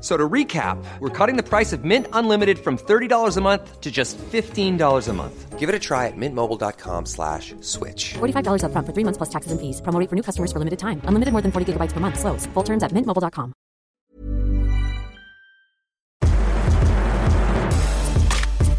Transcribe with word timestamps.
So 0.00 0.16
to 0.16 0.28
recap, 0.28 0.78
we're 1.00 1.08
cutting 1.10 1.36
the 1.36 1.42
price 1.42 1.72
of 1.72 1.84
Mint 1.84 2.06
Unlimited 2.12 2.58
from 2.60 2.78
$30 2.78 3.36
a 3.36 3.40
month 3.40 3.80
to 3.80 3.90
just 3.90 4.16
$15 4.18 5.08
a 5.08 5.12
month. 5.12 5.58
Give 5.58 5.68
it 5.68 5.74
a 5.74 5.78
try 5.80 6.06
at 6.06 6.16
mintmobile.com 6.16 7.06
slash 7.06 7.56
switch. 7.60 8.14
$45 8.14 8.62
upfront 8.62 8.86
for 8.86 8.92
three 8.94 9.02
months 9.04 9.18
plus 9.18 9.28
taxes 9.28 9.50
and 9.50 9.60
fees. 9.60 9.80
Promo 9.82 9.98
rate 9.98 10.08
for 10.08 10.14
new 10.14 10.22
customers 10.22 10.52
for 10.52 10.60
limited 10.60 10.78
time. 10.78 11.02
Unlimited 11.02 11.32
more 11.32 11.42
than 11.42 11.50
40 11.50 11.72
gigabytes 11.72 11.92
per 11.92 11.98
month. 11.98 12.20
Slows. 12.20 12.46
Full 12.54 12.62
terms 12.62 12.84
at 12.84 12.92
mintmobile.com. 12.92 13.52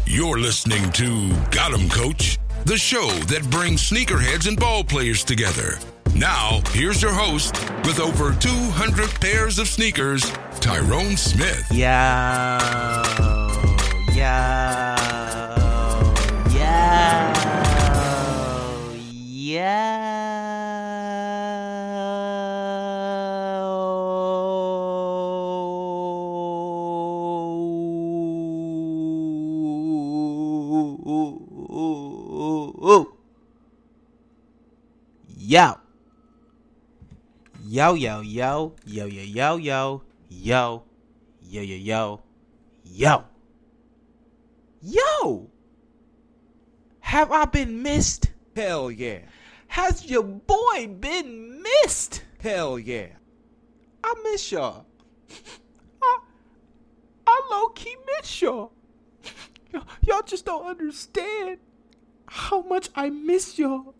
You're 0.06 0.38
listening 0.40 0.90
to 0.92 1.30
Got 1.50 1.72
'em 1.72 1.88
Coach, 1.88 2.38
the 2.64 2.76
show 2.76 3.06
that 3.28 3.48
brings 3.50 3.88
sneakerheads 3.88 4.46
and 4.48 4.58
ball 4.58 4.82
players 4.84 5.22
together. 5.24 5.78
Now, 6.14 6.60
here's 6.72 7.00
your 7.00 7.12
host 7.12 7.54
with 7.84 7.98
over 7.98 8.32
200 8.34 9.08
pairs 9.20 9.58
of 9.58 9.68
sneakers, 9.68 10.30
Tyrone 10.60 11.16
Smith. 11.16 11.66
Yo, 11.72 12.58
yo, 14.14 14.94
yo, 16.52 17.32
yo. 19.26 20.00
Yo. 35.50 35.79
Yo, 37.72 37.94
yo, 37.94 38.20
yo, 38.20 38.74
yo, 38.84 39.06
yo, 39.06 39.22
yo, 39.22 39.56
yo, 39.56 40.02
yo, 40.28 40.82
yo, 41.40 41.62
yo, 41.62 41.76
yo, 41.76 42.20
yo. 42.82 43.24
Yo! 44.82 45.50
Have 46.98 47.30
I 47.30 47.44
been 47.44 47.80
missed? 47.80 48.32
Hell 48.56 48.90
yeah. 48.90 49.20
Has 49.68 50.04
your 50.10 50.24
boy 50.24 50.88
been 50.98 51.62
missed? 51.62 52.24
Hell 52.40 52.76
yeah. 52.76 53.06
I 54.02 54.14
miss 54.24 54.50
y'all. 54.50 54.84
I, 56.02 56.18
I 57.24 57.48
low 57.52 57.68
key 57.68 57.94
miss 58.18 58.42
y'all. 58.42 58.72
Y- 59.72 59.80
Y'all 60.08 60.22
just 60.22 60.44
don't 60.44 60.66
understand 60.66 61.58
how 62.26 62.62
much 62.62 62.88
I 62.96 63.10
miss 63.10 63.60
y'all. 63.60 63.94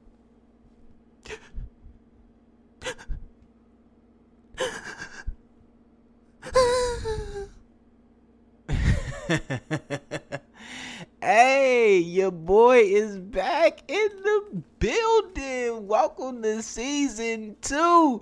hey, 11.22 11.96
your 11.98 12.30
boy 12.30 12.78
is 12.78 13.18
back 13.18 13.82
in 13.88 14.08
the 14.22 14.62
building. 14.78 15.86
Welcome 15.86 16.42
to 16.42 16.62
season 16.62 17.56
two. 17.62 18.20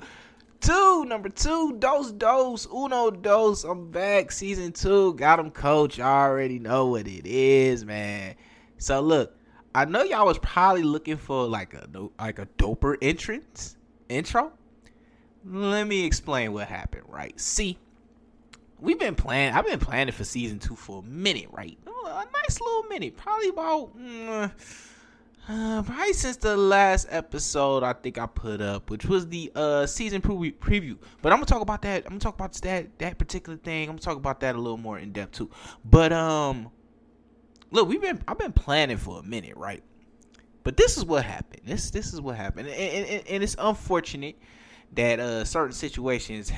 Two, 0.60 1.04
number 1.06 1.28
two, 1.28 1.74
dos, 1.78 2.12
dos, 2.12 2.68
uno, 2.72 3.10
dos. 3.10 3.64
I'm 3.64 3.90
back, 3.90 4.30
season 4.30 4.70
two. 4.72 5.14
Got 5.14 5.40
him, 5.40 5.50
coach. 5.50 5.98
I 5.98 6.22
already 6.22 6.60
know 6.60 6.86
what 6.86 7.08
it 7.08 7.26
is, 7.26 7.84
man. 7.84 8.36
So 8.76 9.00
look, 9.00 9.34
I 9.74 9.86
know 9.86 10.04
y'all 10.04 10.26
was 10.26 10.38
probably 10.38 10.84
looking 10.84 11.16
for 11.16 11.48
like 11.48 11.74
a 11.74 11.88
like 12.18 12.38
a 12.38 12.46
doper 12.58 12.96
entrance 13.02 13.76
intro. 14.08 14.52
Let 15.50 15.86
me 15.86 16.04
explain 16.04 16.52
what 16.52 16.68
happened. 16.68 17.04
Right, 17.08 17.38
see, 17.40 17.78
we've 18.80 18.98
been 18.98 19.14
planning. 19.14 19.54
I've 19.54 19.66
been 19.66 19.78
planning 19.78 20.12
for 20.12 20.24
season 20.24 20.58
two 20.58 20.76
for 20.76 21.00
a 21.00 21.06
minute, 21.06 21.46
right? 21.50 21.78
A 21.86 22.24
nice 22.32 22.60
little 22.60 22.84
minute, 22.84 23.16
probably 23.16 23.48
about. 23.48 23.98
mm, 23.98 24.50
uh, 25.48 25.82
probably 25.82 26.12
since 26.12 26.36
the 26.36 26.56
last 26.56 27.06
episode 27.10 27.82
I 27.82 27.94
think 27.94 28.18
I 28.18 28.26
put 28.26 28.60
up, 28.60 28.90
which 28.90 29.06
was 29.06 29.28
the 29.28 29.50
uh 29.54 29.86
season 29.86 30.20
pre- 30.20 30.52
preview. 30.52 30.98
But 31.22 31.32
I'm 31.32 31.38
gonna 31.38 31.46
talk 31.46 31.62
about 31.62 31.82
that. 31.82 32.04
I'm 32.04 32.10
gonna 32.10 32.20
talk 32.20 32.34
about 32.34 32.52
that 32.54 32.98
that 32.98 33.18
particular 33.18 33.58
thing. 33.58 33.88
I'm 33.88 33.96
gonna 33.96 34.00
talk 34.00 34.16
about 34.16 34.40
that 34.40 34.54
a 34.54 34.58
little 34.58 34.76
more 34.76 34.98
in 34.98 35.12
depth 35.12 35.32
too. 35.32 35.50
But 35.84 36.12
um, 36.12 36.70
look, 37.70 37.88
we've 37.88 38.02
been 38.02 38.22
I've 38.28 38.38
been 38.38 38.52
planning 38.52 38.98
for 38.98 39.20
a 39.20 39.22
minute, 39.22 39.56
right? 39.56 39.82
But 40.64 40.76
this 40.76 40.98
is 40.98 41.04
what 41.04 41.24
happened. 41.24 41.62
This 41.64 41.90
this 41.90 42.12
is 42.12 42.20
what 42.20 42.36
happened, 42.36 42.68
and, 42.68 43.06
and, 43.06 43.26
and 43.26 43.42
it's 43.42 43.56
unfortunate 43.58 44.36
that 44.94 45.20
uh 45.20 45.44
certain 45.44 45.72
situations 45.72 46.52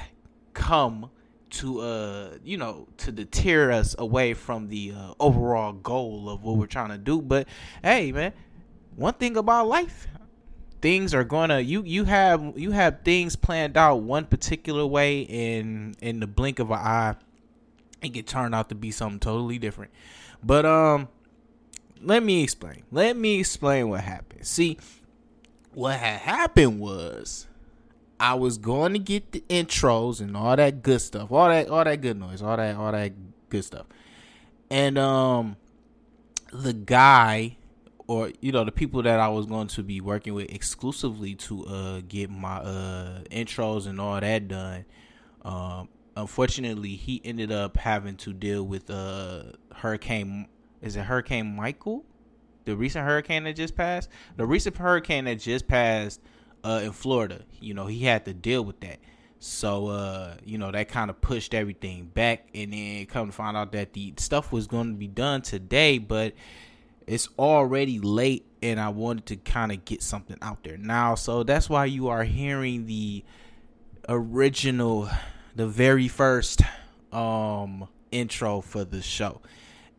come 0.54 1.10
to 1.50 1.80
uh 1.80 2.30
you 2.44 2.56
know 2.56 2.86
to 2.96 3.10
deter 3.10 3.72
us 3.72 3.94
away 3.98 4.34
from 4.34 4.68
the 4.68 4.92
uh, 4.96 5.14
overall 5.18 5.72
goal 5.72 6.28
of 6.30 6.42
what 6.44 6.56
we're 6.56 6.66
trying 6.66 6.90
to 6.90 6.98
do. 6.98 7.20
But 7.20 7.48
hey, 7.82 8.12
man, 8.12 8.32
one 8.96 9.14
thing 9.14 9.36
about 9.36 9.66
life 9.66 10.06
things 10.80 11.12
are 11.14 11.24
gonna 11.24 11.60
you 11.60 11.82
you 11.84 12.04
have 12.04 12.52
you 12.56 12.70
have 12.70 13.00
things 13.04 13.36
planned 13.36 13.76
out 13.76 13.96
one 13.96 14.24
particular 14.24 14.86
way 14.86 15.20
in 15.20 15.94
in 16.00 16.20
the 16.20 16.26
blink 16.26 16.58
of 16.58 16.70
an 16.70 16.78
eye. 16.78 17.14
It 18.02 18.14
can 18.14 18.24
turn 18.24 18.54
out 18.54 18.70
to 18.70 18.74
be 18.74 18.90
something 18.90 19.20
totally 19.20 19.58
different. 19.58 19.90
But 20.42 20.64
um 20.64 21.08
let 22.02 22.22
me 22.22 22.42
explain. 22.42 22.84
Let 22.90 23.16
me 23.16 23.40
explain 23.40 23.90
what 23.90 24.00
happened. 24.00 24.46
See 24.46 24.78
what 25.74 25.98
had 25.98 26.20
happened 26.20 26.80
was 26.80 27.46
I 28.20 28.34
was 28.34 28.58
going 28.58 28.92
to 28.92 28.98
get 28.98 29.32
the 29.32 29.42
intros 29.48 30.20
and 30.20 30.36
all 30.36 30.54
that 30.54 30.82
good 30.82 31.00
stuff, 31.00 31.32
all 31.32 31.48
that 31.48 31.68
all 31.68 31.82
that 31.82 32.00
good 32.02 32.18
noise, 32.18 32.42
all 32.42 32.56
that 32.56 32.76
all 32.76 32.92
that 32.92 33.12
good 33.48 33.64
stuff. 33.64 33.86
And 34.70 34.98
um 34.98 35.56
the 36.52 36.74
guy 36.74 37.56
or 38.06 38.30
you 38.40 38.52
know 38.52 38.64
the 38.64 38.72
people 38.72 39.02
that 39.02 39.18
I 39.18 39.28
was 39.28 39.46
going 39.46 39.68
to 39.68 39.82
be 39.82 40.00
working 40.00 40.34
with 40.34 40.52
exclusively 40.52 41.34
to 41.36 41.64
uh 41.64 42.00
get 42.06 42.28
my 42.28 42.56
uh 42.56 43.20
intros 43.30 43.86
and 43.86 44.00
all 44.00 44.20
that 44.20 44.48
done 44.48 44.84
um 45.42 45.88
unfortunately 46.16 46.96
he 46.96 47.22
ended 47.24 47.52
up 47.52 47.76
having 47.76 48.16
to 48.16 48.32
deal 48.32 48.64
with 48.64 48.90
uh 48.90 49.44
hurricane 49.76 50.48
is 50.82 50.96
it 50.96 51.02
hurricane 51.04 51.54
Michael 51.54 52.04
the 52.64 52.76
recent 52.76 53.06
hurricane 53.06 53.44
that 53.44 53.54
just 53.54 53.76
passed 53.76 54.10
the 54.36 54.44
recent 54.44 54.76
hurricane 54.76 55.24
that 55.24 55.36
just 55.38 55.68
passed 55.68 56.20
uh 56.64 56.80
in 56.82 56.92
Florida 56.92 57.42
you 57.60 57.74
know 57.74 57.86
he 57.86 58.04
had 58.04 58.24
to 58.24 58.34
deal 58.34 58.64
with 58.64 58.80
that 58.80 58.98
so 59.38 59.88
uh 59.88 60.34
you 60.44 60.58
know 60.58 60.70
that 60.70 60.88
kind 60.88 61.10
of 61.10 61.20
pushed 61.20 61.54
everything 61.54 62.06
back 62.06 62.48
and 62.54 62.72
then 62.72 63.06
come 63.06 63.26
to 63.26 63.32
find 63.32 63.56
out 63.56 63.72
that 63.72 63.92
the 63.92 64.12
stuff 64.16 64.52
was 64.52 64.66
going 64.66 64.92
to 64.92 64.98
be 64.98 65.08
done 65.08 65.42
today 65.42 65.98
but 65.98 66.34
it's 67.06 67.28
already 67.38 67.98
late 67.98 68.46
and 68.62 68.78
I 68.78 68.90
wanted 68.90 69.26
to 69.26 69.36
kind 69.36 69.72
of 69.72 69.84
get 69.84 70.02
something 70.02 70.36
out 70.42 70.62
there 70.62 70.76
now. 70.76 71.14
So 71.16 71.42
that's 71.42 71.68
why 71.68 71.86
you 71.86 72.08
are 72.08 72.22
hearing 72.24 72.86
the 72.86 73.24
original, 74.08 75.08
the 75.56 75.66
very 75.66 76.08
first 76.08 76.62
um 77.12 77.88
intro 78.12 78.60
for 78.60 78.84
the 78.84 79.02
show. 79.02 79.40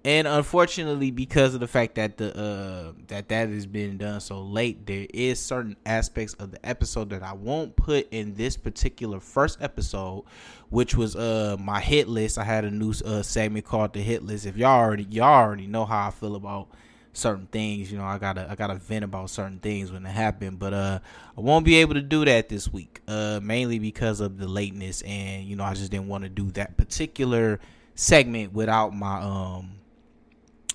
And 0.03 0.27
unfortunately, 0.27 1.11
because 1.11 1.53
of 1.53 1.59
the 1.59 1.67
fact 1.67 1.95
that 1.95 2.17
the 2.17 2.35
uh, 2.35 2.93
that 3.07 3.29
that 3.29 3.49
has 3.49 3.67
been 3.67 3.99
done 3.99 4.19
so 4.19 4.41
late, 4.41 4.87
there 4.87 5.05
is 5.13 5.39
certain 5.39 5.77
aspects 5.85 6.33
of 6.35 6.49
the 6.49 6.65
episode 6.65 7.11
that 7.11 7.21
I 7.21 7.33
won't 7.33 7.75
put 7.75 8.07
in 8.09 8.33
this 8.33 8.57
particular 8.57 9.19
first 9.19 9.61
episode, 9.61 10.23
which 10.69 10.95
was 10.95 11.15
uh 11.15 11.55
my 11.59 11.79
hit 11.79 12.07
list. 12.07 12.39
I 12.39 12.43
had 12.43 12.65
a 12.65 12.71
new 12.71 12.93
uh, 13.05 13.21
segment 13.21 13.65
called 13.65 13.93
the 13.93 14.01
hit 14.01 14.23
list. 14.23 14.47
If 14.47 14.57
y'all 14.57 14.79
already 14.79 15.03
y'all 15.03 15.25
already 15.25 15.67
know 15.67 15.85
how 15.85 16.07
I 16.07 16.09
feel 16.09 16.35
about 16.35 16.69
certain 17.13 17.45
things, 17.45 17.91
you 17.91 17.99
know, 17.99 18.05
I 18.05 18.17
gotta 18.17 18.47
I 18.49 18.55
gotta 18.55 18.75
vent 18.75 19.05
about 19.05 19.29
certain 19.29 19.59
things 19.59 19.91
when 19.91 20.03
it 20.03 20.09
happened. 20.09 20.57
But 20.57 20.73
uh, 20.73 20.99
I 21.37 21.41
won't 21.41 21.63
be 21.63 21.75
able 21.75 21.93
to 21.93 22.01
do 22.01 22.25
that 22.25 22.49
this 22.49 22.73
week, 22.73 23.01
uh, 23.07 23.39
mainly 23.43 23.77
because 23.77 24.19
of 24.19 24.39
the 24.39 24.47
lateness, 24.47 25.03
and 25.03 25.43
you 25.43 25.55
know, 25.55 25.63
I 25.63 25.75
just 25.75 25.91
didn't 25.91 26.07
want 26.07 26.23
to 26.23 26.29
do 26.29 26.49
that 26.53 26.75
particular 26.75 27.59
segment 27.93 28.51
without 28.51 28.95
my 28.95 29.21
um 29.21 29.73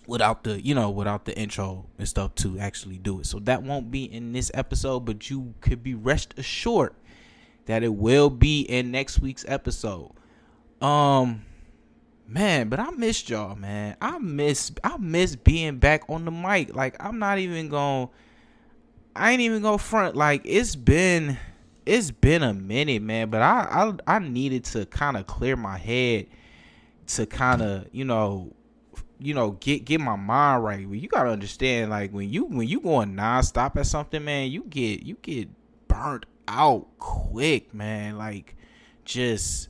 without 0.06 0.44
the 0.44 0.64
you 0.64 0.74
know 0.74 0.90
without 0.90 1.24
the 1.24 1.36
intro 1.38 1.86
and 1.98 2.08
stuff 2.08 2.34
to 2.36 2.58
actually 2.58 2.98
do 2.98 3.20
it. 3.20 3.26
So 3.26 3.38
that 3.40 3.62
won't 3.62 3.90
be 3.90 4.04
in 4.04 4.32
this 4.32 4.50
episode 4.54 5.00
but 5.00 5.30
you 5.30 5.54
could 5.60 5.82
be 5.82 5.94
rest 5.94 6.34
assured 6.36 6.94
that 7.66 7.82
it 7.82 7.94
will 7.94 8.30
be 8.30 8.62
in 8.62 8.90
next 8.90 9.20
week's 9.20 9.44
episode. 9.48 10.12
Um 10.80 11.42
man 12.28 12.68
but 12.68 12.80
i 12.80 12.90
missed 12.90 13.30
y'all 13.30 13.54
man. 13.54 13.96
I 14.00 14.18
miss 14.18 14.72
i 14.82 14.96
miss 14.96 15.36
being 15.36 15.78
back 15.78 16.02
on 16.08 16.24
the 16.24 16.30
mic. 16.30 16.74
Like 16.74 16.96
i'm 17.00 17.18
not 17.18 17.38
even 17.38 17.70
to. 17.70 18.10
i 19.14 19.32
ain't 19.32 19.40
even 19.40 19.62
go 19.62 19.78
front. 19.78 20.16
Like 20.16 20.42
it's 20.44 20.76
been 20.76 21.38
it's 21.84 22.10
been 22.10 22.42
a 22.42 22.52
minute 22.52 23.00
man 23.00 23.30
but 23.30 23.40
i 23.40 23.92
i, 24.06 24.16
I 24.16 24.18
needed 24.18 24.64
to 24.64 24.86
kind 24.86 25.16
of 25.16 25.28
clear 25.28 25.54
my 25.54 25.78
head 25.78 26.26
to 27.06 27.26
kind 27.26 27.62
of 27.62 27.86
you 27.92 28.04
know 28.04 28.52
you 29.18 29.34
know 29.34 29.52
get 29.52 29.84
get 29.84 30.00
my 30.00 30.16
mind 30.16 30.64
right. 30.64 30.80
You 30.80 31.08
gotta 31.08 31.30
understand, 31.30 31.90
like 31.90 32.12
when 32.12 32.30
you 32.30 32.44
when 32.44 32.68
you 32.68 32.80
going 32.80 33.14
nonstop 33.14 33.76
at 33.76 33.86
something, 33.86 34.24
man, 34.24 34.50
you 34.50 34.64
get 34.64 35.02
you 35.02 35.16
get 35.22 35.48
burnt 35.88 36.26
out 36.48 36.86
quick, 36.98 37.72
man. 37.74 38.18
Like 38.18 38.56
just 39.04 39.68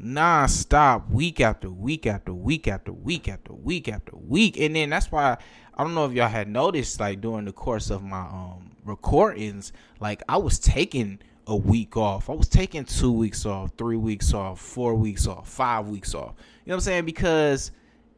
nonstop, 0.00 1.10
week 1.10 1.40
after 1.40 1.70
week 1.70 2.06
after 2.06 2.32
week 2.32 2.68
after 2.68 2.92
week 2.92 3.28
after 3.28 3.52
week 3.52 3.88
after 3.88 4.16
week, 4.16 4.58
and 4.58 4.76
then 4.76 4.90
that's 4.90 5.10
why 5.10 5.38
I 5.74 5.82
don't 5.82 5.94
know 5.94 6.06
if 6.06 6.12
y'all 6.12 6.28
had 6.28 6.48
noticed, 6.48 7.00
like 7.00 7.20
during 7.20 7.44
the 7.44 7.52
course 7.52 7.90
of 7.90 8.02
my 8.02 8.20
um 8.20 8.72
recordings, 8.84 9.72
like 10.00 10.22
I 10.28 10.36
was 10.36 10.58
taking 10.58 11.18
a 11.46 11.56
week 11.56 11.96
off. 11.96 12.28
I 12.28 12.32
was 12.32 12.48
taking 12.48 12.84
two 12.84 13.12
weeks 13.12 13.46
off, 13.46 13.72
three 13.78 13.96
weeks 13.96 14.34
off, 14.34 14.60
four 14.60 14.94
weeks 14.94 15.26
off, 15.26 15.48
five 15.48 15.86
weeks 15.86 16.14
off. 16.14 16.34
You 16.64 16.70
know 16.70 16.74
what 16.74 16.74
I'm 16.74 16.80
saying? 16.80 17.04
Because 17.04 17.70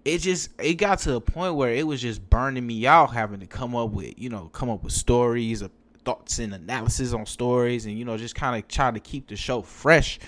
it 0.05 0.19
just 0.19 0.51
it 0.61 0.75
got 0.75 0.99
to 1.01 1.17
a 1.17 1.21
point 1.21 1.55
where 1.55 1.71
it 1.71 1.87
was 1.87 2.01
just 2.01 2.29
burning 2.29 2.67
me 2.67 2.87
out 2.87 3.13
having 3.13 3.41
to 3.41 3.47
come 3.47 3.75
up 3.75 3.91
with 3.91 4.19
you 4.19 4.29
know 4.29 4.49
come 4.49 4.71
up 4.71 4.83
with 4.83 4.93
stories 4.93 5.63
of 5.63 5.71
thoughts 6.05 6.39
and 6.39 6.55
analysis 6.55 7.13
on 7.13 7.27
stories 7.27 7.87
and 7.87 7.99
you 7.99 8.05
know 8.05 8.17
just 8.17 8.35
kind 8.35 8.57
of 8.57 8.67
try 8.69 8.91
to 8.91 9.01
keep 9.01 9.29
the 9.29 9.37
show 9.37 9.63
fresh. 9.63 10.19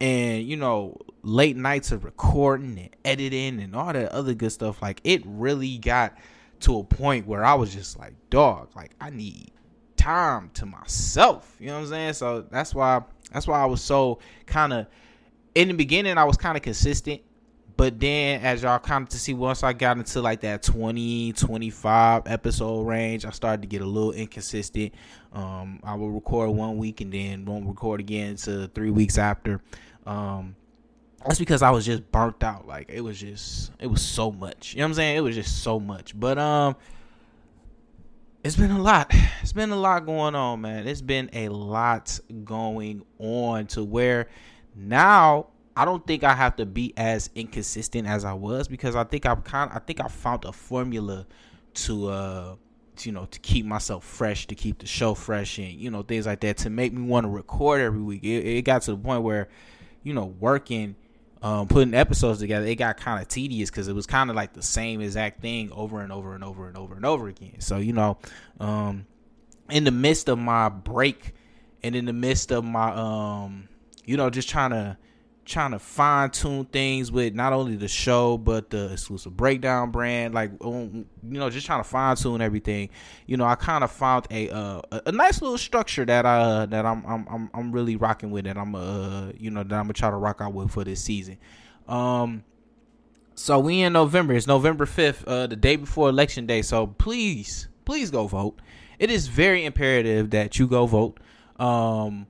And 0.00 0.44
you 0.44 0.56
know 0.56 0.96
late 1.22 1.58
nights 1.58 1.92
of 1.92 2.04
recording 2.04 2.78
and 2.78 2.96
editing 3.04 3.60
and 3.60 3.76
all 3.76 3.92
that 3.92 4.12
other 4.12 4.32
good 4.32 4.50
stuff 4.50 4.80
like 4.80 4.98
it 5.04 5.22
really 5.26 5.76
got 5.76 6.16
to 6.60 6.78
a 6.78 6.84
point 6.84 7.26
where 7.26 7.44
I 7.44 7.52
was 7.52 7.74
just 7.74 7.98
like 7.98 8.14
dog 8.30 8.70
like 8.74 8.92
I 8.98 9.10
need 9.10 9.52
time 9.96 10.50
to 10.54 10.64
myself. 10.64 11.54
You 11.60 11.66
know 11.66 11.74
what 11.74 11.80
I'm 11.80 11.86
saying? 11.88 12.12
So 12.14 12.46
that's 12.50 12.74
why 12.74 13.02
that's 13.30 13.46
why 13.46 13.60
I 13.60 13.66
was 13.66 13.82
so 13.82 14.20
kind 14.46 14.72
of 14.72 14.86
in 15.54 15.68
the 15.68 15.74
beginning 15.74 16.16
I 16.16 16.24
was 16.24 16.38
kind 16.38 16.56
of 16.56 16.62
consistent 16.62 17.20
but 17.80 17.98
then, 17.98 18.42
as 18.42 18.62
y'all 18.62 18.78
of 18.78 19.08
to 19.08 19.18
see, 19.18 19.32
once 19.32 19.62
I 19.62 19.72
got 19.72 19.96
into 19.96 20.20
like 20.20 20.42
that 20.42 20.62
20, 20.62 21.32
25 21.32 22.24
episode 22.26 22.82
range, 22.82 23.24
I 23.24 23.30
started 23.30 23.62
to 23.62 23.68
get 23.68 23.80
a 23.80 23.86
little 23.86 24.12
inconsistent. 24.12 24.92
Um, 25.32 25.80
I 25.82 25.94
will 25.94 26.10
record 26.10 26.50
one 26.50 26.76
week 26.76 27.00
and 27.00 27.10
then 27.10 27.46
won't 27.46 27.66
record 27.66 28.00
again 28.00 28.36
to 28.36 28.68
three 28.74 28.90
weeks 28.90 29.16
after. 29.16 29.62
Um, 30.04 30.56
that's 31.24 31.38
because 31.38 31.62
I 31.62 31.70
was 31.70 31.86
just 31.86 32.12
burnt 32.12 32.44
out. 32.44 32.66
Like 32.66 32.90
it 32.90 33.00
was 33.00 33.18
just, 33.18 33.72
it 33.78 33.86
was 33.86 34.02
so 34.02 34.30
much. 34.30 34.74
You 34.74 34.80
know 34.80 34.84
what 34.84 34.88
I'm 34.88 34.94
saying? 34.96 35.16
It 35.16 35.20
was 35.20 35.34
just 35.34 35.62
so 35.62 35.80
much. 35.80 36.12
But 36.20 36.36
um, 36.36 36.76
it's 38.44 38.56
been 38.56 38.72
a 38.72 38.82
lot. 38.82 39.10
It's 39.40 39.54
been 39.54 39.70
a 39.70 39.76
lot 39.76 40.04
going 40.04 40.34
on, 40.34 40.60
man. 40.60 40.86
It's 40.86 41.00
been 41.00 41.30
a 41.32 41.48
lot 41.48 42.20
going 42.44 43.06
on 43.18 43.68
to 43.68 43.82
where 43.82 44.28
now 44.76 45.46
I 45.80 45.86
don't 45.86 46.06
think 46.06 46.24
I 46.24 46.34
have 46.34 46.56
to 46.56 46.66
be 46.66 46.92
as 46.98 47.30
inconsistent 47.34 48.06
as 48.06 48.26
I 48.26 48.34
was 48.34 48.68
because 48.68 48.94
I 48.94 49.04
think 49.04 49.24
I've 49.24 49.44
kind 49.44 49.70
I 49.72 49.78
think 49.78 49.98
I 49.98 50.08
found 50.08 50.44
a 50.44 50.52
formula 50.52 51.26
to 51.72 52.08
uh 52.08 52.56
to, 52.96 53.08
you 53.08 53.14
know 53.14 53.24
to 53.24 53.38
keep 53.38 53.64
myself 53.64 54.04
fresh, 54.04 54.46
to 54.48 54.54
keep 54.54 54.80
the 54.80 54.86
show 54.86 55.14
fresh 55.14 55.56
and 55.56 55.72
you 55.72 55.90
know 55.90 56.02
things 56.02 56.26
like 56.26 56.40
that 56.40 56.58
to 56.58 56.68
make 56.68 56.92
me 56.92 57.00
want 57.00 57.24
to 57.24 57.30
record 57.30 57.80
every 57.80 58.02
week. 58.02 58.22
It, 58.22 58.58
it 58.58 58.62
got 58.62 58.82
to 58.82 58.90
the 58.90 58.98
point 58.98 59.22
where 59.22 59.48
you 60.02 60.12
know 60.12 60.26
working 60.38 60.96
um, 61.40 61.66
putting 61.66 61.94
episodes 61.94 62.40
together, 62.40 62.66
it 62.66 62.74
got 62.74 62.98
kind 62.98 63.22
of 63.22 63.28
tedious 63.28 63.70
because 63.70 63.88
it 63.88 63.94
was 63.94 64.06
kind 64.06 64.28
of 64.28 64.36
like 64.36 64.52
the 64.52 64.62
same 64.62 65.00
exact 65.00 65.40
thing 65.40 65.72
over 65.72 66.02
and 66.02 66.12
over 66.12 66.34
and 66.34 66.44
over 66.44 66.68
and 66.68 66.76
over 66.76 66.94
and 66.94 67.06
over 67.06 67.26
again. 67.26 67.58
So 67.60 67.78
you 67.78 67.94
know, 67.94 68.18
um, 68.60 69.06
in 69.70 69.84
the 69.84 69.92
midst 69.92 70.28
of 70.28 70.38
my 70.38 70.68
break 70.68 71.32
and 71.82 71.96
in 71.96 72.04
the 72.04 72.12
midst 72.12 72.52
of 72.52 72.64
my 72.66 72.92
um, 72.92 73.70
you 74.04 74.18
know, 74.18 74.28
just 74.28 74.50
trying 74.50 74.72
to 74.72 74.98
trying 75.44 75.72
to 75.72 75.78
fine 75.78 76.30
tune 76.30 76.64
things 76.66 77.10
with 77.10 77.34
not 77.34 77.52
only 77.52 77.74
the 77.74 77.88
show 77.88 78.38
but 78.38 78.70
the 78.70 78.92
exclusive 78.92 79.36
breakdown 79.36 79.90
brand 79.90 80.34
like 80.34 80.50
um, 80.60 81.06
you 81.22 81.38
know 81.38 81.50
just 81.50 81.66
trying 81.66 81.82
to 81.82 81.88
fine 81.88 82.14
tune 82.16 82.40
everything. 82.40 82.88
You 83.26 83.36
know 83.36 83.44
i 83.44 83.54
kind 83.54 83.82
of 83.82 83.90
found 83.90 84.26
a 84.30 84.50
uh, 84.50 84.80
a 85.06 85.12
nice 85.12 85.42
little 85.42 85.58
structure 85.58 86.04
that 86.04 86.26
i 86.26 86.40
uh, 86.40 86.66
that 86.66 86.86
I'm, 86.86 87.04
I'm 87.06 87.50
i'm 87.52 87.72
really 87.72 87.96
rocking 87.96 88.30
with 88.30 88.46
and 88.46 88.58
i'm 88.58 88.74
uh 88.74 89.32
you 89.36 89.50
know 89.50 89.62
that 89.62 89.74
i'm 89.74 89.84
gonna 89.84 89.92
try 89.92 90.10
to 90.10 90.16
rock 90.16 90.40
out 90.40 90.52
with 90.52 90.70
for 90.70 90.84
this 90.84 91.02
season. 91.02 91.38
Um 91.88 92.44
so 93.34 93.58
we 93.58 93.80
in 93.80 93.92
november. 93.92 94.34
It's 94.34 94.46
november 94.46 94.86
5th 94.86 95.24
uh 95.26 95.46
the 95.46 95.56
day 95.56 95.76
before 95.76 96.08
election 96.08 96.46
day. 96.46 96.62
So 96.62 96.86
please 96.86 97.68
please 97.84 98.10
go 98.10 98.26
vote. 98.26 98.60
It 98.98 99.10
is 99.10 99.28
very 99.28 99.64
imperative 99.64 100.30
that 100.30 100.58
you 100.58 100.66
go 100.68 100.86
vote. 100.86 101.18
Um 101.58 102.26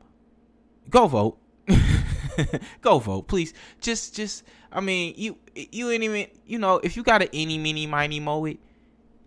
go 0.89 1.07
vote 1.07 1.39
go 2.81 2.99
vote, 2.99 3.29
please. 3.29 3.55
Just, 3.81 4.15
just. 4.15 4.45
I 4.73 4.81
mean, 4.81 5.15
you, 5.17 5.37
you 5.55 5.91
ain't 5.91 6.03
even. 6.03 6.27
You 6.47 6.59
know, 6.59 6.77
if 6.79 6.97
you 6.97 7.03
got 7.03 7.23
an 7.23 7.29
any, 7.33 7.59
mini, 7.59 7.87
miny, 7.87 8.21
mo 8.21 8.45
it, 8.45 8.59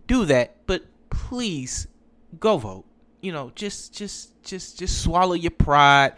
do 0.07 0.25
that. 0.25 0.65
But 0.65 0.83
please, 1.09 1.87
go 2.39 2.57
vote. 2.57 2.85
You 3.21 3.31
know, 3.31 3.51
just, 3.55 3.93
just, 3.93 4.43
just, 4.43 4.79
just 4.79 5.01
swallow 5.01 5.33
your 5.33 5.51
pride. 5.51 6.13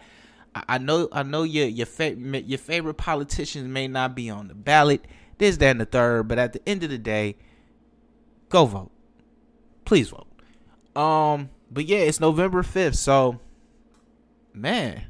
I, 0.54 0.64
I 0.68 0.78
know, 0.78 1.08
I 1.12 1.22
know 1.22 1.44
your 1.44 1.66
your 1.66 1.86
fa- 1.86 2.14
your 2.16 2.58
favorite 2.58 2.94
politicians 2.94 3.68
may 3.68 3.88
not 3.88 4.14
be 4.14 4.30
on 4.30 4.48
the 4.48 4.54
ballot. 4.54 5.04
This, 5.38 5.56
that, 5.58 5.70
and 5.70 5.80
the 5.80 5.86
third. 5.86 6.28
But 6.28 6.38
at 6.38 6.52
the 6.52 6.68
end 6.68 6.82
of 6.82 6.90
the 6.90 6.98
day, 6.98 7.36
go 8.48 8.66
vote. 8.66 8.90
Please 9.84 10.08
vote. 10.08 10.26
Um, 11.00 11.50
but 11.70 11.84
yeah, 11.84 11.98
it's 11.98 12.20
November 12.20 12.62
fifth, 12.62 12.96
so 12.96 13.38
man 14.54 15.04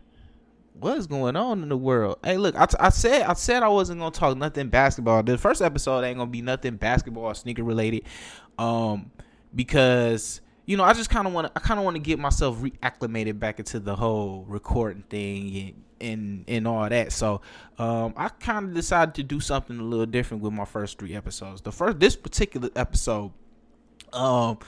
what's 0.78 1.06
going 1.06 1.36
on 1.36 1.62
in 1.62 1.68
the 1.68 1.76
world? 1.76 2.18
Hey, 2.22 2.36
look, 2.36 2.54
I, 2.56 2.66
t- 2.66 2.76
I 2.78 2.90
said 2.90 3.22
I 3.22 3.32
said 3.34 3.62
I 3.62 3.68
wasn't 3.68 4.00
gonna 4.00 4.10
talk 4.10 4.36
nothing 4.36 4.68
basketball. 4.68 5.22
The 5.22 5.38
first 5.38 5.62
episode 5.62 6.02
ain't 6.04 6.18
gonna 6.18 6.30
be 6.30 6.42
nothing 6.42 6.76
basketball 6.76 7.24
or 7.24 7.34
sneaker 7.34 7.64
related, 7.64 8.04
um, 8.58 9.10
because 9.54 10.40
you 10.66 10.76
know 10.76 10.84
I 10.84 10.92
just 10.92 11.10
kind 11.10 11.26
of 11.26 11.32
want 11.32 11.48
to 11.48 11.52
I 11.56 11.60
kind 11.60 11.78
of 11.78 11.84
want 11.84 11.96
to 11.96 12.02
get 12.02 12.18
myself 12.18 12.58
reacclimated 12.58 13.38
back 13.38 13.58
into 13.58 13.80
the 13.80 13.96
whole 13.96 14.44
recording 14.48 15.02
thing 15.04 15.56
and 15.56 15.82
and 16.00 16.44
and 16.48 16.68
all 16.68 16.88
that. 16.88 17.12
So 17.12 17.40
um, 17.78 18.14
I 18.16 18.28
kind 18.28 18.68
of 18.68 18.74
decided 18.74 19.14
to 19.16 19.22
do 19.22 19.40
something 19.40 19.78
a 19.78 19.82
little 19.82 20.06
different 20.06 20.42
with 20.42 20.52
my 20.52 20.64
first 20.64 20.98
three 20.98 21.14
episodes. 21.14 21.60
The 21.62 21.72
first 21.72 22.00
this 22.00 22.16
particular 22.16 22.70
episode, 22.76 23.32
um. 24.12 24.58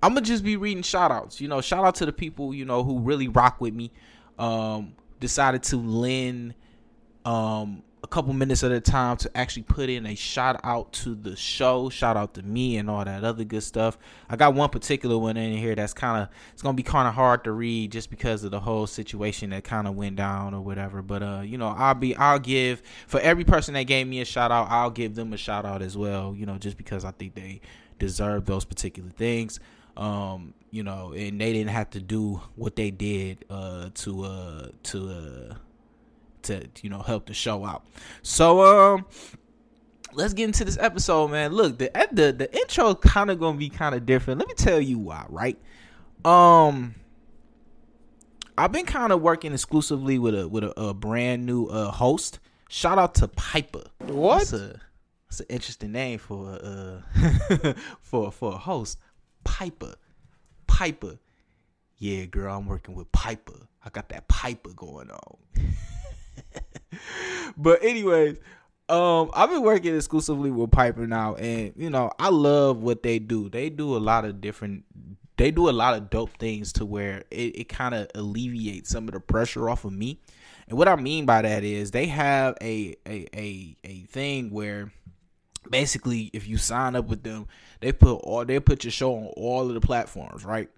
I'm 0.00 0.14
gonna 0.14 0.24
just 0.24 0.44
be 0.44 0.56
reading 0.56 0.84
shout 0.84 1.10
outs. 1.10 1.40
You 1.40 1.48
know, 1.48 1.60
shout 1.60 1.84
out 1.84 1.96
to 1.96 2.06
the 2.06 2.12
people, 2.12 2.54
you 2.54 2.64
know, 2.64 2.84
who 2.84 3.00
really 3.00 3.26
rock 3.26 3.60
with 3.60 3.74
me. 3.74 3.90
Um, 4.38 4.92
decided 5.20 5.62
to 5.64 5.76
lend 5.76 6.54
um, 7.24 7.82
a 8.02 8.06
couple 8.06 8.32
minutes 8.32 8.62
at 8.62 8.70
a 8.70 8.80
time 8.80 9.16
to 9.16 9.36
actually 9.36 9.64
put 9.64 9.90
in 9.90 10.06
a 10.06 10.14
shout 10.14 10.60
out 10.62 10.92
to 10.92 11.14
the 11.14 11.34
show, 11.36 11.88
shout 11.88 12.16
out 12.16 12.34
to 12.34 12.42
me 12.42 12.76
and 12.76 12.88
all 12.88 13.04
that 13.04 13.24
other 13.24 13.44
good 13.44 13.62
stuff. 13.62 13.98
I 14.28 14.36
got 14.36 14.54
one 14.54 14.70
particular 14.70 15.18
one 15.18 15.36
in 15.36 15.56
here 15.58 15.74
that's 15.74 15.92
kind 15.92 16.22
of 16.22 16.28
it's 16.52 16.62
gonna 16.62 16.74
be 16.74 16.82
kind 16.82 17.08
of 17.08 17.14
hard 17.14 17.44
to 17.44 17.52
read 17.52 17.92
just 17.92 18.10
because 18.10 18.44
of 18.44 18.50
the 18.50 18.60
whole 18.60 18.86
situation 18.86 19.50
that 19.50 19.64
kind 19.64 19.88
of 19.88 19.96
went 19.96 20.16
down 20.16 20.54
or 20.54 20.60
whatever. 20.60 21.02
But 21.02 21.22
uh, 21.22 21.42
you 21.44 21.58
know, 21.58 21.68
I'll 21.68 21.94
be 21.94 22.14
I'll 22.16 22.38
give 22.38 22.82
for 23.06 23.20
every 23.20 23.44
person 23.44 23.74
that 23.74 23.84
gave 23.84 24.06
me 24.06 24.20
a 24.20 24.24
shout 24.24 24.52
out, 24.52 24.68
I'll 24.70 24.90
give 24.90 25.14
them 25.14 25.32
a 25.32 25.36
shout 25.36 25.64
out 25.64 25.82
as 25.82 25.96
well. 25.96 26.34
You 26.36 26.46
know, 26.46 26.56
just 26.56 26.76
because 26.76 27.04
I 27.04 27.10
think 27.10 27.34
they 27.34 27.60
deserve 27.98 28.46
those 28.46 28.64
particular 28.64 29.10
things. 29.10 29.58
Um, 29.98 30.54
you 30.70 30.82
know, 30.82 31.12
and 31.12 31.40
they 31.40 31.52
didn't 31.52 31.70
have 31.70 31.90
to 31.90 32.00
do 32.00 32.40
what 32.54 32.76
they 32.76 32.90
did 32.90 33.44
uh, 33.50 33.90
to 33.94 34.24
uh, 34.24 34.68
to 34.84 35.10
uh, 35.10 35.54
to 36.42 36.68
you 36.82 36.88
know 36.88 37.00
help 37.02 37.26
the 37.26 37.34
show 37.34 37.64
out. 37.64 37.84
So 38.22 38.94
um, 38.94 39.06
let's 40.12 40.34
get 40.34 40.44
into 40.44 40.64
this 40.64 40.78
episode, 40.78 41.28
man. 41.28 41.52
Look, 41.52 41.78
the 41.78 41.90
the 42.12 42.32
the 42.32 42.54
intro 42.56 42.94
kind 42.94 43.30
of 43.30 43.40
gonna 43.40 43.58
be 43.58 43.68
kind 43.68 43.94
of 43.94 44.06
different. 44.06 44.38
Let 44.38 44.48
me 44.48 44.54
tell 44.54 44.80
you 44.80 44.98
why, 44.98 45.26
right? 45.28 45.58
Um, 46.24 46.94
I've 48.56 48.72
been 48.72 48.86
kind 48.86 49.12
of 49.12 49.22
working 49.22 49.52
exclusively 49.52 50.18
with 50.18 50.38
a 50.38 50.48
with 50.48 50.64
a, 50.64 50.80
a 50.80 50.94
brand 50.94 51.46
new 51.46 51.66
uh, 51.66 51.90
host. 51.90 52.40
Shout 52.68 52.98
out 52.98 53.14
to 53.16 53.28
Piper. 53.28 53.84
What? 53.98 54.38
That's, 54.38 54.52
a, 54.52 54.80
that's 55.28 55.40
an 55.40 55.46
interesting 55.48 55.92
name 55.92 56.18
for 56.18 56.58
uh 56.62 57.72
for 58.02 58.30
for 58.30 58.54
a 58.54 58.58
host. 58.58 58.98
Piper. 59.48 59.94
Piper. 60.66 61.18
Yeah, 61.96 62.26
girl, 62.26 62.54
I'm 62.54 62.66
working 62.66 62.94
with 62.94 63.10
Piper. 63.12 63.66
I 63.84 63.88
got 63.88 64.10
that 64.10 64.28
Piper 64.28 64.70
going 64.76 65.10
on. 65.10 65.38
but 67.56 67.82
anyways, 67.82 68.36
um, 68.88 69.30
I've 69.32 69.50
been 69.50 69.62
working 69.62 69.96
exclusively 69.96 70.50
with 70.50 70.70
Piper 70.70 71.06
now, 71.06 71.34
and 71.36 71.72
you 71.76 71.88
know, 71.88 72.10
I 72.18 72.28
love 72.28 72.82
what 72.82 73.02
they 73.02 73.18
do. 73.18 73.48
They 73.48 73.70
do 73.70 73.96
a 73.96 73.98
lot 73.98 74.24
of 74.24 74.40
different 74.40 74.84
they 75.38 75.50
do 75.50 75.68
a 75.68 75.70
lot 75.70 75.94
of 75.94 76.10
dope 76.10 76.36
things 76.38 76.72
to 76.74 76.84
where 76.84 77.24
it, 77.30 77.58
it 77.58 77.68
kind 77.68 77.94
of 77.94 78.08
alleviates 78.14 78.90
some 78.90 79.08
of 79.08 79.14
the 79.14 79.20
pressure 79.20 79.70
off 79.70 79.84
of 79.84 79.92
me. 79.92 80.20
And 80.68 80.76
what 80.76 80.88
I 80.88 80.96
mean 80.96 81.26
by 81.26 81.42
that 81.42 81.64
is 81.64 81.90
they 81.90 82.06
have 82.06 82.56
a 82.60 82.94
a 83.06 83.26
a, 83.34 83.76
a 83.84 84.00
thing 84.10 84.50
where 84.50 84.92
basically 85.70 86.30
if 86.32 86.46
you 86.46 86.56
sign 86.58 86.96
up 86.96 87.06
with 87.06 87.22
them, 87.22 87.46
they 87.80 87.92
put 87.92 88.14
all 88.16 88.44
they 88.44 88.60
put 88.60 88.84
your 88.84 88.90
show 88.90 89.14
on 89.14 89.26
all 89.36 89.68
of 89.68 89.74
the 89.74 89.80
platforms, 89.80 90.44
right? 90.44 90.68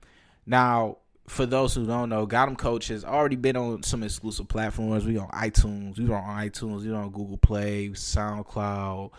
Now, 0.47 0.99
for 1.29 1.47
those 1.47 1.75
who 1.75 1.87
don't 1.87 2.09
know, 2.09 2.27
Got 2.27 2.49
'em 2.49 2.57
Coach 2.57 2.89
has 2.89 3.05
already 3.05 3.37
been 3.37 3.57
on 3.57 3.83
some 3.83 4.03
exclusive 4.03 4.49
platforms. 4.49 5.05
We 5.05 5.17
on 5.17 5.29
iTunes, 5.29 5.99
we 5.99 6.13
on 6.13 6.25
iTunes, 6.25 6.83
we 6.83 6.93
on 6.93 7.11
Google 7.11 7.39
Play, 7.39 7.91
SoundCloud, 7.91 9.11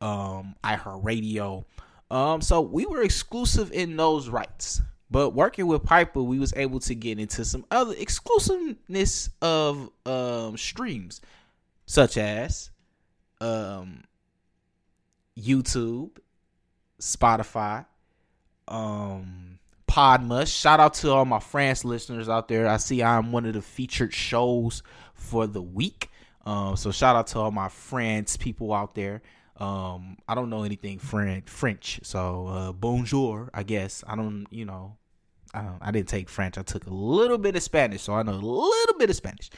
um, 0.00 0.56
iHeartRadio. 0.64 1.64
Um, 2.10 2.42
so 2.42 2.60
we 2.60 2.84
were 2.84 3.02
exclusive 3.02 3.72
in 3.72 3.96
those 3.96 4.28
rights. 4.28 4.82
But 5.10 5.30
working 5.30 5.66
with 5.66 5.82
Piper, 5.82 6.22
we 6.22 6.38
was 6.38 6.52
able 6.56 6.80
to 6.80 6.94
get 6.94 7.18
into 7.18 7.44
some 7.44 7.64
other 7.70 7.94
exclusiveness 7.94 9.28
of 9.40 9.90
um 10.06 10.56
streams, 10.56 11.20
such 11.86 12.16
as 12.16 12.70
um 13.40 14.04
YouTube, 15.38 16.16
Spotify, 17.00 17.86
um 18.68 19.58
Podmus. 19.92 20.58
Shout 20.58 20.80
out 20.80 20.94
to 20.94 21.10
all 21.10 21.26
my 21.26 21.38
France 21.38 21.84
listeners 21.84 22.26
out 22.26 22.48
there. 22.48 22.66
I 22.66 22.78
see 22.78 23.02
I'm 23.02 23.30
one 23.30 23.44
of 23.44 23.52
the 23.52 23.60
featured 23.60 24.14
shows 24.14 24.82
for 25.14 25.46
the 25.46 25.60
week. 25.60 26.08
Um, 26.46 26.76
so 26.76 26.90
shout 26.90 27.14
out 27.14 27.26
to 27.28 27.40
all 27.40 27.50
my 27.50 27.68
France 27.68 28.38
people 28.38 28.72
out 28.72 28.94
there. 28.94 29.20
Um, 29.58 30.16
I 30.26 30.34
don't 30.34 30.48
know 30.48 30.62
anything 30.62 30.98
French, 30.98 31.48
French, 31.48 32.00
so 32.02 32.46
uh, 32.46 32.72
bonjour. 32.72 33.50
I 33.52 33.64
guess 33.64 34.02
I 34.06 34.16
don't, 34.16 34.46
you 34.50 34.64
know, 34.64 34.96
I, 35.54 35.68
I 35.80 35.90
didn't 35.90 36.08
take 36.08 36.28
French. 36.28 36.58
I 36.58 36.62
took 36.62 36.86
a 36.86 36.92
little 36.92 37.38
bit 37.38 37.56
of 37.56 37.62
Spanish, 37.62 38.02
so 38.02 38.14
I 38.14 38.22
know 38.22 38.32
a 38.32 38.34
little 38.34 38.98
bit 38.98 39.10
of 39.10 39.16
Spanish. 39.16 39.50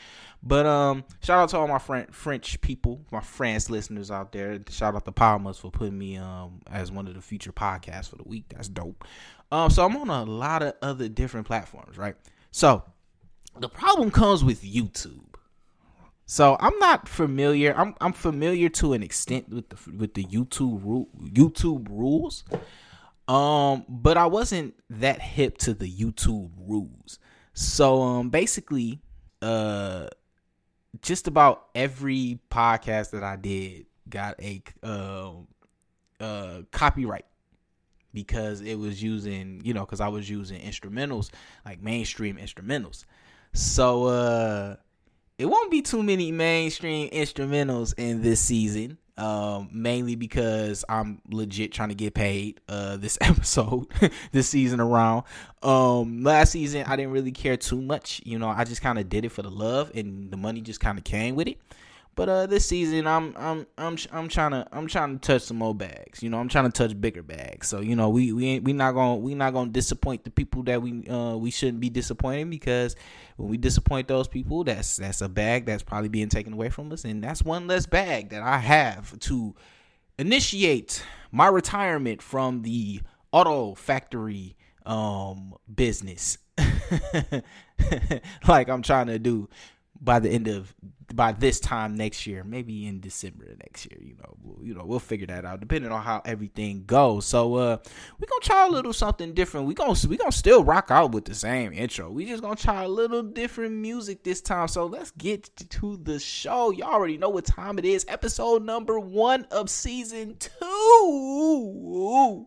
But 0.42 0.66
um, 0.66 1.04
shout 1.22 1.38
out 1.38 1.48
to 1.50 1.58
all 1.58 1.68
my 1.68 1.78
French 1.78 2.10
French 2.12 2.60
people, 2.60 3.00
my 3.10 3.20
France 3.20 3.70
listeners 3.70 4.10
out 4.10 4.32
there. 4.32 4.58
Shout 4.68 4.94
out 4.94 5.04
to 5.06 5.12
Palmas 5.12 5.58
for 5.58 5.70
putting 5.70 5.98
me 5.98 6.16
um 6.16 6.60
as 6.70 6.92
one 6.92 7.06
of 7.06 7.14
the 7.14 7.22
feature 7.22 7.52
podcasts 7.52 8.10
for 8.10 8.16
the 8.16 8.24
week. 8.24 8.46
That's 8.50 8.68
dope. 8.68 9.04
Um, 9.50 9.70
so 9.70 9.84
I'm 9.84 9.96
on 9.96 10.10
a 10.10 10.24
lot 10.24 10.62
of 10.62 10.74
other 10.82 11.08
different 11.08 11.46
platforms, 11.46 11.96
right? 11.96 12.16
So 12.50 12.82
the 13.58 13.68
problem 13.68 14.10
comes 14.10 14.42
with 14.42 14.62
YouTube. 14.62 15.20
So 16.26 16.56
I'm 16.58 16.78
not 16.78 17.08
familiar. 17.08 17.74
I'm 17.76 17.94
I'm 18.00 18.12
familiar 18.12 18.68
to 18.70 18.94
an 18.94 19.02
extent 19.02 19.48
with 19.50 19.68
the 19.68 19.76
with 19.96 20.14
the 20.14 20.24
YouTube 20.24 21.06
YouTube 21.22 21.88
rules. 21.88 22.44
Um, 23.26 23.84
but 23.88 24.16
I 24.16 24.26
wasn't 24.26 24.74
that 24.90 25.20
hip 25.20 25.58
to 25.58 25.74
the 25.74 25.90
YouTube 25.90 26.50
rules. 26.58 27.18
So 27.54 28.02
um 28.02 28.30
basically, 28.30 29.00
uh 29.40 30.08
just 31.02 31.26
about 31.26 31.66
every 31.74 32.40
podcast 32.50 33.10
that 33.10 33.22
I 33.24 33.36
did 33.36 33.86
got 34.08 34.40
a 34.40 34.62
uh, 34.82 35.32
uh 36.20 36.62
copyright 36.70 37.24
because 38.12 38.60
it 38.60 38.76
was 38.76 39.02
using, 39.02 39.60
you 39.64 39.74
know, 39.74 39.80
because 39.80 40.00
I 40.00 40.08
was 40.08 40.28
using 40.28 40.60
instrumentals, 40.60 41.30
like 41.64 41.82
mainstream 41.82 42.36
instrumentals. 42.36 43.04
So 43.54 44.04
uh 44.04 44.76
it 45.38 45.46
won't 45.46 45.70
be 45.70 45.82
too 45.82 46.02
many 46.02 46.30
mainstream 46.30 47.10
instrumentals 47.10 47.94
in 47.96 48.22
this 48.22 48.40
season. 48.40 48.98
Um, 49.16 49.68
mainly 49.73 50.16
because 50.16 50.85
I'm 50.88 51.21
legit 51.30 51.71
trying 51.71 51.90
to 51.90 51.94
get 51.94 52.14
paid 52.14 52.61
uh 52.68 52.97
this 52.97 53.16
episode 53.21 53.87
this 54.33 54.49
season 54.49 54.80
around. 54.80 55.23
Um 55.62 56.25
last 56.25 56.50
season 56.50 56.85
I 56.87 56.97
didn't 56.97 57.12
really 57.12 57.30
care 57.30 57.56
too 57.56 57.80
much. 57.80 58.21
You 58.25 58.38
know, 58.40 58.49
I 58.49 58.64
just 58.64 58.83
kind 58.83 58.99
of 58.99 59.09
did 59.09 59.25
it 59.25 59.28
for 59.30 59.42
the 59.42 59.50
love 59.50 59.92
and 59.94 60.30
the 60.33 60.37
money 60.37 60.61
just 60.61 60.80
kind 60.80 60.99
of 60.99 61.04
came 61.04 61.37
with 61.37 61.47
it. 61.47 61.59
But 62.16 62.28
uh, 62.28 62.47
this 62.47 62.66
season 62.66 63.06
I'm 63.06 63.35
I'm 63.37 63.66
I'm 63.76 63.97
I'm 64.12 64.28
trying 64.28 64.52
to 64.52 64.66
I'm 64.73 64.87
trying 64.87 65.18
to 65.18 65.26
touch 65.26 65.42
some 65.42 65.56
more 65.56 65.75
bags. 65.75 66.23
You 66.23 66.30
know, 66.30 66.38
I'm 66.38 66.49
trying 66.49 66.71
to 66.71 66.73
touch 66.73 66.99
bigger 67.00 67.23
bags. 67.23 67.68
So 67.68 67.80
you 67.80 67.97
know, 67.97 68.09
we 68.09 68.33
we 68.33 68.47
ain't 68.47 68.64
we 68.64 68.73
not 68.73 68.92
gonna 68.92 69.16
we 69.16 69.35
not 69.35 69.52
gonna 69.52 69.71
disappoint 69.71 70.25
the 70.25 70.30
people 70.30 70.62
that 70.64 70.80
we 70.80 71.06
uh 71.09 71.37
we 71.37 71.50
shouldn't 71.50 71.80
be 71.80 71.90
disappointing 71.90 72.50
because 72.50 72.94
when 73.37 73.49
we 73.49 73.56
disappoint 73.56 74.06
those 74.06 74.28
people, 74.28 74.62
that's 74.62 74.97
that's 74.97 75.23
a 75.23 75.28
bag 75.28 75.66
that's 75.66 75.83
probably 75.83 76.09
being 76.09 76.28
taken 76.28 76.52
away 76.52 76.68
from 76.68 76.92
us, 76.92 77.04
and 77.04 77.23
that's 77.23 77.42
one 77.42 77.66
less 77.66 77.87
bag 77.87 78.30
that 78.30 78.42
I 78.42 78.59
have 78.59 79.18
to 79.21 79.54
initiate 80.18 81.02
my 81.33 81.49
retirement 81.49 82.23
from 82.23 82.62
the 82.62 83.00
auto 83.33 83.75
factory 83.75 84.56
um 84.87 85.54
business 85.75 86.38
like 88.47 88.68
I'm 88.68 88.83
trying 88.83 89.06
to 89.09 89.18
do 89.18 89.49
by 90.04 90.18
the 90.18 90.30
end 90.30 90.49
of 90.49 90.75
by 91.12 91.32
this 91.32 91.61
time 91.61 91.96
next 91.96 92.26
year, 92.26 92.42
maybe 92.44 92.87
in 92.87 93.00
December 93.00 93.44
next 93.62 93.87
year, 93.90 94.00
you 94.00 94.16
know, 94.16 94.34
we'll, 94.42 94.66
you 94.66 94.75
know, 94.75 94.84
we'll 94.84 94.99
figure 94.99 95.26
that 95.26 95.44
out 95.44 95.61
depending 95.61 95.92
on 95.92 96.02
how 96.02 96.23
everything 96.25 96.84
goes. 96.87 97.26
So, 97.26 97.54
uh, 97.54 97.76
we're 98.18 98.26
gonna 98.26 98.40
try 98.42 98.66
a 98.66 98.70
little 98.70 98.92
something 98.92 99.32
different. 99.32 99.66
We 99.66 99.75
gonna 99.75 99.99
we 100.08 100.16
gonna 100.16 100.32
still 100.32 100.64
rock 100.64 100.90
out 100.90 101.12
with 101.12 101.25
the 101.25 101.34
same 101.34 101.73
intro. 101.73 102.11
We 102.11 102.26
just 102.26 102.42
gonna 102.42 102.56
try 102.56 102.84
a 102.84 102.88
little 102.88 103.23
different 103.23 103.76
music 103.76 104.25
this 104.25 104.40
time. 104.40 104.68
So 104.68 104.87
let's 104.87 105.11
get 105.12 105.54
to 105.56 105.96
the 105.99 106.18
show. 106.18 106.70
Y'all 106.70 106.94
already 106.94 107.18
know 107.18 107.28
what 107.28 107.44
time 107.44 107.78
it 107.78 107.84
is. 107.84 108.04
Episode 108.08 108.64
number 108.64 108.99
one 108.99 109.46
of 109.50 109.70
season 109.70 110.37
two. 110.38 112.46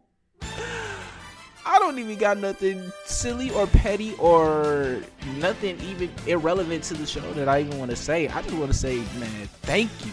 I 1.67 1.79
don't 1.79 1.99
even 1.99 2.17
got 2.17 2.37
nothing 2.37 2.93
silly 3.05 3.51
or 3.51 3.67
petty 3.67 4.13
or 4.19 5.01
nothing 5.37 5.77
even 5.81 6.09
irrelevant 6.25 6.83
to 6.85 6.93
the 6.93 7.05
show 7.05 7.33
that 7.33 7.49
I 7.49 7.59
even 7.59 7.77
want 7.77 7.91
to 7.91 7.97
say. 7.97 8.29
I 8.29 8.41
just 8.41 8.55
want 8.55 8.71
to 8.71 8.77
say, 8.77 8.95
man, 9.19 9.47
thank 9.63 9.91
you. 10.05 10.11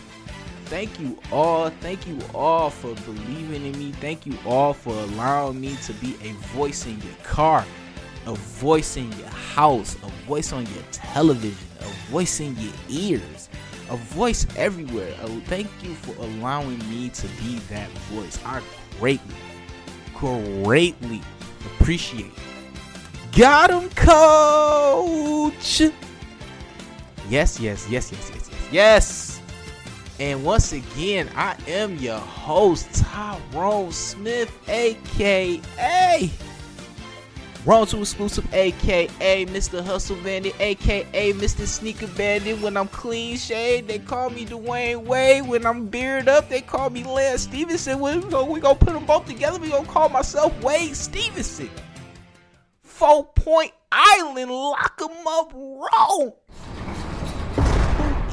Thank 0.65 0.99
you 0.99 1.17
all. 1.31 1.71
Thank 1.81 2.09
you 2.09 2.19
all 2.35 2.71
for 2.71 2.93
believing 3.05 3.67
in 3.67 3.79
me. 3.79 3.93
Thank 3.93 4.27
you 4.27 4.37
all 4.45 4.73
for 4.73 4.93
allowing 4.95 5.61
me 5.61 5.77
to 5.85 5.93
be 5.95 6.17
a 6.23 6.33
voice 6.57 6.87
in 6.87 7.01
your 7.01 7.15
car, 7.23 7.65
a 8.27 8.35
voice 8.35 8.97
in 8.97 9.13
your 9.13 9.29
house, 9.29 9.95
a 10.03 10.09
voice 10.27 10.53
on 10.53 10.67
your 10.67 10.83
television, 10.91 11.69
a 11.81 12.11
voice 12.11 12.41
in 12.41 12.57
your 12.59 12.73
ears, 12.89 13.49
a 13.91 13.97
voice 13.97 14.45
everywhere. 14.57 15.13
Thank 15.47 15.69
you 15.83 15.95
for 15.95 16.21
allowing 16.25 16.79
me 16.91 17.11
to 17.11 17.29
be 17.41 17.59
that 17.71 17.91
voice. 18.11 18.41
I 18.45 18.61
greatly, 18.99 19.37
greatly 20.15 21.21
appreciate. 21.85 22.33
Got 23.37 23.71
him, 23.71 23.91
coach. 23.91 25.83
Yes, 27.29 27.61
yes, 27.61 27.61
yes, 27.61 27.87
yes, 27.91 28.11
yes, 28.11 28.31
yes, 28.33 28.51
yes. 28.73 29.41
And 30.19 30.43
once 30.43 30.73
again, 30.73 31.29
I 31.37 31.55
am 31.69 31.99
your 31.99 32.17
host, 32.17 32.89
Tyrone 32.95 33.93
Smith, 33.93 34.51
aka 34.67 36.31
Wrong 37.67 37.87
to 37.87 38.01
exclusive, 38.01 38.47
aka 38.53 39.47
Mr. 39.47 39.83
Hustle 39.83 40.17
Bandit, 40.17 40.55
aka 40.61 41.33
Mr. 41.33 41.67
Sneaker 41.67 42.09
Bandit. 42.09 42.61
When 42.61 42.77
I'm 42.77 42.89
clean 42.89 43.39
shaved, 43.39 43.89
they 43.89 43.99
call 43.99 44.29
me 44.29 44.45
Dwyane 44.45 45.05
Wade. 45.05 45.49
When 45.49 45.65
I'm 45.65 45.87
bearded 45.87 46.29
up, 46.29 46.51
they 46.51 46.61
call 46.61 46.91
me 46.91 47.05
Lance 47.05 47.43
Stephenson. 47.43 48.01
We 48.01 48.21
go, 48.21 48.45
we 48.45 48.61
gonna 48.61 48.75
put 48.75 48.93
them 48.93 49.07
both 49.07 49.25
together. 49.25 49.59
We're 49.59 49.71
gonna 49.71 49.89
call 49.89 50.11
myself 50.11 50.63
Wade 50.63 50.95
Stephenson. 50.95 51.71
Four 52.83 53.25
Point 53.29 53.73
Island, 53.91 54.51
lock 54.51 55.01
him 55.01 55.27
up, 55.27 55.55
roll. 55.55 56.43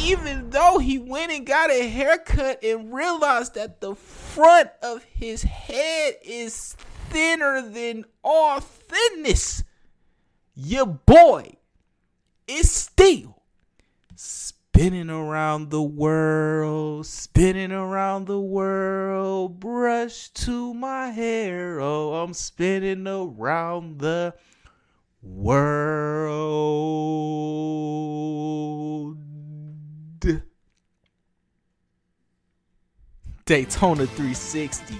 Even 0.02 0.50
though 0.50 0.78
he 0.78 0.98
went 0.98 1.32
and 1.32 1.46
got 1.46 1.72
a 1.72 1.88
haircut 1.88 2.62
and 2.64 2.94
realized 2.94 3.54
that 3.54 3.80
the 3.80 3.96
front 3.96 4.72
of 4.84 5.06
his 5.06 5.44
head 5.44 6.16
is 6.22 6.76
thinner 7.12 7.62
than 7.62 8.06
all 8.24 8.60
thinness, 8.60 9.64
your 10.56 10.86
boy 10.88 11.58
is 12.48 12.72
still 12.72 13.42
Spinning 14.24 15.10
around 15.10 15.70
the 15.70 15.82
world, 15.82 17.06
spinning 17.06 17.72
around 17.72 18.26
the 18.28 18.40
world, 18.40 19.60
brush 19.60 20.30
to 20.30 20.74
my 20.74 21.10
hair. 21.10 21.80
Oh, 21.82 22.14
I'm 22.14 22.34
spinning 22.34 23.08
around 23.08 24.00
the 24.00 24.34
world. 25.22 26.38
Daytona 33.46 34.06
360, 34.06 34.96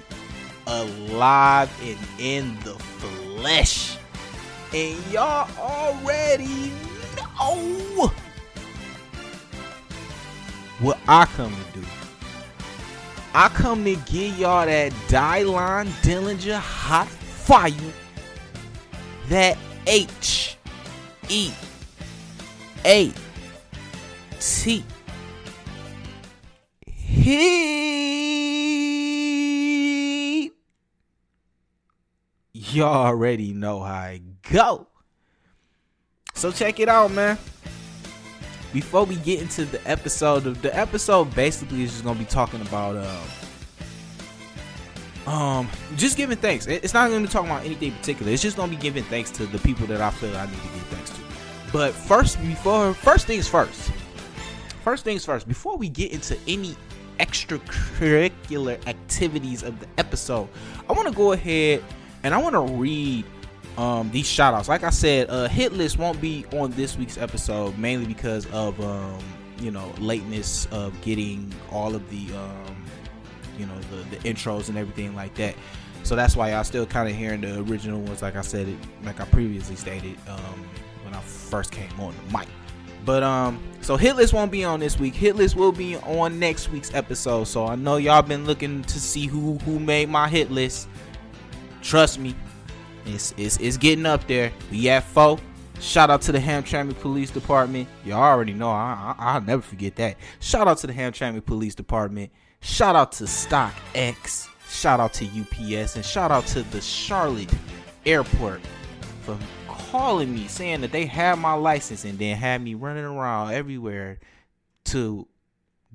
alive 0.68 1.70
and 1.84 1.98
in 2.20 2.60
the 2.62 2.74
flesh. 2.74 3.98
And 4.74 4.98
y'all 5.12 5.50
already 5.60 6.72
know 7.18 8.12
what 10.80 10.98
I 11.08 11.26
come 11.26 11.54
to 11.74 11.80
do. 11.80 11.86
I 13.34 13.48
come 13.50 13.84
to 13.86 13.96
give 13.96 14.38
y'all 14.38 14.66
that 14.66 14.92
Dylon 15.08 15.88
Dillinger 16.04 16.58
hot 16.58 17.08
fire. 17.08 17.72
That 19.30 19.58
H 19.88 20.58
E 21.30 21.52
A 22.86 23.12
T. 24.40 24.84
Y'all 32.72 33.06
already 33.06 33.54
know 33.54 33.82
how 33.82 33.94
I 33.94 34.22
go. 34.44 34.88
So 36.34 36.52
check 36.52 36.80
it 36.80 36.90
out, 36.90 37.12
man 37.12 37.38
before 38.74 39.06
we 39.06 39.16
get 39.18 39.42
into 39.42 39.66
the 39.66 39.86
episode, 39.90 40.42
the 40.44 40.78
episode 40.78 41.34
basically 41.36 41.84
is 41.84 41.92
just 41.92 42.04
gonna 42.04 42.18
be 42.18 42.26
talking 42.26 42.62
about 42.62 42.96
um, 45.28 45.34
um 45.34 45.70
just 45.98 46.18
giving 46.18 46.38
thanks. 46.38 46.68
It's 46.68 46.94
not 46.94 47.10
gonna 47.10 47.22
be 47.22 47.28
talking 47.28 47.50
about 47.50 47.66
anything 47.66 47.92
particular. 47.94 48.32
It's 48.32 48.42
just 48.42 48.58
gonna 48.58 48.72
be 48.72 48.78
giving 48.78 49.04
thanks 49.06 49.30
to 49.32 49.46
the 49.46 49.60
people 49.60 49.86
that 49.88 50.02
I 50.02 50.10
feel 50.10 50.36
I 50.36 50.46
need 50.46 50.56
to 50.56 50.62
give 50.62 50.84
thanks 50.90 51.10
to. 51.12 51.22
But 51.72 51.94
first, 51.94 52.40
before 52.42 52.94
first 52.94 53.28
things 53.28 53.48
first, 53.48 53.92
first 54.84 55.04
things 55.04 55.26
first. 55.26 55.48
Before 55.48 55.78
we 55.78 55.90
get 55.90 56.12
into 56.12 56.38
any 56.48 56.76
extracurricular 57.20 58.86
activities 58.88 59.64
of 59.64 59.80
the 59.80 59.88
episode, 59.98 60.50
I 60.90 60.94
want 60.94 61.08
to 61.08 61.14
go 61.14 61.34
ahead 61.34 61.84
and 62.24 62.34
I 62.34 62.38
want 62.38 62.54
to 62.54 62.74
read 62.76 63.26
um, 63.78 64.12
these 64.12 64.28
shout 64.28 64.54
outs. 64.54 64.68
Like 64.68 64.84
I 64.84 64.90
said, 64.90 65.30
uh, 65.30 65.48
hit 65.48 65.74
list 65.74 65.98
won't 65.98 66.20
be 66.22 66.46
on 66.54 66.72
this 66.72 66.98
week's 66.98 67.18
episode 67.18 67.78
mainly 67.78 68.06
because 68.06 68.46
of 68.48 68.80
um, 68.82 69.20
you 69.60 69.72
know 69.72 69.94
lateness 70.00 70.68
of 70.68 71.00
getting 71.02 71.54
all 71.72 71.96
of 71.96 72.10
the 72.10 72.36
um, 72.36 72.86
you 73.58 73.66
know 73.66 73.80
the, 73.92 74.16
the 74.16 74.18
intros 74.30 74.70
and 74.70 74.78
everything 74.78 75.16
like 75.16 75.34
that. 75.36 75.56
So 76.04 76.16
that's 76.16 76.36
why 76.36 76.52
y'all 76.52 76.64
still 76.64 76.86
kind 76.86 77.08
of 77.08 77.16
hearing 77.16 77.42
the 77.42 77.60
original 77.62 78.02
ones, 78.02 78.22
like 78.22 78.36
I 78.36 78.42
said, 78.42 78.68
it 78.68 78.78
like 79.04 79.20
I 79.20 79.26
previously 79.26 79.76
stated 79.76 80.18
um, 80.28 80.66
when 81.04 81.14
I 81.14 81.20
first 81.22 81.72
came 81.72 82.00
on 82.00 82.16
the 82.16 82.38
mic. 82.38 82.48
But 83.06 83.24
um, 83.24 83.60
so 83.82 83.98
hit 83.98 84.16
list 84.16 84.34
won't 84.34 84.52
be 84.52 84.64
on 84.64 84.80
this 84.80 85.00
week. 85.00 85.16
Hit 85.16 85.36
list 85.36 85.56
will 85.56 85.72
be 85.72 85.96
on 85.98 86.40
next 86.40 86.70
week's 86.72 86.94
episode. 86.94 87.46
So 87.46 87.66
I 87.66 87.76
know 87.76 87.98
y'all 87.98 88.22
been 88.22 88.46
looking 88.46 88.84
to 88.84 89.00
see 89.00 89.28
who 89.28 89.58
who 89.60 89.80
made 89.80 90.10
my 90.10 90.28
hit 90.28 90.52
list. 90.52 90.88
Trust 91.82 92.20
me, 92.20 92.36
it's, 93.06 93.34
it's, 93.38 93.58
it's 93.58 93.78
getting 93.78 94.06
up 94.06 94.28
there. 94.28 94.52
We 94.72 94.90
at 94.90 95.04
four. 95.04 95.40
Shout 95.80 96.12
out 96.12 96.22
to 96.24 96.32
the 96.32 96.38
Hamtramck 96.38 97.00
Police 97.00 97.32
Department. 97.32 97.90
You 98.06 98.14
already 98.14 98.54
know. 98.54 98.70
I, 98.70 99.16
I, 99.18 99.40
will 99.40 99.46
never 99.46 99.62
forget 99.64 99.96
that. 99.96 100.18
Shout 100.40 100.68
out 100.68 100.78
to 100.80 100.88
the 100.88 100.94
Hamtramck 100.94 101.44
Police 101.44 101.74
Department. 101.74 102.32
Shout 102.60 102.96
out 102.96 103.14
to 103.14 103.26
Stock 103.26 103.74
X. 103.96 104.48
Shout 104.70 105.00
out 105.00 105.14
to 105.14 105.26
UPS. 105.26 105.96
And 105.96 106.06
shout 106.06 106.30
out 106.30 106.46
to 106.48 106.62
the 106.62 106.80
Charlotte 106.82 107.52
Airport 108.06 108.62
for 109.24 109.38
calling 109.68 110.34
me 110.34 110.48
saying 110.48 110.82
that 110.82 110.92
they 110.92 111.06
had 111.06 111.40
my 111.40 111.54
license 111.54 112.06
and 112.06 112.20
then 112.20 112.38
had 112.38 112.62
me 112.62 112.76
running 112.76 113.04
around 113.04 113.54
everywhere 113.54 114.20
to 114.86 115.28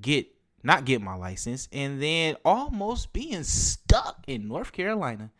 get 0.01 0.27
not 0.63 0.85
get 0.85 1.01
my 1.01 1.15
license 1.15 1.69
and 1.71 2.01
then 2.01 2.35
almost 2.43 3.13
being 3.13 3.43
stuck 3.43 4.23
in 4.27 4.47
North 4.47 4.71
Carolina 4.71 5.31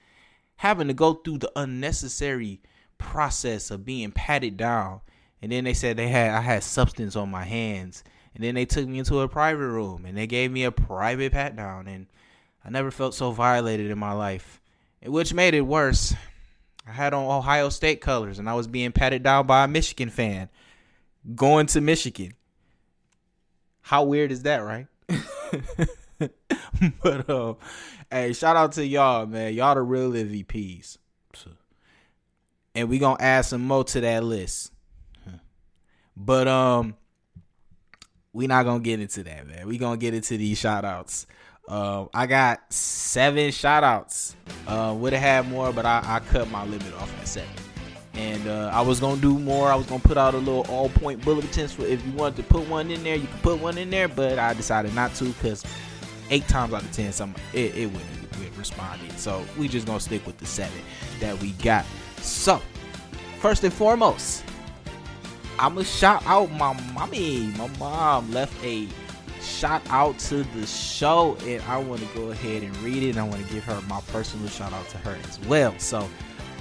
having 0.58 0.88
to 0.88 0.94
go 0.94 1.14
through 1.14 1.40
the 1.40 1.52
unnecessary 1.56 2.62
process 2.98 3.72
of 3.72 3.86
being 3.86 4.12
patted 4.12 4.58
down. 4.58 5.02
And 5.42 5.52
then 5.52 5.64
they 5.64 5.74
said 5.74 5.98
they 5.98 6.08
had 6.08 6.32
I 6.32 6.42
had 6.42 6.64
substance 6.64 7.16
on 7.16 7.30
my 7.30 7.44
hands. 7.44 8.04
And 8.36 8.44
then 8.44 8.56
they 8.56 8.66
took 8.66 8.88
me 8.88 9.00
into 9.00 9.20
a 9.20 9.28
private 9.28 9.68
room 9.68 10.06
and 10.06 10.18
they 10.18 10.28
gave 10.28 10.52
me 10.52 10.64
a 10.64 10.72
private 10.72 11.32
pat 11.32 11.56
down 11.56 11.88
and 11.88 12.08
I 12.64 12.70
never 12.70 12.92
felt 12.92 13.16
so 13.16 13.32
violated 13.32 13.90
in 13.90 13.98
my 13.98 14.12
life. 14.12 14.62
Which 15.04 15.34
made 15.34 15.54
it 15.54 15.62
worse. 15.62 16.14
I 16.86 16.92
had 16.92 17.14
on 17.14 17.26
Ohio 17.26 17.70
State 17.70 18.02
colors 18.02 18.40
and 18.40 18.50
I 18.50 18.54
was 18.54 18.68
being 18.68 18.92
patted 18.92 19.24
down 19.24 19.48
by 19.48 19.64
a 19.64 19.68
Michigan 19.68 20.10
fan 20.10 20.50
going 21.36 21.68
to 21.68 21.82
Michigan. 21.82 22.34
How 23.82 24.04
weird 24.04 24.32
is 24.32 24.44
that, 24.44 24.58
right? 24.58 24.88
but 27.02 27.30
uh, 27.30 27.54
hey, 28.12 28.34
shout 28.34 28.56
out 28.56 28.74
to 28.74 28.86
y'all, 28.86 29.26
man. 29.26 29.54
Y'all 29.54 29.76
the 29.76 29.82
real 29.82 30.12
MVPs. 30.12 30.98
And 32.76 32.90
we 32.90 33.00
gonna 33.00 33.18
add 33.20 33.42
some 33.42 33.62
more 33.66 33.84
to 33.86 34.02
that 34.02 34.24
list. 34.24 34.72
But 36.16 36.48
um, 36.48 36.96
we 38.34 38.48
not 38.48 38.66
gonna 38.66 38.80
get 38.80 39.00
into 39.00 39.24
that, 39.24 39.48
man. 39.48 39.68
We 39.68 39.78
gonna 39.78 39.98
get 39.98 40.14
into 40.14 40.38
these 40.38 40.58
shout 40.58 40.86
outs. 40.86 41.26
Uh, 41.68 42.06
I 42.14 42.28
got 42.28 42.72
seven 42.72 43.52
shout 43.52 43.84
outs. 43.84 44.36
Uh, 44.68 44.96
would 44.98 45.14
have 45.14 45.22
had 45.22 45.52
more, 45.52 45.74
but 45.74 45.86
I, 45.86 46.02
I 46.04 46.20
cut 46.32 46.50
my 46.50 46.64
limit 46.66 46.94
off 46.94 47.12
at 47.20 47.28
seven. 47.28 47.50
And 48.14 48.48
uh, 48.48 48.72
I 48.74 48.82
was 48.82 49.00
gonna 49.00 49.22
do 49.22 49.38
more. 49.38 49.72
I 49.72 49.76
was 49.76 49.86
gonna 49.86 50.00
put 50.00 50.18
out 50.18 50.34
a 50.34 50.38
little 50.38 50.66
all 50.70 50.90
point 50.90 51.24
bulletins 51.24 51.74
for 51.74 51.86
if 51.86 52.04
you 52.06 52.12
wanted 52.14 52.38
to 52.38 52.44
put 52.44 52.68
one 52.68 52.90
in 52.90 53.04
there, 53.04 53.16
you 53.16 53.28
could 53.28 53.42
put 53.44 53.60
one 53.60 53.78
in 53.78 53.90
there. 53.90 54.08
But 54.08 54.40
I 54.40 54.54
decided 54.54 54.96
not 54.96 55.14
to 55.16 55.26
because 55.26 55.64
eight 56.30 56.48
times 56.48 56.74
out 56.74 56.84
of 56.84 56.92
ten, 56.92 57.12
some 57.12 57.36
it, 57.54 57.76
it 57.76 57.86
wouldn't 57.86 58.28
responded. 58.58 59.18
So 59.18 59.46
we 59.58 59.68
just 59.68 59.88
gonna 59.88 60.00
stick 60.00 60.26
with 60.26 60.38
the 60.38 60.46
seven 60.46 60.80
that 61.20 61.40
we 61.40 61.52
got. 61.54 61.86
So 62.18 62.62
first 63.40 63.64
and 63.64 63.74
foremost, 63.74 64.44
I'ma 65.60 65.84
shout 65.84 66.26
out 66.26 66.52
my 66.52 66.74
mommy. 66.94 67.48
My 67.58 67.68
mom 67.78 68.32
left 68.32 68.54
a 68.64 68.88
shout 69.42 69.82
out 69.90 70.18
to 70.20 70.44
the 70.44 70.66
show, 70.66 71.38
and 71.44 71.62
I 71.64 71.78
want 71.78 72.02
to 72.02 72.08
go 72.18 72.32
ahead 72.32 72.64
and 72.64 72.76
read 72.78 73.04
it. 73.04 73.12
And 73.12 73.20
I 73.20 73.24
want 73.24 73.46
to 73.46 73.54
give 73.54 73.64
her 73.66 73.80
my 73.88 74.02
personal 74.12 74.48
shout 74.50 74.74
out 74.74 74.88
to 74.90 74.98
her 75.00 75.18
as 75.28 75.40
well. 75.42 75.78
So. 75.80 76.08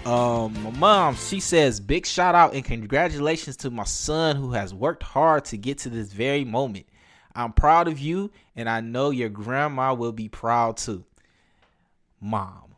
Um, 0.05 0.55
my 0.63 0.71
mom, 0.71 1.17
she 1.17 1.41
says, 1.41 1.81
big 1.81 2.07
shout 2.07 2.37
out 2.37 2.55
and 2.55 2.65
congratulations 2.65 3.57
to 3.57 3.71
my 3.73 3.83
son 3.83 4.37
who 4.37 4.53
has 4.53 4.73
worked 4.73 5.03
hard 5.03 5.47
to 5.47 5.57
get 5.57 5.79
to 5.79 5.89
this 5.89 6.13
very 6.13 6.45
moment. 6.45 6.87
I'm 7.37 7.53
proud 7.53 7.87
of 7.87 7.99
you, 7.99 8.31
and 8.57 8.69
I 8.69 8.81
know 8.81 9.11
your 9.11 9.29
grandma 9.29 9.93
will 9.95 10.13
be 10.13 10.29
proud 10.29 10.79
too. 10.79 11.05
Mom. 12.21 12.75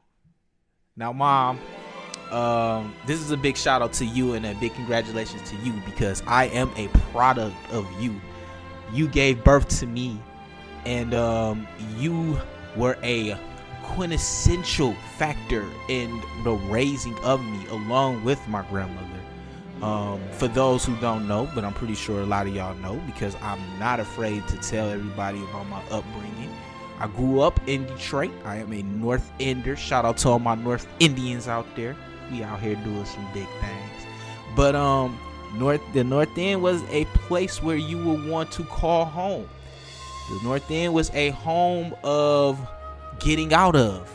Now, 0.97 1.13
Mom, 1.13 1.61
um, 2.33 2.95
this 3.07 3.21
is 3.21 3.31
a 3.31 3.37
big 3.37 3.57
shout 3.57 3.83
out 3.83 3.93
to 3.95 4.05
you 4.05 4.35
and 4.35 4.45
a 4.45 4.55
big 4.57 4.75
congratulations 4.75 5.49
to 5.51 5.57
you 5.59 5.73
because 5.87 6.23
I 6.27 6.47
am 6.47 6.71
a 6.77 6.89
product 7.13 7.55
of 7.71 7.87
you. 8.03 8.21
You 8.93 9.07
gave 9.07 9.45
birth 9.45 9.69
to 9.81 9.87
me, 9.87 10.21
and 10.85 11.15
um, 11.15 11.69
you 11.97 12.39
were 12.77 12.99
a 13.03 13.39
quintessential 13.85 14.95
factor 15.17 15.65
in 15.89 16.23
the 16.43 16.53
raising 16.53 17.17
of 17.21 17.43
me 17.43 17.67
along 17.69 18.25
with 18.25 18.47
my 18.49 18.63
grandmother. 18.63 19.21
Um, 19.83 20.21
for 20.33 20.49
those 20.49 20.85
who 20.85 20.97
don't 20.97 21.29
know, 21.29 21.49
but 21.55 21.65
I'm 21.65 21.73
pretty 21.73 21.95
sure 21.95 22.21
a 22.21 22.27
lot 22.27 22.49
of 22.49 22.55
y'all 22.55 22.75
know 22.79 23.01
because 23.07 23.37
I'm 23.41 23.61
not 23.79 24.01
afraid 24.01 24.47
to 24.49 24.57
tell 24.57 24.89
everybody 24.89 25.41
about 25.45 25.69
my 25.69 25.81
upbringing. 25.91 26.53
I 26.99 27.07
grew 27.07 27.41
up 27.41 27.61
in 27.69 27.87
Detroit. 27.87 28.33
I 28.45 28.57
am 28.57 28.73
a 28.73 28.83
North 28.83 29.31
Ender. 29.39 29.77
Shout 29.77 30.05
out 30.05 30.17
to 30.19 30.31
all 30.31 30.39
my 30.41 30.57
North 30.57 30.89
Enders 31.01 31.47
out 31.47 31.67
there. 31.77 31.95
We 32.33 32.43
out 32.43 32.61
here 32.61 32.75
doing 32.75 33.05
some 33.05 33.25
big 33.33 33.47
things. 33.61 34.07
But 34.57 34.75
um, 34.75 35.17
North 35.55 35.81
the 35.93 36.03
North 36.03 36.37
End 36.37 36.61
was 36.61 36.83
a 36.91 37.05
place 37.05 37.63
where 37.63 37.77
you 37.77 38.03
would 38.05 38.27
want 38.27 38.51
to 38.53 38.65
call 38.65 39.05
home. 39.05 39.49
The 40.29 40.41
North 40.43 40.69
End 40.71 40.93
was 40.93 41.11
a 41.15 41.31
home 41.31 41.95
of 42.03 42.59
getting 43.21 43.53
out 43.53 43.77
of. 43.77 44.11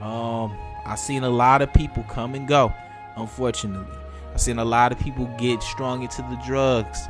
Um, 0.00 0.56
I 0.86 0.96
seen 0.96 1.24
a 1.24 1.30
lot 1.30 1.60
of 1.60 1.72
people 1.74 2.04
come 2.04 2.34
and 2.34 2.48
go. 2.48 2.72
Unfortunately, 3.16 3.86
I 4.34 4.36
seen 4.36 4.58
a 4.58 4.64
lot 4.64 4.92
of 4.92 4.98
people 4.98 5.26
get 5.38 5.62
strung 5.62 6.02
into 6.02 6.22
the 6.22 6.40
drugs. 6.44 7.00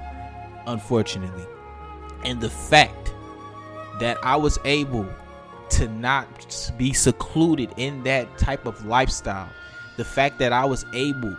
Unfortunately, 0.66 1.44
and 2.24 2.40
the 2.40 2.48
fact 2.48 3.12
that 4.00 4.16
I 4.22 4.36
was 4.36 4.58
able 4.64 5.08
to 5.70 5.88
not 5.88 6.72
be 6.76 6.92
secluded 6.92 7.72
in 7.76 8.02
that 8.04 8.38
type 8.38 8.66
of 8.66 8.84
lifestyle. 8.84 9.48
The 9.96 10.04
fact 10.04 10.38
that 10.38 10.52
I 10.52 10.64
was 10.64 10.84
able 10.92 11.36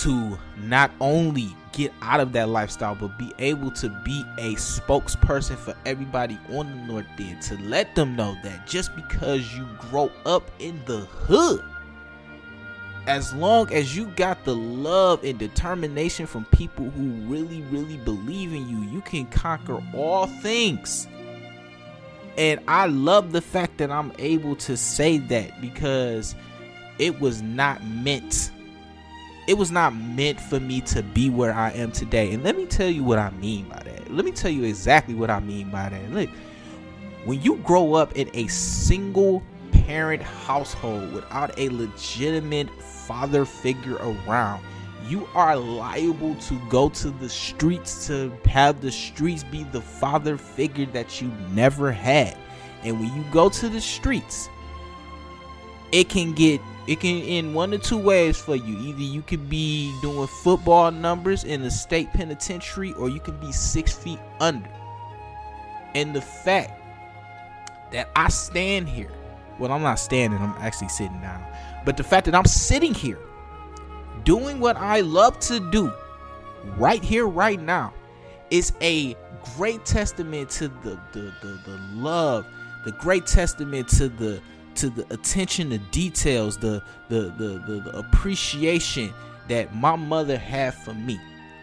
to 0.00 0.38
not 0.58 0.90
only 1.00 1.54
get 1.72 1.92
out 2.02 2.20
of 2.20 2.32
that 2.32 2.48
lifestyle, 2.48 2.94
but 2.94 3.18
be 3.18 3.32
able 3.38 3.70
to 3.72 3.88
be 4.04 4.24
a 4.38 4.54
spokesperson 4.54 5.56
for 5.56 5.74
everybody 5.84 6.38
on 6.50 6.70
the 6.70 6.92
North 6.92 7.06
End 7.18 7.42
to 7.42 7.56
let 7.62 7.94
them 7.94 8.16
know 8.16 8.36
that 8.42 8.66
just 8.66 8.94
because 8.96 9.54
you 9.54 9.66
grow 9.78 10.10
up 10.24 10.50
in 10.58 10.80
the 10.86 11.00
hood, 11.00 11.62
as 13.06 13.32
long 13.34 13.72
as 13.72 13.96
you 13.96 14.06
got 14.16 14.44
the 14.44 14.54
love 14.54 15.22
and 15.24 15.38
determination 15.38 16.26
from 16.26 16.44
people 16.46 16.90
who 16.90 17.10
really, 17.26 17.62
really 17.62 17.96
believe 17.98 18.52
in 18.52 18.68
you, 18.68 18.82
you 18.90 19.00
can 19.00 19.26
conquer 19.26 19.82
all 19.94 20.26
things. 20.26 21.06
And 22.36 22.60
I 22.68 22.86
love 22.86 23.32
the 23.32 23.40
fact 23.40 23.78
that 23.78 23.90
I'm 23.90 24.12
able 24.18 24.56
to 24.56 24.76
say 24.76 25.18
that 25.18 25.60
because 25.60 26.34
it 26.98 27.20
was 27.20 27.42
not 27.42 27.84
meant 27.84 28.50
it 29.46 29.56
was 29.56 29.70
not 29.70 29.94
meant 29.94 30.40
for 30.40 30.58
me 30.58 30.80
to 30.80 31.02
be 31.02 31.30
where 31.30 31.52
I 31.52 31.70
am 31.70 31.92
today. 31.92 32.32
And 32.32 32.42
let 32.42 32.56
me 32.56 32.66
tell 32.66 32.88
you 32.88 33.04
what 33.04 33.18
I 33.18 33.30
mean 33.30 33.68
by 33.68 33.80
that. 33.84 34.12
Let 34.12 34.24
me 34.24 34.32
tell 34.32 34.50
you 34.50 34.64
exactly 34.64 35.14
what 35.14 35.30
I 35.30 35.40
mean 35.40 35.70
by 35.70 35.88
that. 35.88 36.10
Look, 36.10 36.28
when 37.24 37.40
you 37.42 37.56
grow 37.58 37.94
up 37.94 38.16
in 38.16 38.28
a 38.34 38.48
single 38.48 39.42
parent 39.86 40.20
household 40.20 41.12
without 41.12 41.56
a 41.58 41.68
legitimate 41.68 42.68
father 42.82 43.44
figure 43.44 43.96
around, 43.96 44.62
you 45.08 45.28
are 45.34 45.56
liable 45.56 46.34
to 46.34 46.60
go 46.68 46.88
to 46.88 47.10
the 47.10 47.28
streets 47.28 48.08
to 48.08 48.32
have 48.46 48.80
the 48.80 48.90
streets 48.90 49.44
be 49.44 49.62
the 49.64 49.80
father 49.80 50.36
figure 50.36 50.86
that 50.86 51.22
you 51.22 51.30
never 51.52 51.92
had. 51.92 52.36
And 52.82 52.98
when 52.98 53.14
you 53.14 53.24
go 53.30 53.48
to 53.48 53.68
the 53.68 53.80
streets, 53.80 54.48
it 55.92 56.08
can 56.08 56.32
get 56.32 56.60
it 56.88 57.00
can 57.00 57.18
in 57.18 57.54
one 57.54 57.72
or 57.72 57.78
two 57.78 57.98
ways 57.98 58.36
for 58.36 58.56
you. 58.56 58.78
Either 58.78 59.00
you 59.00 59.22
could 59.22 59.48
be 59.48 59.96
doing 60.02 60.26
football 60.26 60.90
numbers 60.90 61.44
in 61.44 61.62
the 61.62 61.70
state 61.70 62.12
penitentiary, 62.12 62.92
or 62.94 63.08
you 63.08 63.18
can 63.18 63.36
be 63.38 63.50
six 63.50 63.92
feet 63.92 64.20
under. 64.40 64.70
And 65.94 66.14
the 66.14 66.20
fact 66.20 66.80
that 67.92 68.08
I 68.14 68.28
stand 68.28 68.88
here, 68.88 69.10
well, 69.58 69.72
I'm 69.72 69.82
not 69.82 69.98
standing, 69.98 70.38
I'm 70.40 70.54
actually 70.58 70.88
sitting 70.88 71.20
down. 71.20 71.44
But 71.84 71.96
the 71.96 72.04
fact 72.04 72.26
that 72.26 72.34
I'm 72.34 72.44
sitting 72.44 72.94
here 72.94 73.18
doing 74.24 74.60
what 74.60 74.76
I 74.76 75.00
love 75.00 75.38
to 75.40 75.60
do 75.70 75.92
right 76.76 77.02
here, 77.02 77.26
right 77.26 77.60
now, 77.60 77.94
is 78.50 78.72
a 78.80 79.16
great 79.56 79.84
testament 79.84 80.50
to 80.50 80.68
the 80.68 80.98
the, 81.12 81.32
the, 81.42 81.60
the 81.64 81.80
love, 81.94 82.46
the 82.84 82.92
great 82.92 83.26
testament 83.26 83.88
to 83.88 84.08
the 84.08 84.40
to 84.76 84.90
the 84.90 85.06
attention 85.12 85.70
to 85.70 85.78
details, 85.78 86.58
the 86.58 86.82
the 87.08 87.32
the 87.38 87.62
the, 87.66 87.80
the 87.84 87.98
appreciation 87.98 89.12
that 89.48 89.74
my 89.74 89.96
mother 89.96 90.36
had 90.36 90.74
for 90.74 90.94
me. 90.94 91.20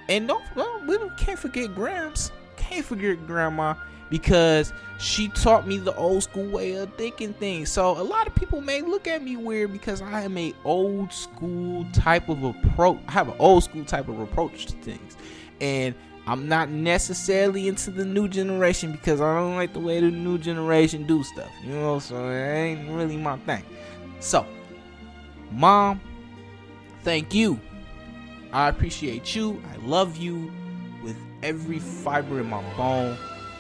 And 0.10 0.28
don't 0.28 0.44
well, 0.56 0.82
we 0.88 0.98
can't 1.18 1.40
forget 1.40 1.74
Grams. 1.76 2.32
Can't 2.56 2.86
forget 2.86 3.26
grandma 3.28 3.76
because 4.10 4.74
she 5.00 5.28
taught 5.30 5.68
me 5.68 5.78
the 5.78 5.96
old 5.96 6.24
school 6.24 6.46
way 6.50 6.74
of 6.74 6.94
thinking 6.96 7.34
things. 7.34 7.70
So 7.70 7.92
a 8.00 8.04
lot 8.04 8.28
of 8.28 8.36
people 8.36 8.62
may 8.62 8.82
look 8.82 9.08
at 9.08 9.24
me 9.24 9.36
weird 9.38 9.72
because 9.72 10.02
I 10.02 10.22
am 10.22 10.38
a 10.38 10.54
old 10.64 11.12
school 11.12 11.86
type 11.94 12.30
of 12.30 12.44
approach. 12.44 13.00
I 13.08 13.12
have 13.12 13.28
an 13.28 13.36
old 13.40 13.64
school 13.64 13.86
type 13.86 14.08
of 14.08 14.20
approach 14.20 14.68
to 14.68 14.74
things. 14.78 15.18
And 15.60 15.96
I'm 16.26 16.48
not 16.48 16.70
necessarily 16.70 17.68
into 17.68 17.92
the 17.92 18.06
new 18.06 18.28
generation 18.28 18.92
because 18.92 19.20
I 19.20 19.36
don't 19.36 19.56
like 19.56 19.74
the 19.74 19.80
way 19.80 20.00
the 20.00 20.10
new 20.10 20.38
generation 20.38 21.06
do 21.06 21.24
stuff. 21.24 21.52
You 21.64 21.74
know, 21.74 22.00
so 22.00 22.30
it 22.30 22.54
ain't 22.54 22.90
really 22.90 23.18
my 23.18 23.38
thing. 23.40 23.64
So, 24.20 24.46
mom, 25.52 26.00
thank 27.04 27.34
you. 27.34 27.60
I 28.54 28.70
appreciate 28.70 29.36
you. 29.36 29.62
I 29.74 29.78
love 29.86 30.16
you 30.16 30.52
with 31.04 31.18
every 31.42 31.80
fiber 31.80 32.40
in 32.40 32.50
my 32.50 32.62
bone. 32.78 33.18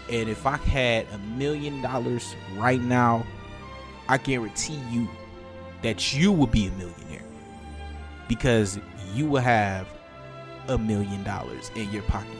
And 0.10 0.30
if 0.30 0.46
I 0.46 0.58
had 0.58 1.08
a 1.14 1.18
million 1.18 1.82
dollars 1.82 2.36
right 2.58 2.82
now, 2.82 3.26
I 4.10 4.18
guarantee 4.18 4.80
you 4.90 5.08
that 5.82 6.14
you 6.14 6.32
will 6.32 6.48
be 6.48 6.68
a 6.68 6.72
millionaire 6.72 7.24
because 8.28 8.80
you 9.14 9.28
will 9.28 9.42
have 9.42 9.88
a 10.68 10.78
million 10.78 11.24
dollars 11.24 11.72
in 11.76 11.92
your 11.92 12.04
pocket. 12.04 12.38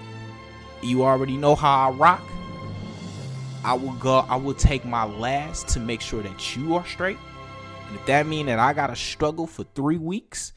You 0.82 1.04
already 1.04 1.38
know 1.38 1.56
how 1.56 1.90
I 1.90 1.92
rock. 1.92 2.22
I 3.64 3.74
will 3.74 3.94
go 3.94 4.20
I 4.28 4.36
will 4.36 4.54
take 4.54 4.84
my 4.84 5.06
last 5.06 5.70
to 5.70 5.80
make 5.80 6.02
sure 6.02 6.22
that 6.22 6.56
you 6.56 6.76
are 6.76 6.86
straight. 6.86 7.18
And 7.88 7.96
if 7.96 8.06
that 8.08 8.28
mean 8.28 8.48
that 8.48 8.60
I 8.60 8.74
gotta 8.74 8.96
struggle 8.96 9.48
for 9.48 9.64
three 9.76 9.98
weeks, 9.98 10.52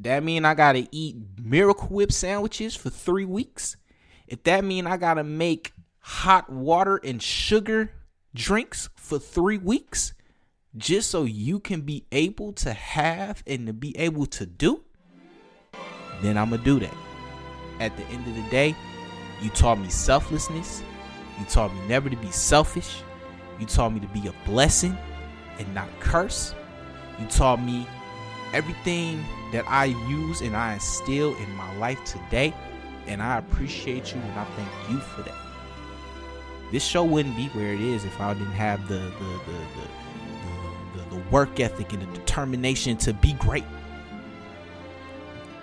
that 0.00 0.22
mean 0.22 0.44
I 0.44 0.54
gotta 0.54 0.86
eat 0.90 1.16
miracle 1.42 1.88
whip 1.88 2.12
sandwiches 2.12 2.76
for 2.76 2.90
three 2.90 3.24
weeks. 3.24 3.76
If 4.26 4.42
that 4.44 4.64
mean 4.64 4.86
I 4.86 4.98
gotta 4.98 5.24
make 5.24 5.72
hot 6.06 6.50
water 6.50 7.00
and 7.02 7.22
sugar 7.22 7.90
drinks 8.34 8.90
for 8.94 9.18
three 9.18 9.56
weeks, 9.56 10.12
just 10.76 11.10
so 11.10 11.24
you 11.24 11.58
can 11.58 11.80
be 11.80 12.04
able 12.12 12.52
to 12.52 12.74
have 12.74 13.42
and 13.46 13.66
to 13.66 13.72
be 13.72 13.96
able 13.96 14.26
to 14.26 14.44
do, 14.44 14.84
then 16.20 16.36
I'm 16.36 16.50
gonna 16.50 16.62
do 16.62 16.78
that. 16.80 16.94
At 17.80 17.96
the 17.96 18.02
end 18.04 18.26
of 18.26 18.34
the 18.34 18.50
day, 18.50 18.76
you 19.40 19.48
taught 19.50 19.78
me 19.78 19.88
selflessness. 19.88 20.82
You 21.38 21.46
taught 21.46 21.74
me 21.74 21.80
never 21.88 22.10
to 22.10 22.16
be 22.16 22.30
selfish. 22.30 23.02
You 23.58 23.64
taught 23.64 23.94
me 23.94 24.00
to 24.00 24.08
be 24.08 24.28
a 24.28 24.34
blessing 24.44 24.98
and 25.58 25.74
not 25.74 25.88
curse. 26.00 26.54
You 27.18 27.26
taught 27.28 27.62
me 27.62 27.86
everything 28.52 29.24
that 29.52 29.64
I 29.66 29.86
use 29.86 30.42
and 30.42 30.54
I 30.54 30.74
instill 30.74 31.34
in 31.36 31.50
my 31.56 31.74
life 31.78 32.04
today. 32.04 32.52
And 33.06 33.22
I 33.22 33.38
appreciate 33.38 34.14
you 34.14 34.20
and 34.20 34.38
I 34.38 34.44
thank 34.56 34.90
you 34.90 34.98
for 34.98 35.22
that. 35.22 35.43
This 36.72 36.84
show 36.84 37.04
wouldn't 37.04 37.36
be 37.36 37.46
where 37.48 37.72
it 37.72 37.80
is 37.80 38.04
if 38.04 38.20
I 38.20 38.34
didn't 38.34 38.52
have 38.52 38.88
the 38.88 38.94
the, 38.94 39.40
the, 39.46 39.58
the, 39.76 40.98
the, 40.98 41.16
the 41.16 41.30
work 41.30 41.60
ethic 41.60 41.92
and 41.92 42.02
the 42.02 42.18
determination 42.18 42.96
to 42.98 43.12
be 43.12 43.34
great. 43.34 43.64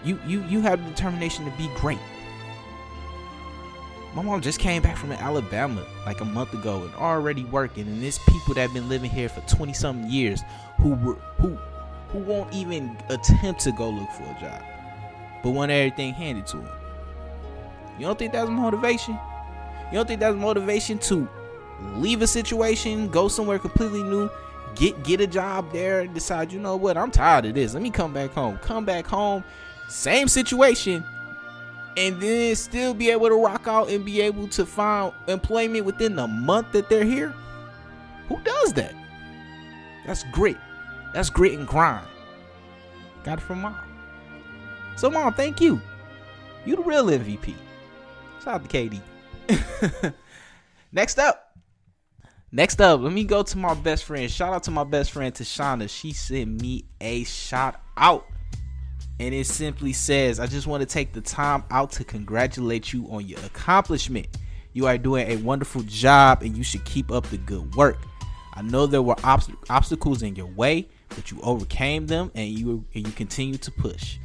You 0.04 0.20
you 0.26 0.44
you 0.46 0.62
have 0.62 0.84
the 0.84 0.90
determination 0.90 1.46
to 1.46 1.52
be 1.58 1.70
great 1.76 2.00
my 4.14 4.22
mom 4.22 4.42
just 4.42 4.60
came 4.60 4.82
back 4.82 4.98
from 4.98 5.12
Alabama 5.14 5.86
like 6.06 6.20
a 6.20 6.26
month 6.26 6.54
ago 6.54 6.84
and 6.84 6.94
already 6.96 7.46
working. 7.46 7.88
And 7.88 8.04
there's 8.04 8.20
people 8.20 8.54
that 8.56 8.62
have 8.62 8.74
been 8.74 8.90
living 8.90 9.10
here 9.10 9.30
for 9.30 9.42
20 9.42 9.72
something 9.74 10.12
years 10.12 10.42
who 10.78 10.96
were 10.96 11.16
who 11.38 11.58
who 12.10 12.20
won't 12.20 12.54
even 12.54 12.98
attempt 13.08 13.62
to 13.62 13.72
go 13.72 13.90
look 13.90 14.12
for 14.12 14.24
a 14.24 14.38
job, 14.42 14.62
but 15.42 15.52
want 15.52 15.72
everything 15.72 16.14
handed 16.14 16.46
to 16.48 16.58
them. 16.58 16.70
You 17.98 18.06
don't 18.06 18.20
think 18.20 18.34
that's 18.34 18.50
motivation? 18.50 19.18
You 19.92 19.98
don't 19.98 20.08
think 20.08 20.20
that's 20.22 20.36
motivation 20.36 20.98
to 21.00 21.28
leave 21.96 22.22
a 22.22 22.28
situation, 22.28 23.10
go 23.10 23.28
somewhere 23.28 23.60
completely 23.60 24.04
new, 24.04 24.30
get 24.76 25.04
get 25.04 25.20
a 25.20 25.28
job 25.28 25.72
there, 25.72 26.08
decide, 26.08 26.52
you 26.52 26.60
know 26.60 26.76
what, 26.78 26.98
I'm 26.98 27.12
tired 27.12 27.46
of 27.46 27.56
this. 27.56 27.74
Let 27.74 27.84
me 27.84 27.90
come 27.90 28.14
back 28.14 28.32
home. 28.32 28.58
Come 28.60 28.86
back 28.86 29.06
home, 29.06 29.44
same 29.90 30.28
situation, 30.28 31.04
and 31.98 32.22
then 32.22 32.56
still 32.56 32.94
be 32.94 33.10
able 33.10 33.28
to 33.28 33.36
rock 33.36 33.68
out 33.68 33.90
and 33.90 34.06
be 34.06 34.22
able 34.22 34.48
to 34.50 34.66
find 34.66 35.14
employment 35.28 35.86
within 35.86 36.16
the 36.16 36.28
month 36.28 36.72
that 36.72 36.90
they're 36.90 37.04
here? 37.04 37.34
Who 38.28 38.40
does 38.44 38.74
that? 38.74 38.94
That's 40.06 40.24
grit. 40.32 40.58
That's 41.14 41.30
grit 41.30 41.58
and 41.58 41.68
grind. 41.68 42.08
Got 43.24 43.40
it 43.40 43.42
from 43.42 43.62
mom. 43.62 43.76
So 44.96 45.10
mom, 45.10 45.34
thank 45.34 45.60
you. 45.60 45.82
You 46.66 46.76
the 46.76 46.84
real 46.84 47.06
MVP. 47.06 47.56
Shout 48.44 48.56
out 48.56 48.70
to 48.70 48.78
KD. 48.78 49.02
Next 50.92 51.20
up. 51.20 51.56
Next 52.54 52.82
up, 52.82 53.00
let 53.00 53.14
me 53.14 53.24
go 53.24 53.44
to 53.44 53.58
my 53.58 53.74
best 53.74 54.04
friend. 54.04 54.30
Shout 54.30 54.54
out 54.54 54.64
to 54.64 54.72
my 54.72 54.84
best 54.84 55.12
friend 55.12 55.34
Tashana. 55.34 55.90
She 55.90 56.12
sent 56.12 56.62
me 56.62 56.84
a 57.00 57.24
shout 57.24 57.80
out 57.96 58.26
and 59.22 59.34
it 59.34 59.46
simply 59.46 59.94
says, 59.94 60.40
I 60.40 60.48
just 60.48 60.68
want 60.68 60.82
to 60.82 60.88
take 60.88 61.14
the 61.14 61.22
time 61.22 61.64
out 61.70 61.92
to 61.92 62.04
congratulate 62.04 62.92
you 62.92 63.08
on 63.10 63.26
your 63.26 63.40
accomplishment. 63.46 64.28
You 64.74 64.88
are 64.88 64.98
doing 64.98 65.30
a 65.30 65.38
wonderful 65.38 65.84
job 65.84 66.42
and 66.42 66.58
you 66.58 66.64
should 66.64 66.84
keep 66.86 67.12
up 67.12 67.28
the 67.28 67.38
good 67.38 67.76
work. 67.76 68.00
I 68.54 68.64
know 68.64 68.86
there 68.86 69.02
were 69.02 69.16
ob- 69.24 69.44
obstacles 69.70 70.22
in 70.22 70.36
your 70.36 70.48
way, 70.48 70.90
but 71.10 71.32
you 71.32 71.40
overcame 71.42 72.08
them 72.08 72.32
and 72.36 72.50
you 72.50 72.84
and 72.94 73.08
you 73.08 73.14
continue 73.14 73.58
to 73.60 73.72
push. 73.72 74.18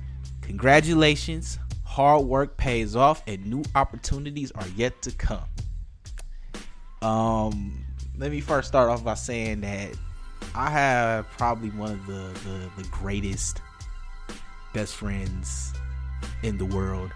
Congratulations. 0.43 1.59
Hard 1.97 2.27
work 2.27 2.59
pays 2.59 2.95
off 2.95 3.23
and 3.27 3.47
new 3.47 3.63
opportunities 3.75 4.53
are 4.53 4.69
yet 4.77 5.01
to 5.01 5.11
come. 5.13 5.47
Um 7.01 7.87
let 8.19 8.31
me 8.31 8.43
first 8.43 8.69
start 8.69 8.91
off 8.91 9.03
by 9.03 9.15
saying 9.15 9.63
that 9.63 9.95
I 10.55 10.69
have 10.69 11.27
probably 11.39 11.71
one 11.71 11.93
of 11.93 12.07
the 12.07 12.39
the, 12.45 12.83
the 12.83 12.89
greatest 12.91 13.63
best 14.75 14.95
friends 14.95 15.73
in 16.43 16.59
the 16.59 16.67
world. 16.67 17.13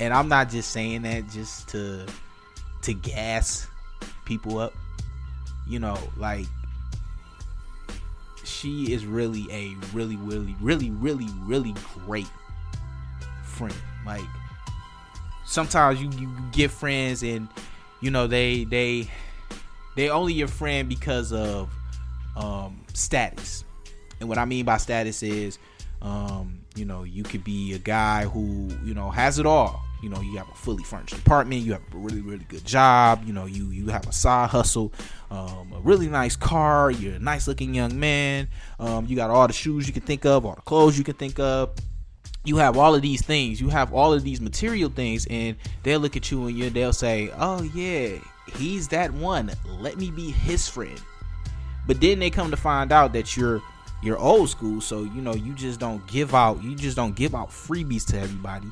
And 0.00 0.12
I'm 0.12 0.28
not 0.28 0.50
just 0.50 0.72
saying 0.72 1.02
that 1.02 1.28
just 1.28 1.68
to 1.68 2.04
to 2.82 2.94
gas 2.94 3.68
people 4.24 4.58
up. 4.58 4.74
You 5.68 5.78
know, 5.78 6.00
like 6.16 6.46
she 8.42 8.92
is 8.92 9.06
really 9.06 9.46
a 9.52 9.76
really 9.92 10.16
really 10.16 10.56
really 10.60 10.90
really 10.90 11.28
really 11.44 11.74
great 12.04 12.26
friend. 13.54 13.74
Like 14.04 14.24
sometimes 15.46 16.00
you, 16.00 16.10
you 16.18 16.28
get 16.52 16.70
friends 16.70 17.22
and 17.22 17.48
you 18.00 18.10
know 18.10 18.26
they 18.26 18.64
they 18.64 19.08
they 19.96 20.10
only 20.10 20.34
your 20.34 20.48
friend 20.48 20.88
because 20.88 21.32
of 21.32 21.70
um, 22.36 22.84
status. 22.92 23.64
And 24.20 24.28
what 24.28 24.38
I 24.38 24.44
mean 24.44 24.64
by 24.64 24.78
status 24.78 25.22
is, 25.22 25.58
um, 26.02 26.60
you 26.74 26.84
know, 26.84 27.04
you 27.04 27.22
could 27.22 27.44
be 27.44 27.74
a 27.74 27.78
guy 27.78 28.24
who 28.24 28.68
you 28.84 28.94
know 28.94 29.10
has 29.10 29.38
it 29.38 29.46
all. 29.46 29.82
You 30.02 30.10
know, 30.10 30.20
you 30.20 30.36
have 30.36 30.48
a 30.50 30.54
fully 30.54 30.84
furnished 30.84 31.14
apartment, 31.14 31.62
you 31.62 31.72
have 31.72 31.80
a 31.92 31.96
really 31.96 32.20
really 32.20 32.44
good 32.44 32.64
job. 32.64 33.22
You 33.24 33.32
know, 33.32 33.46
you 33.46 33.70
you 33.70 33.86
have 33.86 34.06
a 34.06 34.12
side 34.12 34.50
hustle, 34.50 34.92
um, 35.30 35.72
a 35.74 35.80
really 35.80 36.08
nice 36.08 36.36
car. 36.36 36.90
You're 36.90 37.14
a 37.14 37.18
nice 37.18 37.48
looking 37.48 37.74
young 37.74 37.98
man. 37.98 38.48
Um, 38.78 39.06
you 39.06 39.16
got 39.16 39.30
all 39.30 39.46
the 39.46 39.54
shoes 39.54 39.86
you 39.86 39.94
can 39.94 40.02
think 40.02 40.26
of, 40.26 40.44
all 40.44 40.56
the 40.56 40.62
clothes 40.62 40.98
you 40.98 41.04
can 41.04 41.14
think 41.14 41.38
of 41.38 41.70
you 42.44 42.58
have 42.58 42.76
all 42.76 42.94
of 42.94 43.02
these 43.02 43.22
things. 43.22 43.60
You 43.60 43.70
have 43.70 43.92
all 43.92 44.12
of 44.12 44.22
these 44.22 44.40
material 44.40 44.90
things 44.90 45.26
and 45.28 45.56
they'll 45.82 46.00
look 46.00 46.16
at 46.16 46.30
you 46.30 46.46
and 46.46 46.56
you 46.56 46.70
they'll 46.70 46.92
say 46.92 47.30
oh 47.36 47.62
yeah 47.74 48.18
he's 48.56 48.88
that 48.88 49.12
one. 49.12 49.50
Let 49.80 49.96
me 49.96 50.10
be 50.10 50.30
his 50.30 50.68
friend. 50.68 51.00
But 51.86 52.00
then 52.00 52.18
they 52.18 52.30
come 52.30 52.50
to 52.50 52.56
find 52.56 52.92
out 52.92 53.12
that 53.14 53.36
you're 53.36 53.62
you're 54.02 54.18
old 54.18 54.50
school 54.50 54.82
so 54.82 55.02
you 55.02 55.22
know 55.22 55.34
you 55.34 55.54
just 55.54 55.80
don't 55.80 56.06
give 56.06 56.34
out 56.34 56.62
you 56.62 56.74
just 56.74 56.96
don't 56.96 57.16
give 57.16 57.34
out 57.34 57.48
freebies 57.48 58.06
to 58.08 58.20
everybody. 58.20 58.68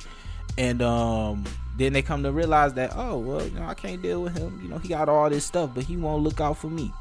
And 0.57 0.81
um 0.81 1.43
then 1.75 1.93
they 1.93 2.03
come 2.03 2.21
to 2.21 2.31
realize 2.31 2.75
that 2.75 2.91
oh 2.95 3.17
well 3.17 3.43
you 3.43 3.51
know 3.57 3.65
i 3.65 3.73
can't 3.73 4.01
deal 4.03 4.21
with 4.21 4.37
him. 4.37 4.59
You 4.61 4.69
know 4.69 4.77
he 4.77 4.89
got 4.89 5.09
all 5.09 5.29
this 5.29 5.45
stuff 5.45 5.71
but 5.73 5.83
he 5.83 5.97
won't 5.97 6.23
look 6.23 6.39
out 6.39 6.57
for 6.57 6.69
me. 6.69 6.93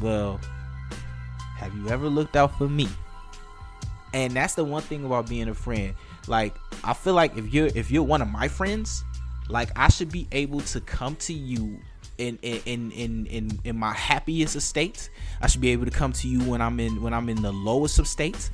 Well 0.00 0.40
have 1.56 1.74
you 1.74 1.88
ever 1.88 2.08
looked 2.08 2.36
out 2.36 2.56
for 2.56 2.68
me 2.68 2.88
and 4.14 4.32
that's 4.32 4.54
the 4.54 4.64
one 4.64 4.80
thing 4.80 5.04
about 5.04 5.28
being 5.28 5.48
a 5.48 5.54
friend. 5.54 5.94
Like 6.26 6.54
i 6.82 6.94
feel 6.94 7.12
like 7.14 7.36
if 7.36 7.52
you're 7.52 7.66
if 7.74 7.90
you're 7.90 8.02
one 8.02 8.22
of 8.22 8.28
my 8.28 8.48
friends 8.48 9.04
like 9.48 9.70
i 9.76 9.88
should 9.88 10.10
be 10.10 10.26
able 10.32 10.60
to 10.60 10.80
come 10.80 11.16
to 11.16 11.32
you 11.32 11.78
in 12.16 12.38
in 12.42 12.92
in 12.92 13.26
in 13.26 13.58
in 13.64 13.76
my 13.78 13.92
happiest 13.92 14.56
of 14.56 14.62
states 14.62 15.10
i 15.42 15.46
should 15.46 15.60
be 15.60 15.70
able 15.70 15.84
to 15.84 15.90
come 15.90 16.12
to 16.12 16.28
you 16.28 16.40
when 16.44 16.62
i'm 16.62 16.78
in 16.80 17.02
when 17.02 17.12
i'm 17.12 17.28
in 17.28 17.42
the 17.42 17.52
lowest 17.52 17.98
of 17.98 18.06
states. 18.06 18.50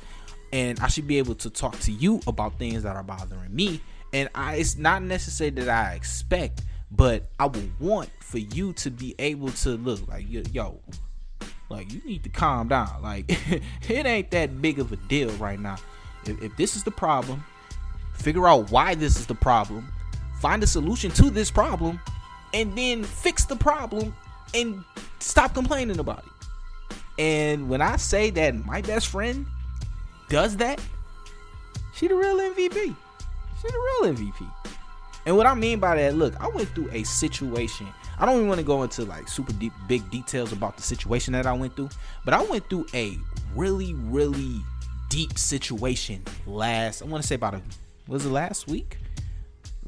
And 0.52 0.80
i 0.80 0.88
should 0.88 1.06
be 1.06 1.18
able 1.18 1.36
to 1.36 1.50
talk 1.50 1.78
to 1.80 1.92
you 1.92 2.20
about 2.26 2.58
things 2.58 2.82
that 2.82 2.96
are 2.96 3.04
bothering 3.04 3.54
me. 3.54 3.80
And 4.12 4.28
I, 4.34 4.56
it's 4.56 4.76
not 4.76 5.02
necessarily 5.02 5.62
that 5.62 5.68
i 5.68 5.94
expect 5.94 6.62
but 6.90 7.28
i 7.38 7.46
would 7.46 7.78
want 7.78 8.10
for 8.20 8.38
you 8.38 8.72
to 8.72 8.90
be 8.90 9.14
able 9.20 9.50
to 9.50 9.70
look 9.76 10.08
like 10.08 10.24
yo 10.28 10.80
like 11.70 11.92
you 11.92 12.02
need 12.04 12.22
to 12.24 12.28
calm 12.28 12.68
down. 12.68 13.00
Like 13.02 13.24
it 13.88 14.06
ain't 14.06 14.30
that 14.32 14.60
big 14.60 14.78
of 14.78 14.92
a 14.92 14.96
deal 14.96 15.30
right 15.32 15.58
now. 15.58 15.76
If, 16.26 16.42
if 16.42 16.56
this 16.56 16.76
is 16.76 16.84
the 16.84 16.90
problem, 16.90 17.42
figure 18.14 18.46
out 18.46 18.70
why 18.70 18.94
this 18.94 19.18
is 19.18 19.26
the 19.26 19.34
problem, 19.34 19.90
find 20.40 20.62
a 20.62 20.66
solution 20.66 21.10
to 21.12 21.30
this 21.30 21.50
problem, 21.50 22.00
and 22.52 22.76
then 22.76 23.04
fix 23.04 23.44
the 23.44 23.56
problem 23.56 24.14
and 24.52 24.84
stop 25.20 25.54
complaining 25.54 25.98
about 25.98 26.24
it. 26.24 26.32
And 27.18 27.68
when 27.68 27.80
I 27.80 27.96
say 27.96 28.30
that 28.30 28.54
my 28.66 28.82
best 28.82 29.08
friend 29.08 29.46
does 30.28 30.56
that, 30.58 30.80
she 31.94 32.08
the 32.08 32.14
real 32.14 32.36
MVP. 32.36 32.74
She 32.74 33.68
the 33.68 34.00
real 34.02 34.14
MVP. 34.14 34.50
And 35.26 35.36
what 35.36 35.46
I 35.46 35.54
mean 35.54 35.80
by 35.80 35.96
that, 35.96 36.14
look, 36.14 36.34
I 36.40 36.48
went 36.48 36.68
through 36.70 36.90
a 36.92 37.04
situation 37.04 37.86
I 38.20 38.26
don't 38.26 38.36
even 38.36 38.48
want 38.48 38.60
to 38.60 38.66
go 38.66 38.82
into 38.82 39.06
like 39.06 39.28
super 39.28 39.54
deep 39.54 39.72
big 39.88 40.08
details 40.10 40.52
about 40.52 40.76
the 40.76 40.82
situation 40.82 41.32
that 41.32 41.46
I 41.46 41.54
went 41.54 41.74
through, 41.74 41.88
but 42.22 42.34
I 42.34 42.42
went 42.42 42.68
through 42.68 42.86
a 42.92 43.16
really 43.56 43.94
really 43.94 44.60
deep 45.08 45.36
situation 45.38 46.22
last 46.46 47.02
I 47.02 47.06
want 47.06 47.22
to 47.22 47.26
say 47.26 47.34
about 47.34 47.54
a 47.54 47.62
was 48.06 48.26
it 48.26 48.30
last 48.30 48.68
week? 48.68 48.98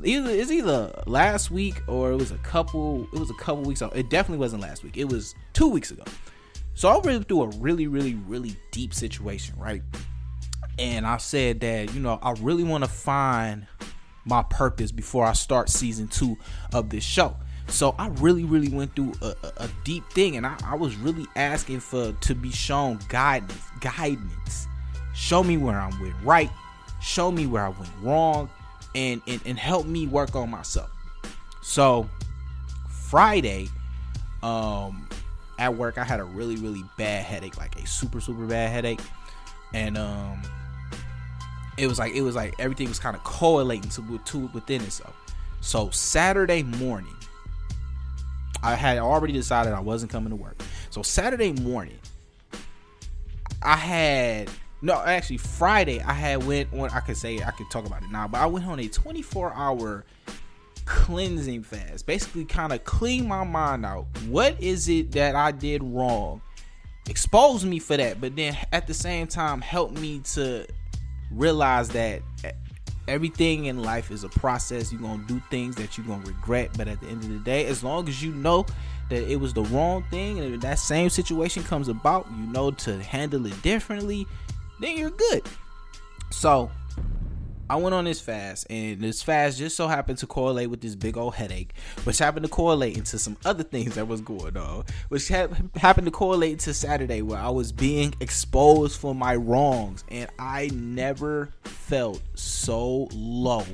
Either 0.03 0.31
it's 0.31 0.51
either 0.51 1.03
last 1.07 1.51
week 1.51 1.81
or 1.87 2.11
it 2.11 2.17
was 2.17 2.33
a 2.33 2.39
couple 2.39 3.07
it 3.13 3.19
was 3.19 3.29
a 3.29 3.35
couple 3.35 3.65
weeks 3.65 3.83
ago. 3.83 3.93
It 3.95 4.09
definitely 4.09 4.39
wasn't 4.39 4.63
last 4.63 4.83
week. 4.83 4.97
It 4.97 5.09
was 5.09 5.35
2 5.53 5.69
weeks 5.69 5.91
ago. 5.91 6.05
So 6.73 6.89
I 6.89 6.97
went 6.97 7.29
through 7.29 7.43
a 7.43 7.49
really 7.59 7.87
really 7.87 8.15
really 8.15 8.57
deep 8.71 8.95
situation, 8.95 9.57
right? 9.59 9.83
And 10.79 11.07
I 11.07 11.19
said 11.19 11.61
that, 11.61 11.93
you 11.93 12.01
know, 12.01 12.19
I 12.23 12.33
really 12.41 12.65
want 12.65 12.83
to 12.83 12.91
find 12.91 13.67
my 14.25 14.43
purpose 14.45 14.91
before 14.91 15.27
I 15.27 15.35
start 15.35 15.69
season 15.69 16.09
2 16.09 16.39
of 16.73 16.89
this 16.89 17.05
show. 17.05 17.37
So 17.69 17.95
I 17.99 18.09
really, 18.09 18.45
really 18.45 18.69
went 18.69 18.95
through 18.95 19.15
a, 19.23 19.35
a, 19.57 19.69
deep 19.85 20.05
thing, 20.11 20.37
and 20.37 20.47
I, 20.47 20.57
I, 20.65 20.75
was 20.75 20.97
really 20.97 21.27
asking 21.37 21.81
for 21.81 22.13
to 22.13 22.35
be 22.35 22.51
shown 22.51 22.99
guidance, 23.09 23.57
guidance. 23.81 24.67
Show 25.15 25.43
me 25.43 25.57
where 25.57 25.79
I 25.79 25.91
went 26.01 26.15
right, 26.23 26.51
show 27.01 27.31
me 27.31 27.47
where 27.47 27.65
I 27.65 27.69
went 27.71 27.91
wrong, 28.03 28.51
and 28.95 29.23
and, 29.27 29.41
and 29.47 29.59
help 29.59 29.87
me 29.87 30.07
work 30.07 30.35
on 30.37 30.51
myself. 30.51 30.91
So 31.63 32.11
Friday, 32.91 33.69
um, 34.43 35.09
at 35.59 35.75
work, 35.75 35.99
I 35.99 36.05
had 36.05 36.21
a 36.21 36.25
really, 36.25 36.57
really 36.57 36.83
bad 36.99 37.25
headache, 37.25 37.57
like 37.57 37.77
a 37.77 37.87
super, 37.87 38.21
super 38.21 38.47
bad 38.47 38.71
headache, 38.71 39.01
and 39.73 39.97
um, 39.97 40.43
it 41.79 41.87
was 41.87 41.99
like 41.99 42.15
it 42.15 42.23
was 42.23 42.35
like 42.35 42.55
everything 42.59 42.89
was 42.89 42.99
kind 42.99 43.17
of 43.17 43.25
correlating 43.25 43.91
to, 43.91 44.19
to 44.19 44.39
within 44.53 44.83
itself. 44.83 45.15
So 45.61 45.91
Saturday 45.91 46.63
morning, 46.63 47.17
I 48.63 48.75
had 48.75 48.99
already 48.99 49.33
decided 49.33 49.73
I 49.73 49.81
wasn't 49.81 50.13
coming 50.13 50.31
to 50.31 50.37
work. 50.37 50.57
So 50.91 51.03
Saturday 51.03 51.53
morning, 51.53 51.99
I 53.63 53.77
had 53.77 54.51
no 54.83 55.01
actually 55.01 55.39
Friday 55.39 56.01
I 56.01 56.13
had 56.13 56.45
went 56.45 56.73
on 56.73 56.91
I 56.91 57.01
could 57.01 57.17
say 57.17 57.41
I 57.41 57.53
could 57.53 57.71
talk 57.71 57.87
about 57.87 58.03
it 58.03 58.11
now, 58.11 58.27
but 58.29 58.41
I 58.41 58.47
went 58.47 58.67
on 58.67 58.81
a 58.81 58.89
24 58.89 59.55
hour 59.55 60.05
cleansing 60.85 61.63
fast. 61.63 62.07
Basically 62.07 62.45
kind 62.45 62.73
of 62.73 62.85
clean 62.85 63.29
my 63.29 63.45
mind 63.45 63.87
out. 63.87 64.07
What 64.27 64.61
is 64.61 64.89
it 64.89 65.13
that 65.13 65.35
I 65.35 65.53
did 65.53 65.83
wrong? 65.83 66.43
Expose 67.09 67.65
me 67.65 67.79
for 67.79 67.97
that, 67.97 68.21
but 68.21 68.37
then 68.37 68.57
at 68.73 68.87
the 68.87 68.95
same 68.95 69.27
time 69.27 69.61
help 69.61 69.93
me 69.93 70.21
to 70.35 70.67
realize 71.31 71.89
that 71.91 72.23
everything 73.09 73.67
in 73.67 73.83
life 73.83 74.11
is 74.11 74.25
a 74.25 74.29
process. 74.29 74.93
You're 74.93 75.01
gonna 75.01 75.23
do 75.25 75.41
things 75.51 75.77
that 75.77 75.97
you're 75.97 76.07
gonna 76.07 76.25
regret, 76.27 76.71
but 76.77 76.89
at 76.89 77.01
the 77.01 77.09
end 77.09 77.23
of 77.25 77.31
the 77.31 77.39
day, 77.39 77.67
as 77.67 77.83
long 77.83 78.09
as 78.09 78.23
you 78.23 78.33
know 78.33 78.67
that 79.11 79.31
it 79.31 79.37
was 79.37 79.53
the 79.53 79.65
wrong 79.65 80.05
thing, 80.11 80.39
and 80.39 80.55
if 80.55 80.61
that 80.61 80.79
same 80.79 81.11
situation 81.11 81.63
comes 81.65 81.89
about, 81.89 82.27
you 82.37 82.47
know 82.47 82.71
to 82.71 83.03
handle 83.03 83.45
it 83.47 83.63
differently, 83.63 84.27
then 84.81 84.97
you're 84.97 85.11
good. 85.11 85.43
So 86.31 86.71
I 87.73 87.77
went 87.77 87.95
on 87.95 88.05
this 88.05 88.21
fast, 88.21 88.67
and 88.69 89.01
this 89.01 89.23
fast 89.23 89.57
just 89.57 89.77
so 89.79 89.89
happened 89.89 90.19
to 90.19 90.27
correlate 90.27 90.69
with 90.69 90.83
this 90.83 90.95
big 90.95 91.17
old 91.17 91.37
headache, 91.37 91.73
which 92.05 92.19
happened 92.19 92.45
to 92.45 92.51
correlate 92.51 92.99
into 92.99 93.19
some 93.19 93.39
other 93.47 93.63
things 93.63 93.95
that 93.95 94.07
was 94.07 94.21
going 94.21 94.59
on, 94.59 94.85
which 95.09 95.29
ha- 95.29 95.49
happened 95.77 96.05
to 96.07 96.11
correlate 96.11 96.59
to 96.59 96.75
Saturday 96.75 97.23
where 97.23 97.39
I 97.39 97.49
was 97.49 97.73
being 97.73 98.15
exposed 98.21 99.01
for 99.01 99.15
my 99.15 99.37
wrongs, 99.37 100.05
and 100.11 100.29
I 100.39 100.69
never 100.75 101.49
felt 101.65 102.21
so 102.35 103.09
low 103.15 103.65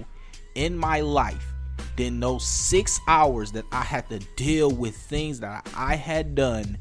in 0.55 0.79
my 0.79 1.01
life 1.01 1.53
than 1.97 2.21
those 2.21 2.47
six 2.47 3.01
hours 3.09 3.51
that 3.51 3.65
I 3.73 3.83
had 3.83 4.09
to 4.11 4.21
deal 4.37 4.71
with 4.71 4.97
things 4.97 5.41
that 5.41 5.69
I 5.77 5.97
had 5.97 6.37
done 6.37 6.79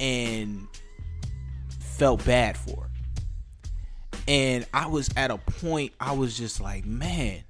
and 0.00 0.66
felt 1.78 2.24
bad 2.24 2.56
for. 2.56 2.88
And 4.26 4.66
I 4.72 4.86
was 4.86 5.10
at 5.16 5.30
a 5.30 5.38
point, 5.38 5.92
I 6.00 6.12
was 6.12 6.36
just 6.36 6.60
like, 6.60 6.86
man, 6.86 7.42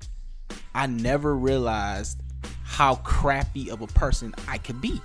I 0.75 0.87
never 0.87 1.37
realized 1.37 2.21
how 2.65 2.97
crappy 2.97 3.71
of 3.71 3.81
a 3.81 3.87
person 3.87 4.35
I 4.49 4.59
could 4.59 4.81
be. 4.81 5.01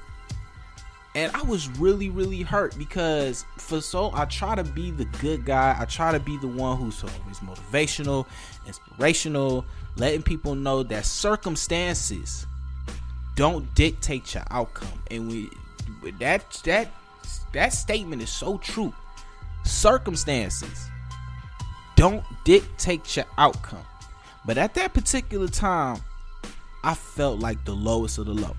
And 1.16 1.36
I 1.36 1.42
was 1.44 1.68
really, 1.80 2.10
really 2.10 2.42
hurt 2.42 2.78
because 2.78 3.44
for 3.58 3.82
so 3.82 4.12
I 4.14 4.26
try 4.26 4.56
to 4.56 4.64
be 4.64 4.92
the 4.92 5.06
good 5.06 5.44
guy. 5.44 5.76
I 5.78 5.86
try 5.86 6.12
to 6.12 6.20
be 6.20 6.38
the 6.38 6.48
one 6.48 6.78
who's 6.78 7.04
always 7.04 7.40
motivational, 7.40 8.28
inspirational, 8.68 9.66
letting 9.98 10.22
people 10.22 10.56
know 10.56 10.84
that 10.84 11.06
circumstances 11.06 12.46
don't 13.36 13.74
dictate 13.74 14.34
your 14.34 14.44
outcome. 14.52 15.02
And 15.10 15.30
we 15.30 15.50
that 16.20 16.46
that 16.66 16.92
that 17.54 17.74
statement 17.74 18.22
is 18.22 18.30
so 18.30 18.58
true. 18.60 18.94
Circumstances 19.66 20.90
don't 22.00 22.24
dictate 22.46 23.18
your 23.18 23.26
outcome. 23.38 23.84
But 24.46 24.58
at 24.58 24.74
that 24.76 24.94
particular 24.94 25.50
time, 25.50 26.02
I 26.82 26.94
felt 26.94 27.40
like 27.40 27.66
the 27.66 27.76
lowest 27.76 28.18
of 28.18 28.26
the 28.26 28.34
low. 28.34 28.56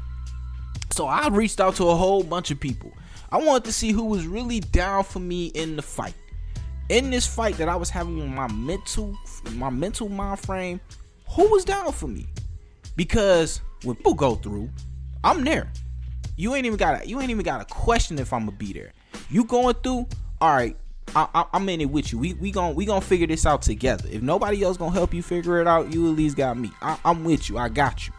So 0.91 1.07
I 1.07 1.27
reached 1.29 1.59
out 1.59 1.75
to 1.77 1.89
a 1.89 1.97
whole 1.97 2.23
bunch 2.23 2.51
of 2.51 2.61
people. 2.61 2.93
I 3.33 3.39
wanted 3.39 3.65
to 3.65 3.73
see 3.73 3.93
who 3.93 4.05
was 4.05 4.27
really 4.27 4.61
down 4.61 5.05
for 5.05 5.21
me 5.21 5.47
in 5.47 5.77
the 5.77 5.81
fight. 5.81 6.13
In 6.91 7.11
this 7.11 7.27
fight 7.27 7.57
that 7.57 7.69
I 7.71 7.77
was 7.77 7.89
having 7.89 8.19
with 8.19 8.29
my 8.29 8.53
mental 8.53 9.17
my 9.53 9.71
mental 9.71 10.11
mind 10.11 10.41
frame, 10.41 10.79
who 11.31 11.49
was 11.51 11.65
down 11.65 11.93
for 11.93 12.09
me? 12.09 12.27
Because 12.95 13.63
when 13.85 13.97
people 13.97 14.13
go 14.13 14.35
through, 14.35 14.69
I'm 15.25 15.45
there. 15.45 15.73
You 16.37 16.55
ain't 16.55 16.67
even 16.67 16.77
got 16.77 17.09
you 17.09 17.19
ain't 17.23 17.31
even 17.31 17.45
got 17.45 17.63
a 17.63 17.65
question 17.65 18.19
if 18.19 18.35
I'm 18.35 18.45
gonna 18.45 18.59
be 18.59 18.75
there. 18.75 18.93
You 19.31 19.45
going 19.45 19.77
through, 19.83 20.09
all 20.43 20.55
right, 20.55 20.77
I, 21.15 21.45
am 21.53 21.69
in 21.69 21.81
it 21.81 21.91
with 21.91 22.13
you. 22.13 22.19
We 22.19 22.35
we 22.35 22.51
gonna 22.51 22.75
we 22.75 22.85
gonna 22.85 23.01
figure 23.01 23.27
this 23.27 23.47
out 23.47 23.63
together. 23.63 24.09
If 24.11 24.23
nobody 24.23 24.63
else 24.63 24.77
gonna 24.77 24.93
help 24.93 25.13
you 25.13 25.23
figure 25.23 25.61
it 25.61 25.67
out, 25.67 25.93
you 25.93 26.09
at 26.11 26.17
least 26.17 26.37
got 26.37 26.57
me. 26.57 26.71
I, 26.81 26.99
I'm 27.05 27.25
with 27.25 27.49
you. 27.49 27.59
I 27.59 27.69
got 27.69 28.07
you. 28.07 28.13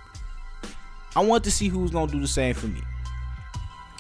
I 1.15 1.21
want 1.21 1.43
to 1.45 1.51
see 1.51 1.67
who's 1.67 1.91
gonna 1.91 2.12
do 2.12 2.19
the 2.19 2.27
same 2.27 2.54
for 2.54 2.67
me. 2.67 2.82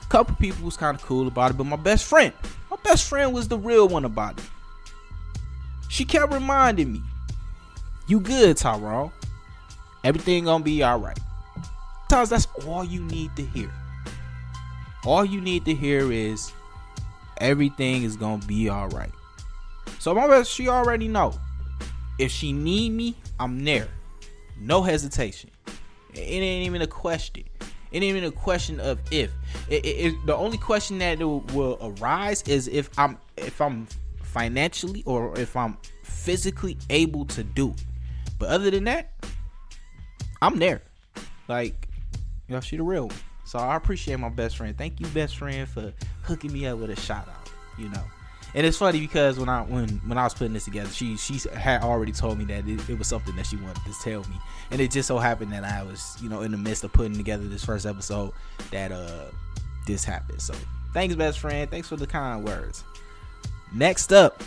A 0.01 0.05
couple 0.07 0.35
people 0.35 0.65
was 0.65 0.77
kind 0.77 0.97
of 0.97 1.03
cool 1.03 1.27
about 1.27 1.51
it, 1.51 1.57
but 1.57 1.65
my 1.65 1.75
best 1.75 2.05
friend, 2.05 2.33
my 2.69 2.77
best 2.83 3.07
friend 3.07 3.33
was 3.33 3.47
the 3.47 3.57
real 3.57 3.87
one 3.87 4.05
about 4.05 4.37
it. 4.37 4.45
She 5.89 6.05
kept 6.05 6.33
reminding 6.33 6.91
me, 6.93 7.01
"You 8.07 8.19
good, 8.19 8.57
Tyrone? 8.57 9.11
Everything 10.03 10.45
gonna 10.45 10.63
be 10.63 10.83
all 10.83 10.99
right." 10.99 11.19
Sometimes 12.09 12.29
that's 12.29 12.47
all 12.65 12.83
you 12.83 13.01
need 13.05 13.33
to 13.37 13.45
hear. 13.45 13.71
All 15.05 15.23
you 15.23 15.39
need 15.39 15.63
to 15.65 15.73
hear 15.73 16.11
is 16.11 16.51
everything 17.41 18.03
is 18.03 18.15
gonna 18.15 18.45
be 18.45 18.69
all 18.69 18.87
right. 18.89 19.11
So 19.99 20.15
my 20.15 20.27
best, 20.27 20.51
she 20.51 20.69
already 20.69 21.07
know. 21.07 21.33
If 22.19 22.31
she 22.31 22.53
need 22.53 22.91
me, 22.91 23.15
I'm 23.39 23.63
there. 23.63 23.87
No 24.59 24.83
hesitation. 24.83 25.49
It 26.13 26.19
ain't 26.19 26.65
even 26.65 26.81
a 26.81 26.87
question. 26.87 27.43
It 27.91 27.97
ain't 27.97 28.03
even 28.03 28.23
a 28.23 28.31
question 28.31 28.79
of 28.79 28.99
if. 29.11 29.31
It, 29.69 29.85
it, 29.85 29.87
it, 29.87 30.25
the 30.25 30.35
only 30.35 30.57
question 30.57 30.99
that 30.99 31.19
will, 31.19 31.41
will 31.53 31.77
arise 31.81 32.41
is 32.43 32.67
if 32.67 32.89
I'm 32.97 33.17
if 33.37 33.59
I'm 33.59 33.87
financially 34.23 35.03
or 35.05 35.37
if 35.37 35.57
I'm 35.57 35.77
physically 36.03 36.77
able 36.89 37.25
to 37.25 37.43
do 37.43 37.71
it. 37.71 37.83
But 38.39 38.49
other 38.49 38.71
than 38.71 38.85
that, 38.85 39.11
I'm 40.41 40.57
there. 40.57 40.81
Like, 41.47 41.89
you 42.47 42.55
know, 42.55 42.61
she 42.61 42.77
the 42.77 42.83
real 42.83 43.07
one. 43.07 43.17
So 43.51 43.59
I 43.59 43.75
appreciate 43.75 44.17
my 44.17 44.29
best 44.29 44.55
friend. 44.55 44.77
Thank 44.77 45.01
you, 45.01 45.07
best 45.07 45.35
friend, 45.35 45.67
for 45.67 45.91
hooking 46.21 46.53
me 46.53 46.67
up 46.67 46.79
with 46.79 46.89
a 46.89 46.95
shout 46.95 47.27
out. 47.27 47.51
You 47.77 47.89
know, 47.89 48.03
and 48.55 48.65
it's 48.65 48.77
funny 48.77 49.01
because 49.01 49.37
when 49.37 49.49
I 49.49 49.63
when 49.63 49.89
when 50.05 50.17
I 50.17 50.23
was 50.23 50.33
putting 50.33 50.53
this 50.53 50.63
together, 50.63 50.89
she 50.89 51.17
she 51.17 51.37
had 51.53 51.81
already 51.81 52.13
told 52.13 52.37
me 52.37 52.45
that 52.45 52.65
it, 52.65 52.89
it, 52.89 52.97
was 52.97 53.07
something 53.07 53.35
that 53.35 53.45
she 53.45 53.57
wanted 53.57 53.83
to 53.83 53.93
tell 54.01 54.21
me, 54.21 54.37
and 54.71 54.79
it 54.79 54.89
just 54.89 55.05
so 55.05 55.17
happened 55.17 55.51
that 55.51 55.65
I 55.65 55.83
was 55.83 56.15
you 56.21 56.29
know 56.29 56.43
in 56.43 56.51
the 56.51 56.57
midst 56.57 56.85
of 56.85 56.93
putting 56.93 57.17
together 57.17 57.45
this 57.45 57.65
first 57.65 57.85
episode 57.85 58.31
that 58.71 58.93
uh 58.93 59.25
this 59.85 60.05
happened. 60.05 60.41
So 60.41 60.53
thanks, 60.93 61.13
best 61.15 61.39
friend. 61.39 61.69
Thanks 61.69 61.89
for 61.89 61.97
the 61.97 62.07
kind 62.07 62.45
words. 62.45 62.85
Next 63.73 64.13
up, 64.13 64.41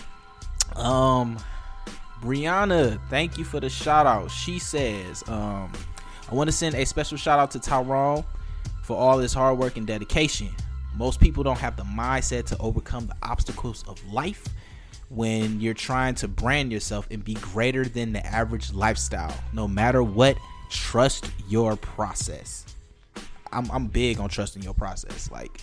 um, 0.76 1.36
Brianna, 2.22 2.98
thank 3.10 3.36
you 3.36 3.44
for 3.44 3.60
the 3.60 3.68
shout 3.68 4.06
out. 4.06 4.30
She 4.30 4.58
says, 4.58 5.22
um, 5.28 5.70
I 6.30 6.34
want 6.34 6.48
to 6.48 6.56
send 6.56 6.74
a 6.74 6.86
special 6.86 7.18
shout 7.18 7.38
out 7.38 7.50
to 7.50 7.60
Tyrone 7.60 8.24
for 8.85 8.97
all 8.97 9.18
his 9.18 9.33
hard 9.33 9.59
work 9.59 9.77
and 9.77 9.87
dedication. 9.87 10.51
Most 10.94 11.18
people 11.18 11.42
don't 11.42 11.59
have 11.59 11.77
the 11.77 11.83
mindset 11.83 12.47
to 12.47 12.59
overcome 12.59 13.07
the 13.07 13.16
obstacles 13.23 13.83
of 13.88 14.01
life 14.12 14.47
when 15.09 15.61
you're 15.61 15.75
trying 15.75 16.14
to 16.16 16.29
brand 16.29 16.70
yourself 16.70 17.09
and 17.11 17.25
be 17.25 17.35
greater 17.35 17.85
than 17.85 18.12
the 18.12 18.25
average 18.25 18.73
lifestyle. 18.73 19.35
No 19.53 19.66
matter 19.66 20.03
what, 20.03 20.37
trust 20.70 21.31
your 21.49 21.77
process. 21.77 22.66
I'm, 23.53 23.70
I'm 23.70 23.87
big 23.87 24.20
on 24.20 24.29
trusting 24.29 24.62
your 24.62 24.75
process. 24.75 25.31
Like 25.31 25.62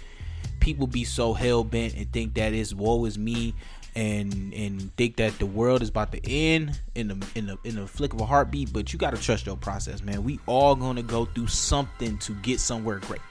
people 0.60 0.88
be 0.88 1.04
so 1.04 1.34
hell 1.34 1.64
bent 1.64 1.96
and 1.96 2.12
think 2.12 2.34
that 2.36 2.54
it's 2.54 2.74
woe 2.74 3.06
is 3.06 3.18
me 3.18 3.54
and 3.96 4.54
and 4.54 4.96
think 4.96 5.18
that 5.18 5.38
the 5.40 5.46
world 5.46 5.82
is 5.82 5.90
about 5.90 6.12
to 6.14 6.30
end 6.30 6.80
in 6.96 7.10
the 7.10 7.28
in 7.36 7.48
the 7.48 7.58
in 7.64 7.76
the 7.76 7.88
flick 7.88 8.14
of 8.14 8.22
a 8.22 8.26
heartbeat. 8.26 8.72
But 8.72 8.94
you 8.94 9.00
gotta 9.00 9.18
trust 9.18 9.46
your 9.46 9.58
process, 9.58 10.02
man. 10.02 10.24
We 10.24 10.40
all 10.46 10.76
gonna 10.76 11.04
go 11.04 11.26
through 11.26 11.48
something 11.48 12.18
to 12.20 12.34
get 12.36 12.60
somewhere 12.60 13.00
great. 13.00 13.22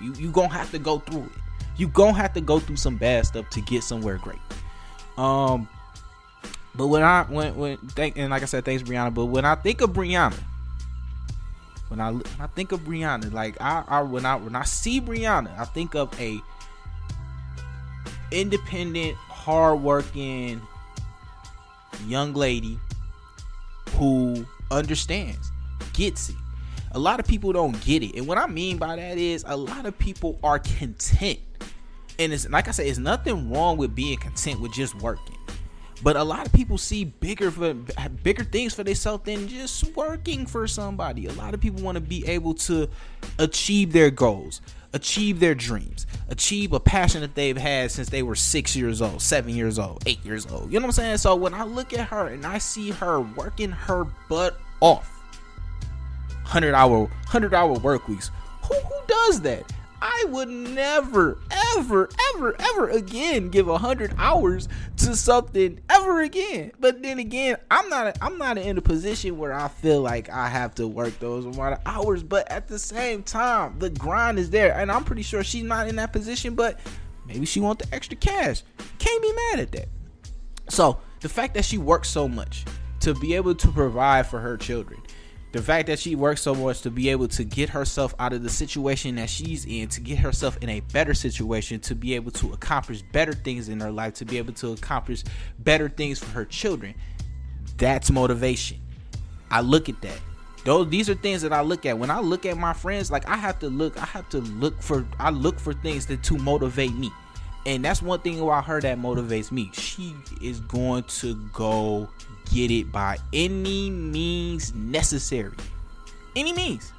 You 0.00 0.14
you 0.14 0.30
gonna 0.30 0.52
have 0.52 0.70
to 0.70 0.78
go 0.78 1.00
through 1.00 1.24
it. 1.24 1.32
You 1.76 1.88
gonna 1.88 2.14
have 2.14 2.32
to 2.34 2.40
go 2.40 2.60
through 2.60 2.76
some 2.76 2.96
bad 2.96 3.26
stuff 3.26 3.48
to 3.50 3.60
get 3.60 3.82
somewhere 3.82 4.18
great. 4.18 4.38
Um, 5.16 5.68
but 6.74 6.86
when 6.86 7.02
I 7.02 7.24
when 7.24 7.56
when 7.56 7.76
thank 7.78 8.16
and 8.16 8.30
like 8.30 8.42
I 8.42 8.46
said, 8.46 8.64
thanks 8.64 8.82
Brianna. 8.82 9.12
But 9.12 9.26
when 9.26 9.44
I 9.44 9.56
think 9.56 9.80
of 9.80 9.90
Brianna, 9.90 10.38
when 11.88 12.00
I 12.00 12.12
when 12.12 12.24
I 12.38 12.46
think 12.46 12.70
of 12.70 12.80
Brianna, 12.80 13.32
like 13.32 13.60
I, 13.60 13.82
I 13.88 14.02
when 14.02 14.24
I 14.24 14.36
when 14.36 14.54
I 14.54 14.62
see 14.62 15.00
Brianna, 15.00 15.58
I 15.58 15.64
think 15.64 15.96
of 15.96 16.18
a 16.20 16.40
independent 18.30 19.16
hardworking 19.48 20.60
young 22.06 22.34
lady 22.34 22.78
who 23.92 24.44
understands, 24.70 25.50
gets 25.94 26.28
it. 26.28 26.36
A 26.92 26.98
lot 26.98 27.18
of 27.18 27.26
people 27.26 27.54
don't 27.54 27.80
get 27.82 28.02
it. 28.02 28.14
And 28.14 28.26
what 28.26 28.36
I 28.36 28.46
mean 28.46 28.76
by 28.76 28.96
that 28.96 29.16
is 29.16 29.46
a 29.48 29.56
lot 29.56 29.86
of 29.86 29.98
people 29.98 30.38
are 30.42 30.58
content. 30.58 31.38
And 32.18 32.30
it's 32.34 32.46
like 32.50 32.68
I 32.68 32.72
said, 32.72 32.88
it's 32.88 32.98
nothing 32.98 33.50
wrong 33.50 33.78
with 33.78 33.94
being 33.94 34.18
content 34.18 34.60
with 34.60 34.74
just 34.74 34.94
working. 34.96 35.38
But 36.02 36.16
a 36.16 36.22
lot 36.22 36.46
of 36.46 36.52
people 36.52 36.76
see 36.76 37.04
bigger 37.04 37.50
for 37.50 37.72
bigger 38.22 38.44
things 38.44 38.74
for 38.74 38.84
themselves 38.84 39.24
than 39.24 39.48
just 39.48 39.96
working 39.96 40.44
for 40.44 40.68
somebody. 40.68 41.24
A 41.24 41.32
lot 41.32 41.54
of 41.54 41.60
people 41.60 41.82
want 41.82 41.96
to 41.96 42.02
be 42.02 42.26
able 42.26 42.52
to 42.54 42.86
achieve 43.38 43.94
their 43.94 44.10
goals 44.10 44.60
achieve 44.92 45.40
their 45.40 45.54
dreams, 45.54 46.06
achieve 46.28 46.72
a 46.72 46.80
passion 46.80 47.20
that 47.20 47.34
they've 47.34 47.56
had 47.56 47.90
since 47.90 48.08
they 48.08 48.22
were 48.22 48.34
six 48.34 48.74
years 48.74 49.02
old, 49.02 49.20
seven 49.20 49.54
years 49.54 49.78
old, 49.78 50.02
eight 50.06 50.24
years 50.24 50.46
old. 50.46 50.72
You 50.72 50.80
know 50.80 50.86
what 50.86 50.98
I'm 50.98 51.04
saying? 51.04 51.18
So 51.18 51.34
when 51.36 51.54
I 51.54 51.64
look 51.64 51.92
at 51.92 52.08
her 52.08 52.28
and 52.28 52.46
I 52.46 52.58
see 52.58 52.90
her 52.90 53.20
working 53.20 53.70
her 53.70 54.04
butt 54.28 54.58
off, 54.80 55.10
hundred 56.44 56.74
hour, 56.74 57.10
hundred 57.26 57.54
hour 57.54 57.72
work 57.74 58.08
weeks, 58.08 58.30
who 58.62 58.74
who 58.74 58.94
does 59.06 59.40
that? 59.42 59.70
I 60.00 60.24
would 60.28 60.48
never, 60.48 61.38
ever, 61.76 62.08
ever, 62.34 62.56
ever 62.58 62.88
again 62.90 63.48
give 63.48 63.68
a 63.68 63.78
hundred 63.78 64.14
hours 64.18 64.68
to 64.98 65.14
something 65.16 65.80
ever 65.90 66.22
again. 66.22 66.72
But 66.78 67.02
then 67.02 67.18
again, 67.18 67.56
I'm 67.70 67.88
not 67.88 68.16
I'm 68.20 68.38
not 68.38 68.58
in 68.58 68.78
a 68.78 68.82
position 68.82 69.38
where 69.38 69.52
I 69.52 69.68
feel 69.68 70.00
like 70.00 70.28
I 70.28 70.48
have 70.48 70.74
to 70.76 70.86
work 70.86 71.18
those 71.18 71.44
amount 71.44 71.74
of 71.74 71.80
hours. 71.86 72.22
But 72.22 72.50
at 72.50 72.68
the 72.68 72.78
same 72.78 73.22
time, 73.22 73.78
the 73.78 73.90
grind 73.90 74.38
is 74.38 74.50
there, 74.50 74.74
and 74.74 74.90
I'm 74.90 75.04
pretty 75.04 75.22
sure 75.22 75.44
she's 75.44 75.64
not 75.64 75.88
in 75.88 75.96
that 75.96 76.12
position. 76.12 76.54
But 76.54 76.78
maybe 77.26 77.46
she 77.46 77.60
want 77.60 77.78
the 77.78 77.94
extra 77.94 78.16
cash. 78.16 78.62
Can't 78.98 79.22
be 79.22 79.32
mad 79.32 79.60
at 79.60 79.72
that. 79.72 79.88
So 80.68 81.00
the 81.20 81.28
fact 81.28 81.54
that 81.54 81.64
she 81.64 81.78
works 81.78 82.08
so 82.08 82.28
much 82.28 82.64
to 83.00 83.14
be 83.14 83.34
able 83.34 83.54
to 83.54 83.68
provide 83.68 84.26
for 84.26 84.40
her 84.40 84.56
children 84.56 85.00
the 85.52 85.62
fact 85.62 85.86
that 85.86 85.98
she 85.98 86.14
works 86.14 86.42
so 86.42 86.54
much 86.54 86.82
to 86.82 86.90
be 86.90 87.08
able 87.08 87.28
to 87.28 87.44
get 87.44 87.70
herself 87.70 88.14
out 88.18 88.32
of 88.32 88.42
the 88.42 88.50
situation 88.50 89.14
that 89.16 89.30
she's 89.30 89.64
in, 89.64 89.88
to 89.88 90.00
get 90.00 90.18
herself 90.18 90.58
in 90.58 90.68
a 90.68 90.80
better 90.80 91.14
situation, 91.14 91.80
to 91.80 91.94
be 91.94 92.14
able 92.14 92.30
to 92.32 92.52
accomplish 92.52 93.02
better 93.12 93.32
things 93.32 93.68
in 93.68 93.80
her 93.80 93.90
life, 93.90 94.14
to 94.14 94.24
be 94.24 94.36
able 94.36 94.52
to 94.54 94.72
accomplish 94.72 95.24
better 95.58 95.88
things 95.88 96.18
for 96.18 96.30
her 96.32 96.44
children. 96.44 96.94
That's 97.78 98.10
motivation. 98.10 98.78
I 99.50 99.62
look 99.62 99.88
at 99.88 100.00
that. 100.02 100.20
Those 100.64 100.90
these 100.90 101.08
are 101.08 101.14
things 101.14 101.40
that 101.42 101.52
I 101.52 101.62
look 101.62 101.86
at. 101.86 101.98
When 101.98 102.10
I 102.10 102.20
look 102.20 102.44
at 102.44 102.58
my 102.58 102.74
friends, 102.74 103.10
like 103.10 103.26
I 103.26 103.36
have 103.36 103.58
to 103.60 103.68
look, 103.68 103.96
I 103.96 104.04
have 104.04 104.28
to 104.30 104.38
look 104.38 104.82
for 104.82 105.06
I 105.18 105.30
look 105.30 105.58
for 105.58 105.72
things 105.72 106.04
that 106.06 106.22
to 106.24 106.36
motivate 106.36 106.94
me. 106.94 107.10
And 107.64 107.84
that's 107.84 108.02
one 108.02 108.20
thing 108.20 108.40
about 108.40 108.64
her 108.66 108.80
that 108.80 108.98
motivates 108.98 109.50
me. 109.50 109.70
She 109.72 110.14
is 110.42 110.60
going 110.60 111.04
to 111.04 111.36
go 111.52 112.08
get 112.52 112.70
it 112.70 112.90
by 112.90 113.18
any 113.32 113.90
means 113.90 114.74
necessary. 114.74 115.54
Any 116.36 116.52
means. 116.52 116.92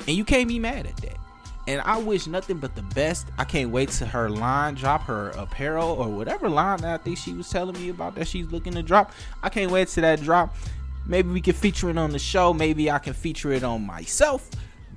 And 0.00 0.16
you 0.16 0.24
can't 0.24 0.48
be 0.48 0.58
mad 0.58 0.86
at 0.86 0.96
that. 0.98 1.16
And 1.68 1.80
I 1.80 1.98
wish 1.98 2.26
nothing 2.26 2.58
but 2.58 2.76
the 2.76 2.82
best. 2.82 3.26
I 3.38 3.44
can't 3.44 3.70
wait 3.70 3.88
to 3.90 4.06
her 4.06 4.30
line 4.30 4.74
drop, 4.74 5.02
her 5.02 5.30
apparel 5.30 5.88
or 5.88 6.08
whatever 6.08 6.48
line 6.48 6.78
that 6.82 7.00
I 7.00 7.02
think 7.02 7.18
she 7.18 7.32
was 7.32 7.50
telling 7.50 7.74
me 7.80 7.88
about 7.88 8.14
that 8.14 8.28
she's 8.28 8.46
looking 8.52 8.74
to 8.74 8.82
drop. 8.82 9.10
I 9.42 9.48
can't 9.48 9.72
wait 9.72 9.88
to 9.88 10.00
that 10.02 10.22
drop. 10.22 10.54
Maybe 11.06 11.30
we 11.30 11.40
can 11.40 11.54
feature 11.54 11.90
it 11.90 11.98
on 11.98 12.10
the 12.10 12.18
show. 12.18 12.52
Maybe 12.52 12.90
I 12.90 12.98
can 12.98 13.14
feature 13.14 13.52
it 13.52 13.64
on 13.64 13.84
myself. 13.84 14.48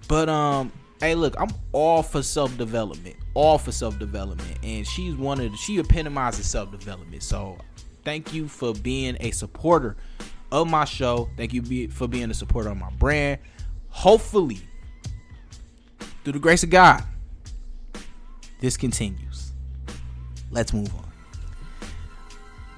But 0.08 0.30
um, 0.30 0.72
hey, 1.00 1.16
look, 1.16 1.36
I'm 1.40 1.50
all 1.72 2.04
for 2.04 2.22
self 2.22 2.56
development. 2.58 3.16
All 3.34 3.58
for 3.58 3.72
self 3.72 3.98
development. 3.98 4.58
And 4.64 4.86
she's 4.86 5.16
one 5.16 5.40
of 5.40 5.52
the, 5.52 5.58
she 5.58 5.80
epitomizes 5.80 6.48
self 6.48 6.72
development. 6.72 7.24
So 7.24 7.58
Thank 8.10 8.34
you 8.34 8.48
for 8.48 8.74
being 8.74 9.18
a 9.20 9.30
supporter 9.30 9.96
of 10.52 10.68
my 10.68 10.84
show. 10.84 11.30
Thank 11.38 11.54
you 11.54 11.90
for 11.90 12.08
being 12.08 12.32
a 12.32 12.34
supporter 12.34 12.70
of 12.70 12.78
my 12.78 12.90
brand. 12.90 13.38
Hopefully, 13.90 14.62
through 16.24 16.34
the 16.34 16.40
grace 16.40 16.64
of 16.64 16.72
God, 16.72 17.04
this 18.62 18.78
continues. 18.78 19.52
Let's 20.50 20.74
move 20.74 20.92
on. 20.96 21.06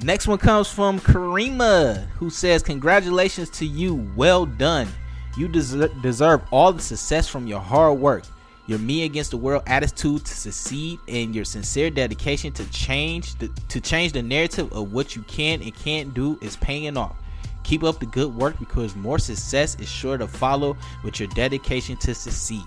Next 0.03 0.27
one 0.27 0.37
comes 0.37 0.67
from 0.67 0.99
Karima, 0.99 2.07
who 2.09 2.29
says, 2.29 2.61
Congratulations 2.61 3.49
to 3.51 3.65
you. 3.65 4.11
Well 4.17 4.45
done. 4.45 4.89
You 5.37 5.47
deserve, 5.47 5.93
deserve 6.01 6.41
all 6.51 6.73
the 6.73 6.81
success 6.81 7.29
from 7.29 7.47
your 7.47 7.61
hard 7.61 7.99
work 7.99 8.25
your 8.67 8.79
me 8.79 9.03
against 9.05 9.31
the 9.31 9.37
world 9.37 9.63
attitude 9.67 10.25
to 10.25 10.33
succeed 10.33 10.99
and 11.07 11.35
your 11.35 11.45
sincere 11.45 11.89
dedication 11.89 12.51
to 12.53 12.69
change 12.71 13.35
the, 13.35 13.47
to 13.69 13.81
change 13.81 14.11
the 14.13 14.21
narrative 14.21 14.71
of 14.73 14.93
what 14.93 15.15
you 15.15 15.21
can 15.23 15.61
and 15.61 15.75
can't 15.75 16.13
do 16.13 16.37
is 16.41 16.55
paying 16.57 16.97
off. 16.97 17.15
Keep 17.63 17.83
up 17.83 17.99
the 17.99 18.05
good 18.07 18.35
work 18.35 18.57
because 18.59 18.95
more 18.95 19.19
success 19.19 19.75
is 19.79 19.87
sure 19.87 20.17
to 20.17 20.27
follow 20.27 20.75
with 21.03 21.19
your 21.19 21.29
dedication 21.29 21.95
to 21.97 22.15
succeed. 22.15 22.63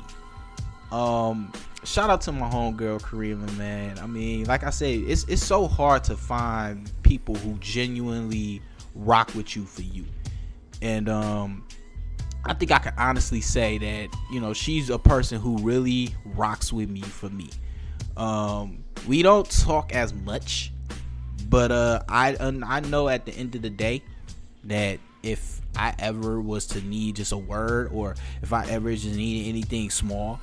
Um, 0.93 1.53
shout 1.85 2.11
out 2.11 2.21
to 2.23 2.33
my 2.33 2.49
homegirl 2.49 3.01
Karima, 3.01 3.57
man. 3.57 3.99
I 3.99 4.07
mean, 4.07 4.45
like 4.45 4.63
I 4.63 4.71
said, 4.71 5.01
it's 5.01 5.25
it's 5.25 5.45
so 5.45 5.67
hard 5.67 6.05
to 6.05 6.17
find 6.17 6.91
people 7.03 7.35
who 7.35 7.55
genuinely 7.59 8.63
rock 8.95 9.35
with 9.35 9.57
you 9.57 9.65
for 9.65 9.83
you. 9.83 10.05
And 10.83 11.09
um 11.09 11.65
I 12.47 12.55
think 12.55 12.71
I 12.73 12.79
can 12.79 12.95
honestly 12.99 13.41
say 13.41 13.79
that, 13.79 14.09
you 14.31 14.41
know, 14.41 14.53
she's 14.53 14.91
a 14.91 14.99
person 14.99 15.41
who 15.41 15.59
really 15.59 16.15
rocks 16.25 16.73
with 16.73 16.91
me 16.91 17.01
for 17.01 17.29
me. 17.29 17.51
Um 18.17 18.85
we 19.09 19.23
don't 19.23 19.49
talk 19.51 19.95
as 19.95 20.15
much, 20.15 20.73
but 21.49 21.73
uh 21.73 22.03
I 22.09 22.37
I 22.41 22.81
know 22.81 23.09
at 23.09 23.27
the 23.27 23.33
end 23.33 23.55
of 23.55 23.63
the 23.63 23.71
day 23.71 24.03
that 24.65 24.99
if 25.23 25.61
I 25.77 25.95
ever 25.99 26.41
was 26.41 26.67
to 26.69 26.81
need 26.83 27.17
just 27.17 27.33
a 27.33 27.39
word 27.39 27.91
or 27.93 28.15
if 28.43 28.53
I 28.53 28.67
ever 28.67 28.93
just 28.93 29.17
needed 29.17 29.49
anything 29.49 29.91
small, 29.91 30.39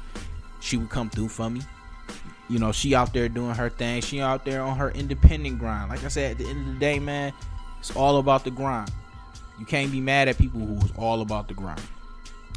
she 0.59 0.77
would 0.77 0.89
come 0.89 1.09
through 1.09 1.29
for 1.29 1.49
me. 1.49 1.61
You 2.49 2.59
know, 2.59 2.71
she 2.71 2.93
out 2.95 3.13
there 3.13 3.29
doing 3.29 3.55
her 3.55 3.69
thing. 3.69 4.01
She 4.01 4.19
out 4.19 4.43
there 4.43 4.61
on 4.61 4.77
her 4.77 4.91
independent 4.91 5.59
grind. 5.59 5.89
Like 5.89 6.03
I 6.03 6.09
said, 6.09 6.31
at 6.31 6.37
the 6.39 6.49
end 6.49 6.67
of 6.67 6.73
the 6.73 6.79
day, 6.79 6.99
man, 6.99 7.31
it's 7.79 7.95
all 7.95 8.17
about 8.17 8.43
the 8.43 8.51
grind. 8.51 8.91
You 9.61 9.67
can't 9.67 9.91
be 9.91 10.01
mad 10.01 10.27
at 10.27 10.39
people 10.39 10.59
who's 10.59 10.91
all 10.97 11.21
about 11.21 11.47
the 11.47 11.53
grind. 11.53 11.83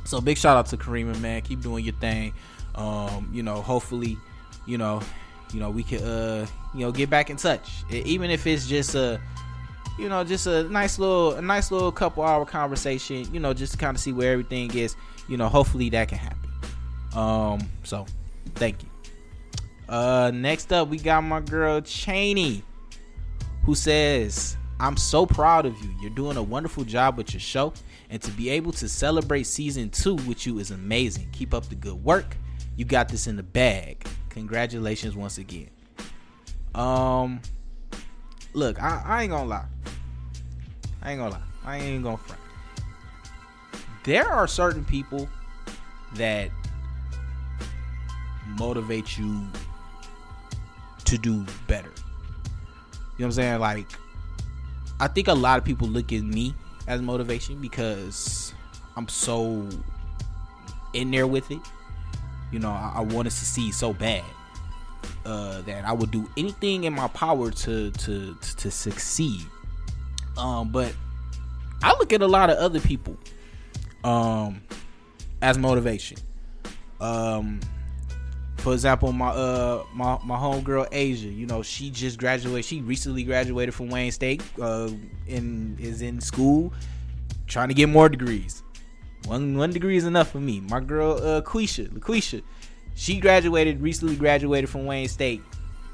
So 0.04 0.22
big 0.22 0.38
shout 0.38 0.56
out 0.56 0.64
to 0.68 0.78
Karima, 0.78 1.20
man. 1.20 1.42
Keep 1.42 1.60
doing 1.60 1.84
your 1.84 1.92
thing. 1.96 2.32
Um, 2.76 3.28
you 3.30 3.42
know, 3.42 3.60
hopefully, 3.60 4.16
you 4.64 4.78
know, 4.78 5.02
you 5.52 5.60
know, 5.60 5.68
we 5.68 5.82
can 5.82 6.02
uh, 6.02 6.46
you 6.72 6.80
know, 6.80 6.92
get 6.92 7.10
back 7.10 7.28
in 7.28 7.36
touch. 7.36 7.84
Even 7.90 8.30
if 8.30 8.46
it's 8.46 8.66
just 8.66 8.94
a 8.94 9.20
you 9.98 10.08
know, 10.08 10.24
just 10.24 10.46
a 10.46 10.64
nice 10.64 10.98
little 10.98 11.34
a 11.34 11.42
nice 11.42 11.70
little 11.70 11.92
couple 11.92 12.22
hour 12.22 12.46
conversation, 12.46 13.30
you 13.34 13.38
know, 13.38 13.52
just 13.52 13.72
to 13.72 13.78
kind 13.78 13.94
of 13.94 14.00
see 14.00 14.12
where 14.12 14.32
everything 14.32 14.74
is, 14.74 14.96
you 15.28 15.36
know, 15.36 15.48
hopefully 15.50 15.90
that 15.90 16.08
can 16.08 16.16
happen. 16.16 16.50
Um, 17.14 17.60
so 17.82 18.06
thank 18.54 18.82
you. 18.82 18.88
Uh, 19.90 20.30
next 20.32 20.72
up, 20.72 20.88
we 20.88 20.96
got 20.96 21.20
my 21.20 21.40
girl 21.40 21.82
Cheney, 21.82 22.62
who 23.66 23.74
says, 23.74 24.56
I'm 24.80 24.96
so 24.96 25.24
proud 25.24 25.66
of 25.66 25.78
you. 25.82 25.94
You're 26.00 26.10
doing 26.10 26.36
a 26.36 26.42
wonderful 26.42 26.84
job 26.84 27.16
with 27.16 27.32
your 27.32 27.40
show, 27.40 27.72
and 28.10 28.20
to 28.22 28.30
be 28.32 28.50
able 28.50 28.72
to 28.72 28.88
celebrate 28.88 29.44
season 29.44 29.90
two 29.90 30.16
with 30.16 30.46
you 30.46 30.58
is 30.58 30.70
amazing. 30.70 31.28
Keep 31.32 31.54
up 31.54 31.68
the 31.68 31.74
good 31.74 32.02
work. 32.04 32.36
You 32.76 32.84
got 32.84 33.08
this 33.08 33.26
in 33.26 33.36
the 33.36 33.42
bag. 33.42 34.04
Congratulations 34.30 35.14
once 35.14 35.38
again. 35.38 35.70
Um, 36.74 37.40
look, 38.52 38.82
I, 38.82 39.02
I 39.04 39.22
ain't 39.22 39.30
gonna 39.30 39.48
lie. 39.48 39.66
I 41.02 41.12
ain't 41.12 41.20
gonna 41.20 41.34
lie. 41.34 41.42
I 41.64 41.78
ain't 41.78 42.02
gonna 42.02 42.16
front. 42.16 42.40
There 44.02 44.26
are 44.26 44.46
certain 44.48 44.84
people 44.84 45.28
that 46.16 46.50
motivate 48.58 49.16
you 49.16 49.46
to 51.04 51.16
do 51.16 51.44
better. 51.66 51.88
You 51.88 51.94
know 51.94 52.92
what 53.16 53.24
I'm 53.26 53.32
saying? 53.32 53.60
Like, 53.60 53.86
I 55.00 55.08
think 55.08 55.28
a 55.28 55.34
lot 55.34 55.58
of 55.58 55.64
people 55.64 55.88
look 55.88 56.12
at 56.12 56.22
me 56.22 56.54
as 56.86 57.00
motivation 57.02 57.60
because 57.60 58.54
I'm 58.96 59.08
so 59.08 59.68
in 60.92 61.10
there 61.10 61.26
with 61.26 61.50
it. 61.50 61.60
You 62.52 62.58
know, 62.60 62.70
I, 62.70 62.94
I 62.96 63.00
want 63.00 63.26
to 63.26 63.30
succeed 63.30 63.74
so 63.74 63.92
bad 63.92 64.24
uh, 65.24 65.62
that 65.62 65.84
I 65.84 65.92
would 65.92 66.10
do 66.10 66.28
anything 66.36 66.84
in 66.84 66.92
my 66.92 67.08
power 67.08 67.50
to 67.50 67.90
to 67.90 68.34
to, 68.34 68.56
to 68.56 68.70
succeed. 68.70 69.42
Um, 70.36 70.70
but 70.70 70.94
I 71.82 71.90
look 71.98 72.12
at 72.12 72.22
a 72.22 72.26
lot 72.26 72.50
of 72.50 72.58
other 72.58 72.80
people 72.80 73.16
um, 74.04 74.62
as 75.42 75.58
motivation. 75.58 76.18
Um, 77.00 77.60
for 78.64 78.72
example, 78.72 79.12
my 79.12 79.28
uh 79.28 79.84
my 79.92 80.18
my 80.24 80.36
homegirl 80.36 80.88
Asia, 80.90 81.28
you 81.28 81.44
know, 81.46 81.62
she 81.62 81.90
just 81.90 82.18
graduated. 82.18 82.64
She 82.64 82.80
recently 82.80 83.22
graduated 83.22 83.74
from 83.74 83.90
Wayne 83.90 84.10
State. 84.10 84.42
Uh, 84.58 84.90
and 85.28 85.78
is 85.78 86.00
in 86.00 86.18
school, 86.18 86.72
trying 87.46 87.68
to 87.68 87.74
get 87.74 87.90
more 87.90 88.08
degrees. 88.08 88.62
One 89.26 89.58
one 89.58 89.70
degree 89.70 89.98
is 89.98 90.06
enough 90.06 90.30
for 90.30 90.40
me. 90.40 90.60
My 90.60 90.80
girl 90.80 91.12
uh 91.12 91.42
Quisha, 91.42 91.90
LaQuisha, 91.90 92.42
she 92.94 93.20
graduated 93.20 93.82
recently 93.82 94.16
graduated 94.16 94.70
from 94.70 94.86
Wayne 94.86 95.08
State 95.08 95.42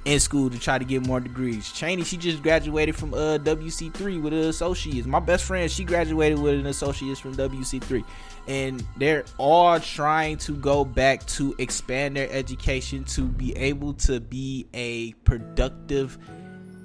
in 0.04 0.20
school 0.20 0.48
to 0.48 0.58
try 0.58 0.78
to 0.78 0.84
get 0.84 1.04
more 1.04 1.18
degrees. 1.18 1.72
Cheney, 1.72 2.04
she 2.04 2.16
just 2.16 2.42
graduated 2.42 2.96
from 2.96 3.12
uh, 3.12 3.38
WC3 3.38 4.22
with 4.22 4.32
an 4.32 4.38
associate's. 4.40 5.06
My 5.06 5.20
best 5.20 5.44
friend, 5.44 5.70
she 5.70 5.84
graduated 5.84 6.38
with 6.38 6.54
an 6.54 6.66
associate's 6.66 7.20
from 7.20 7.34
WC3. 7.34 8.04
And 8.50 8.84
they're 8.96 9.24
all 9.38 9.78
trying 9.78 10.38
to 10.38 10.56
go 10.56 10.84
back 10.84 11.24
to 11.26 11.54
expand 11.58 12.16
their 12.16 12.28
education 12.32 13.04
to 13.04 13.22
be 13.22 13.56
able 13.56 13.94
to 13.94 14.18
be 14.18 14.66
a 14.74 15.12
productive 15.22 16.18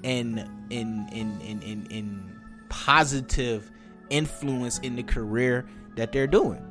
and 0.04 0.38
in 0.70 1.08
in 1.10 1.40
in 1.40 1.60
in, 1.62 1.86
in 1.90 2.40
positive 2.68 3.68
influence 4.10 4.78
in 4.78 4.94
the 4.94 5.02
career 5.02 5.66
that 5.96 6.12
they're 6.12 6.28
doing. 6.28 6.62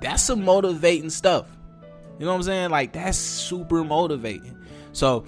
That's 0.00 0.22
some 0.22 0.46
motivating 0.46 1.10
stuff. 1.10 1.46
You 2.18 2.24
know 2.24 2.32
what 2.32 2.38
I'm 2.38 2.42
saying? 2.44 2.70
Like 2.70 2.92
that's 2.92 3.18
super 3.18 3.84
motivating. 3.84 4.56
So 4.92 5.26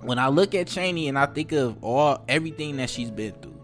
when 0.00 0.18
I 0.18 0.28
look 0.28 0.54
at 0.54 0.68
Cheney 0.68 1.08
and 1.08 1.18
I 1.18 1.26
think 1.26 1.52
of 1.52 1.84
all 1.84 2.24
everything 2.28 2.78
that 2.78 2.88
she's 2.88 3.10
been 3.10 3.32
through, 3.32 3.60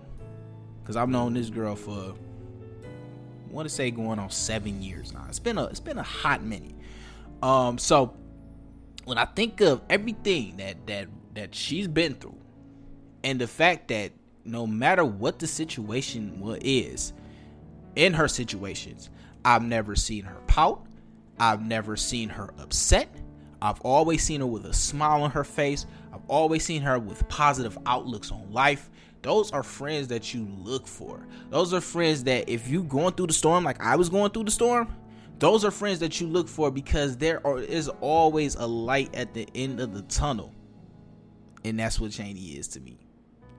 because 0.82 0.94
I've 0.94 1.08
known 1.08 1.32
this 1.32 1.48
girl 1.48 1.74
for 1.74 2.14
want 3.50 3.68
to 3.68 3.74
say 3.74 3.90
going 3.90 4.18
on 4.18 4.30
seven 4.30 4.82
years 4.82 5.12
now. 5.12 5.24
It's 5.28 5.38
been 5.38 5.58
a 5.58 5.64
it's 5.64 5.80
been 5.80 5.98
a 5.98 6.02
hot 6.02 6.42
minute. 6.42 6.74
Um, 7.42 7.78
so 7.78 8.14
when 9.04 9.18
I 9.18 9.24
think 9.24 9.60
of 9.60 9.82
everything 9.88 10.56
that 10.58 10.86
that 10.86 11.08
that 11.34 11.54
she's 11.54 11.88
been 11.88 12.14
through, 12.14 12.38
and 13.24 13.40
the 13.40 13.46
fact 13.46 13.88
that 13.88 14.12
no 14.44 14.66
matter 14.66 15.04
what 15.04 15.38
the 15.38 15.46
situation 15.46 16.40
is, 16.62 17.12
in 17.96 18.14
her 18.14 18.28
situations, 18.28 19.10
I've 19.44 19.62
never 19.62 19.96
seen 19.96 20.24
her 20.24 20.40
pout. 20.46 20.86
I've 21.38 21.64
never 21.64 21.96
seen 21.96 22.28
her 22.30 22.52
upset. 22.58 23.08
I've 23.60 23.80
always 23.80 24.22
seen 24.22 24.40
her 24.40 24.46
with 24.46 24.64
a 24.66 24.72
smile 24.72 25.22
on 25.22 25.30
her 25.32 25.44
face. 25.44 25.86
I've 26.12 26.24
always 26.28 26.64
seen 26.64 26.82
her 26.82 26.98
with 26.98 27.28
positive 27.28 27.76
outlooks 27.86 28.30
on 28.30 28.52
life. 28.52 28.90
Those 29.22 29.50
are 29.50 29.62
friends 29.62 30.08
that 30.08 30.32
you 30.32 30.46
look 30.58 30.86
for. 30.86 31.26
Those 31.50 31.74
are 31.74 31.80
friends 31.80 32.24
that 32.24 32.48
if 32.48 32.68
you 32.68 32.82
going 32.84 33.14
through 33.14 33.28
the 33.28 33.32
storm 33.32 33.64
like 33.64 33.82
I 33.82 33.96
was 33.96 34.08
going 34.08 34.30
through 34.30 34.44
the 34.44 34.50
storm, 34.50 34.94
those 35.38 35.64
are 35.64 35.70
friends 35.70 36.00
that 36.00 36.20
you 36.20 36.26
look 36.26 36.48
for 36.48 36.70
because 36.70 37.16
there 37.16 37.44
are, 37.46 37.58
is 37.58 37.88
always 38.00 38.54
a 38.56 38.66
light 38.66 39.14
at 39.14 39.34
the 39.34 39.48
end 39.54 39.80
of 39.80 39.94
the 39.94 40.02
tunnel. 40.02 40.52
And 41.64 41.78
that's 41.78 42.00
what 42.00 42.12
Cheney 42.12 42.56
is 42.56 42.68
to 42.68 42.80
me. 42.80 42.98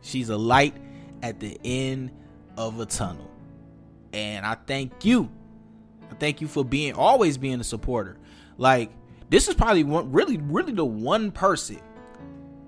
She's 0.01 0.29
a 0.29 0.37
light 0.37 0.75
at 1.21 1.39
the 1.39 1.59
end 1.63 2.11
of 2.57 2.79
a 2.79 2.85
tunnel. 2.85 3.29
And 4.13 4.45
I 4.45 4.55
thank 4.55 5.05
you. 5.05 5.29
I 6.09 6.15
thank 6.15 6.41
you 6.41 6.47
for 6.47 6.65
being 6.65 6.93
always 6.93 7.37
being 7.37 7.59
a 7.59 7.63
supporter. 7.63 8.17
Like 8.57 8.91
this 9.29 9.47
is 9.47 9.55
probably 9.55 9.83
one 9.83 10.11
really 10.11 10.37
really 10.37 10.73
the 10.73 10.85
one 10.85 11.31
person 11.31 11.79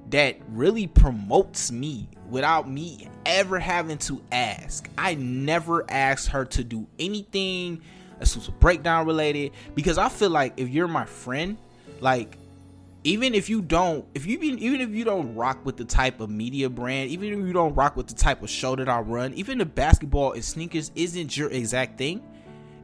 that 0.10 0.38
really 0.50 0.88
promotes 0.88 1.72
me 1.72 2.10
without 2.32 2.70
me 2.70 3.08
ever 3.26 3.60
having 3.60 3.98
to 4.00 4.22
ask. 4.32 4.90
I 4.98 5.16
never 5.16 5.86
asked 5.90 6.30
her 6.30 6.46
to 6.46 6.64
do 6.64 6.88
anything 6.98 7.82
exclusive 8.20 8.60
breakdown 8.60 9.06
related 9.06 9.52
because 9.76 9.98
I 9.98 10.10
feel 10.10 10.30
like 10.30 10.54
if 10.58 10.70
you're 10.70 10.88
my 10.88 11.06
friend, 11.06 11.58
like 12.00 12.38
even 13.04 13.34
if 13.34 13.50
you 13.50 13.62
don't 13.62 14.06
if 14.14 14.26
you 14.26 14.40
even 14.40 14.82
if 14.82 14.90
you 14.90 15.04
don't 15.04 15.36
rock 15.36 15.64
with 15.66 15.78
the 15.78 15.86
type 15.86 16.20
of 16.20 16.30
media 16.30 16.70
brand 16.70 17.10
even 17.10 17.34
if 17.34 17.40
you 17.40 17.52
don't 17.52 17.74
rock 17.74 17.96
with 17.96 18.06
the 18.06 18.14
type 18.14 18.44
of 18.44 18.50
show 18.50 18.76
that 18.76 18.88
i 18.88 19.00
run 19.00 19.34
even 19.34 19.58
the 19.58 19.66
basketball 19.66 20.34
and 20.34 20.46
sneakers 20.46 20.92
isn't 20.94 21.36
your 21.36 21.50
exact 21.50 21.98
thing 21.98 22.22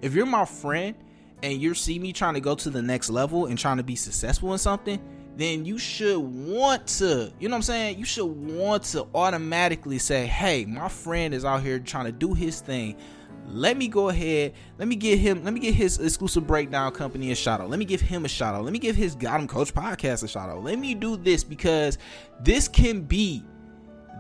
if 0.02 0.16
you're 0.16 0.26
my 0.26 0.44
friend 0.44 0.96
and 1.44 1.62
you 1.62 1.74
see 1.74 2.00
me 2.00 2.14
trying 2.14 2.34
to 2.34 2.40
go 2.40 2.56
to 2.56 2.70
the 2.70 2.82
next 2.82 3.10
level 3.10 3.46
and 3.46 3.58
trying 3.58 3.78
to 3.78 3.84
be 3.84 3.96
successful 3.96 4.52
in 4.54 4.60
something, 4.60 5.00
then 5.38 5.66
you 5.66 5.78
should 5.78 6.18
want 6.18 6.88
to, 6.88 7.32
you 7.40 7.48
know 7.48 7.54
what 7.54 7.58
I'm 7.58 7.62
saying? 7.62 8.00
You 8.00 8.06
should 8.06 8.26
want 8.26 8.84
to 8.86 9.08
automatically 9.14 10.00
say, 10.00 10.26
hey, 10.26 10.66
my 10.66 10.90
friend 10.90 11.34
is 11.34 11.46
out 11.46 11.62
here 11.62 11.78
trying 11.80 12.06
to 12.06 12.12
do 12.12 12.34
his 12.34 12.60
thing. 12.60 12.98
Let 13.50 13.78
me 13.78 13.88
go 13.88 14.10
ahead. 14.10 14.54
Let 14.78 14.88
me 14.88 14.96
get 14.96 15.20
him. 15.20 15.44
Let 15.44 15.54
me 15.54 15.60
get 15.60 15.74
his 15.74 16.00
exclusive 16.00 16.46
breakdown 16.46 16.92
company 16.92 17.32
a 17.32 17.36
shout 17.36 17.62
out. 17.62 17.70
Let 17.70 17.80
me 17.80 17.86
give 17.86 18.02
him 18.02 18.26
a 18.26 18.28
shout 18.28 18.56
out. 18.56 18.64
Let 18.64 18.74
me 18.74 18.80
give 18.80 18.96
his 18.96 19.16
Got 19.16 19.40
'em 19.40 19.48
Coach 19.48 19.74
podcast 19.74 20.24
a 20.24 20.28
shout 20.28 20.50
out. 20.50 20.64
Let 20.64 20.80
me 20.80 20.94
do 20.94 21.16
this 21.16 21.46
because 21.46 21.98
this 22.44 22.68
can 22.68 23.02
be 23.02 23.46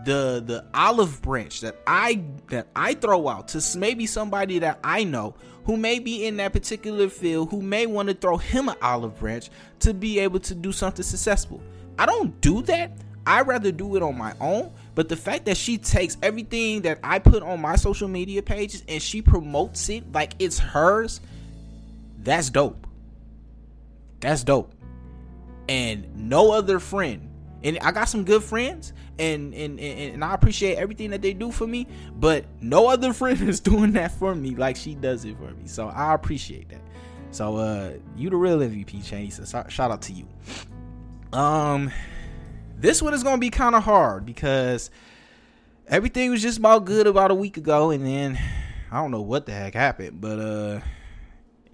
the 0.07 0.41
the 0.45 0.63
olive 0.73 1.21
branch 1.21 1.59
that 1.59 1.75
I 1.85 2.23
that 2.47 2.67
I 2.73 2.93
throw 2.93 3.27
out 3.27 3.49
to 3.49 3.77
maybe 3.77 4.05
somebody 4.05 4.59
that 4.59 4.79
I 4.81 5.03
know 5.03 5.35
who 5.65 5.75
may 5.75 5.99
be 5.99 6.25
in 6.25 6.37
that 6.37 6.53
particular 6.53 7.09
field 7.09 7.51
who 7.51 7.61
may 7.61 7.85
want 7.85 8.07
to 8.07 8.15
throw 8.15 8.37
him 8.37 8.69
an 8.69 8.77
olive 8.81 9.19
branch 9.19 9.49
to 9.79 9.93
be 9.93 10.19
able 10.19 10.39
to 10.39 10.55
do 10.55 10.71
something 10.71 11.03
successful. 11.03 11.61
I 11.99 12.05
don't 12.05 12.39
do 12.39 12.61
that. 12.63 12.93
I 13.25 13.41
rather 13.41 13.73
do 13.73 13.97
it 13.97 14.01
on 14.01 14.17
my 14.17 14.33
own. 14.39 14.71
But 14.95 15.09
the 15.09 15.17
fact 15.17 15.43
that 15.45 15.57
she 15.57 15.77
takes 15.77 16.15
everything 16.23 16.83
that 16.83 16.99
I 17.03 17.19
put 17.19 17.43
on 17.43 17.59
my 17.59 17.75
social 17.75 18.07
media 18.07 18.41
pages 18.41 18.83
and 18.87 19.01
she 19.01 19.21
promotes 19.21 19.89
it 19.89 20.09
like 20.13 20.35
it's 20.39 20.57
hers, 20.57 21.19
that's 22.19 22.49
dope. 22.49 22.87
That's 24.21 24.45
dope. 24.45 24.73
And 25.67 26.29
no 26.29 26.53
other 26.53 26.79
friend. 26.79 27.29
And 27.63 27.79
I 27.79 27.91
got 27.91 28.05
some 28.05 28.23
good 28.23 28.43
friends, 28.43 28.93
and, 29.17 29.53
and 29.53 29.79
and 29.79 30.13
and 30.13 30.23
I 30.23 30.33
appreciate 30.33 30.77
everything 30.77 31.09
that 31.09 31.21
they 31.21 31.33
do 31.33 31.51
for 31.51 31.65
me. 31.65 31.87
But 32.15 32.45
no 32.61 32.87
other 32.87 33.13
friend 33.21 33.41
is 33.49 33.59
doing 33.59 33.93
that 33.93 34.11
for 34.11 34.35
me 34.35 34.51
like 34.51 34.75
she 34.75 34.95
does 34.95 35.25
it 35.25 35.37
for 35.37 35.51
me. 35.51 35.67
So 35.67 35.87
I 35.87 36.13
appreciate 36.13 36.69
that. 36.69 36.81
So 37.31 37.57
uh, 37.57 37.93
you 38.15 38.29
the 38.29 38.35
real 38.35 38.59
MVP, 38.59 39.05
Cheney. 39.05 39.29
So 39.29 39.43
shout 39.69 39.91
out 39.91 40.01
to 40.03 40.13
you. 40.13 40.27
Um, 41.33 41.91
this 42.77 43.01
one 43.01 43.13
is 43.13 43.23
gonna 43.23 43.39
be 43.39 43.49
kind 43.49 43.75
of 43.75 43.83
hard 43.83 44.25
because 44.25 44.89
everything 45.87 46.31
was 46.31 46.41
just 46.41 46.59
about 46.59 46.85
good 46.85 47.07
about 47.07 47.31
a 47.31 47.35
week 47.35 47.57
ago, 47.57 47.91
and 47.91 48.05
then 48.05 48.39
I 48.91 49.01
don't 49.01 49.11
know 49.11 49.21
what 49.21 49.45
the 49.45 49.51
heck 49.51 49.73
happened, 49.73 50.21
but 50.21 50.39
uh, 50.39 50.79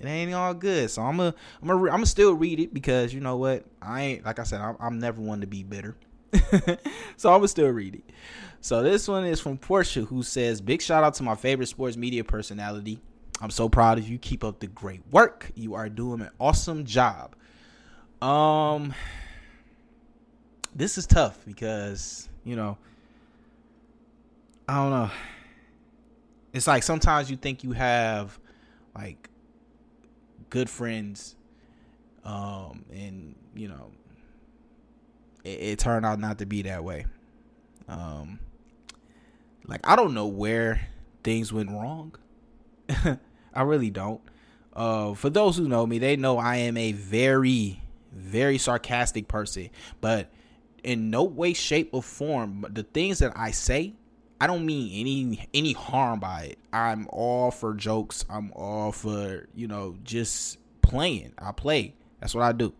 it 0.05 0.09
ain't 0.09 0.33
all 0.33 0.53
good. 0.53 0.89
So 0.89 1.01
I'm 1.01 1.17
gonna 1.17 1.35
I'm 1.61 1.67
gonna 1.67 1.81
I'm 1.83 1.87
gonna 1.87 2.05
still 2.05 2.33
read 2.33 2.59
it 2.59 2.73
because 2.73 3.13
you 3.13 3.19
know 3.19 3.37
what 3.37 3.65
I 3.81 4.01
ain't 4.01 4.25
like 4.25 4.39
I 4.39 4.43
said 4.43 4.61
I'm, 4.61 4.75
I'm 4.79 4.99
never 4.99 5.21
one 5.21 5.41
to 5.41 5.47
be 5.47 5.63
bitter, 5.63 5.95
so 7.17 7.33
I'm 7.33 7.45
still 7.47 7.69
read 7.69 7.95
it. 7.95 8.03
So 8.61 8.81
this 8.81 9.07
one 9.07 9.25
is 9.25 9.39
from 9.39 9.57
Portia, 9.57 10.01
who 10.01 10.23
says, 10.23 10.61
"Big 10.61 10.81
shout 10.81 11.03
out 11.03 11.15
to 11.15 11.23
my 11.23 11.35
favorite 11.35 11.67
sports 11.67 11.97
media 11.97 12.23
personality." 12.23 12.99
I'm 13.41 13.49
so 13.49 13.67
proud 13.67 13.97
of 13.97 14.07
you. 14.07 14.17
Keep 14.17 14.43
up 14.43 14.59
the 14.59 14.67
great 14.67 15.01
work. 15.11 15.51
You 15.55 15.73
are 15.73 15.89
doing 15.89 16.21
an 16.21 16.29
awesome 16.39 16.85
job. 16.85 17.35
Um 18.21 18.93
this 20.75 20.97
is 20.97 21.05
tough 21.05 21.37
because, 21.45 22.29
you 22.43 22.55
know, 22.55 22.77
I 24.67 24.75
don't 24.75 24.91
know. 24.91 25.11
It's 26.53 26.67
like 26.67 26.83
sometimes 26.83 27.29
you 27.29 27.37
think 27.37 27.63
you 27.63 27.73
have 27.73 28.39
like 28.95 29.29
good 30.53 30.69
friends 30.69 31.35
um 32.23 32.85
and, 32.93 33.35
you 33.55 33.67
know, 33.67 33.89
it, 35.43 35.49
it 35.49 35.79
turned 35.79 36.05
out 36.05 36.19
not 36.19 36.37
to 36.37 36.45
be 36.45 36.61
that 36.61 36.83
way. 36.83 37.07
Um 37.87 38.37
like 39.67 39.81
I 39.83 39.95
don't 39.95 40.13
know 40.13 40.27
where 40.27 40.89
things 41.23 41.51
went 41.51 41.71
wrong. 41.71 42.13
I 43.53 43.61
really 43.63 43.89
don't. 43.89 44.21
Uh, 44.75 45.15
for 45.15 45.31
those 45.31 45.57
who 45.57 45.67
know 45.67 45.87
me, 45.87 45.97
they 45.97 46.15
know 46.15 46.37
I 46.37 46.57
am 46.57 46.77
a 46.77 46.91
very, 46.91 47.81
very 48.11 48.57
sarcastic 48.57 49.27
person. 49.27 49.69
But 50.01 50.29
in 50.83 51.09
no 51.09 51.23
way, 51.23 51.53
shape, 51.53 51.89
or 51.93 52.03
form, 52.03 52.65
the 52.69 52.83
things 52.83 53.19
that 53.19 53.33
I 53.35 53.51
say, 53.51 53.93
I 54.43 54.47
don't 54.47 54.65
mean 54.65 54.91
any 54.99 55.47
any 55.53 55.71
harm 55.71 56.19
by 56.19 56.41
it. 56.51 56.59
I'm 56.73 57.07
all 57.13 57.49
for 57.49 57.73
jokes. 57.73 58.25
I'm 58.29 58.51
all 58.53 58.91
for 58.91 59.47
you 59.55 59.69
know 59.69 59.95
just 60.03 60.57
playing. 60.81 61.31
I 61.37 61.53
play. 61.53 61.93
That's 62.19 62.35
what 62.35 62.43
I 62.43 62.51
do. 62.51 62.73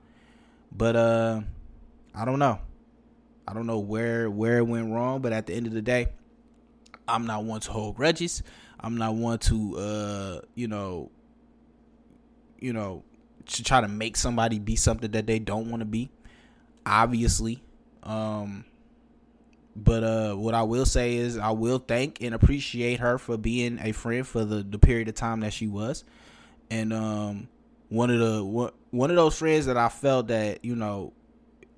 But 0.75 0.97
uh, 0.97 1.39
I 2.13 2.25
don't 2.25 2.39
know. 2.39 2.59
I 3.47 3.53
don't 3.53 3.65
know 3.65 3.79
where 3.79 4.29
where 4.29 4.57
it 4.57 4.63
went 4.63 4.91
wrong. 4.91 5.21
But 5.21 5.31
at 5.31 5.45
the 5.45 5.53
end 5.53 5.65
of 5.65 5.71
the 5.71 5.81
day, 5.81 6.07
I'm 7.07 7.25
not 7.25 7.45
one 7.45 7.61
to 7.61 7.71
hold 7.71 7.95
grudges. 7.95 8.43
I'm 8.77 8.97
not 8.97 9.15
one 9.15 9.39
to 9.39 9.77
uh, 9.77 10.41
you 10.55 10.67
know, 10.67 11.11
you 12.59 12.73
know, 12.73 13.05
to 13.45 13.63
try 13.63 13.79
to 13.79 13.87
make 13.87 14.17
somebody 14.17 14.59
be 14.59 14.75
something 14.75 15.11
that 15.11 15.27
they 15.27 15.39
don't 15.39 15.69
want 15.69 15.79
to 15.79 15.85
be. 15.85 16.09
Obviously. 16.85 17.63
Um 18.03 18.65
but 19.75 20.03
uh 20.03 20.33
what 20.35 20.53
I 20.53 20.63
will 20.63 20.85
say 20.85 21.15
is 21.15 21.37
I 21.37 21.51
will 21.51 21.79
thank 21.79 22.21
and 22.21 22.35
appreciate 22.35 22.99
her 22.99 23.17
for 23.17 23.37
being 23.37 23.79
a 23.81 23.91
friend 23.91 24.27
for 24.27 24.45
the, 24.45 24.63
the 24.63 24.79
period 24.79 25.07
of 25.07 25.15
time 25.15 25.39
that 25.41 25.53
she 25.53 25.67
was. 25.67 26.03
And 26.69 26.93
um 26.93 27.47
one 27.89 28.09
of 28.09 28.19
the 28.19 28.43
one 28.91 29.09
of 29.09 29.15
those 29.15 29.37
friends 29.37 29.65
that 29.65 29.77
I 29.77 29.89
felt 29.89 30.27
that, 30.27 30.63
you 30.63 30.75
know, 30.75 31.13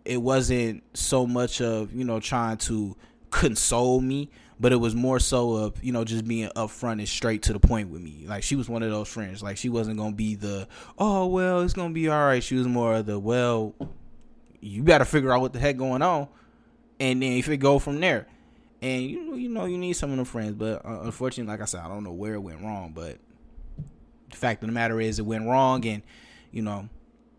it 0.03 0.21
wasn't 0.21 0.83
so 0.93 1.25
much 1.25 1.61
of, 1.61 1.93
you 1.93 2.03
know, 2.03 2.19
trying 2.19 2.57
to 2.57 2.95
console 3.31 3.99
me 4.01 4.29
but 4.59 4.71
it 4.71 4.77
was 4.77 4.95
more 4.95 5.19
so 5.19 5.55
of 5.55 5.83
you 5.83 5.91
know 5.91 6.03
just 6.03 6.25
being 6.25 6.49
upfront 6.55 6.93
and 6.93 7.07
straight 7.07 7.43
to 7.43 7.53
the 7.53 7.59
point 7.59 7.89
with 7.89 8.01
me. 8.01 8.23
Like 8.25 8.43
she 8.43 8.55
was 8.55 8.69
one 8.69 8.83
of 8.83 8.91
those 8.91 9.07
friends. 9.07 9.43
Like 9.43 9.57
she 9.57 9.69
wasn't 9.69 9.97
gonna 9.97 10.15
be 10.15 10.35
the 10.35 10.67
oh 10.97 11.27
well 11.27 11.61
it's 11.61 11.73
gonna 11.73 11.93
be 11.93 12.07
all 12.07 12.25
right. 12.25 12.43
She 12.43 12.55
was 12.55 12.67
more 12.67 12.95
of 12.95 13.05
the 13.05 13.19
well 13.19 13.75
you 14.61 14.83
to 14.83 15.05
figure 15.05 15.31
out 15.31 15.41
what 15.41 15.53
the 15.53 15.59
heck 15.59 15.77
going 15.77 16.01
on, 16.01 16.27
and 16.99 17.21
then 17.21 17.33
if 17.33 17.49
it 17.49 17.57
go 17.57 17.79
from 17.79 17.99
there. 17.99 18.27
And 18.81 19.03
you 19.03 19.35
you 19.35 19.49
know 19.49 19.65
you 19.65 19.77
need 19.77 19.93
some 19.93 20.11
of 20.11 20.17
them 20.17 20.25
friends, 20.25 20.53
but 20.53 20.85
uh, 20.85 21.01
unfortunately, 21.03 21.51
like 21.51 21.61
I 21.61 21.65
said, 21.65 21.81
I 21.81 21.87
don't 21.87 22.03
know 22.03 22.11
where 22.11 22.35
it 22.35 22.39
went 22.39 22.61
wrong. 22.61 22.91
But 22.93 23.17
the 24.29 24.37
fact 24.37 24.61
of 24.61 24.67
the 24.67 24.73
matter 24.73 24.99
is, 24.99 25.17
it 25.17 25.25
went 25.25 25.45
wrong, 25.45 25.85
and 25.85 26.03
you 26.51 26.61
know 26.61 26.89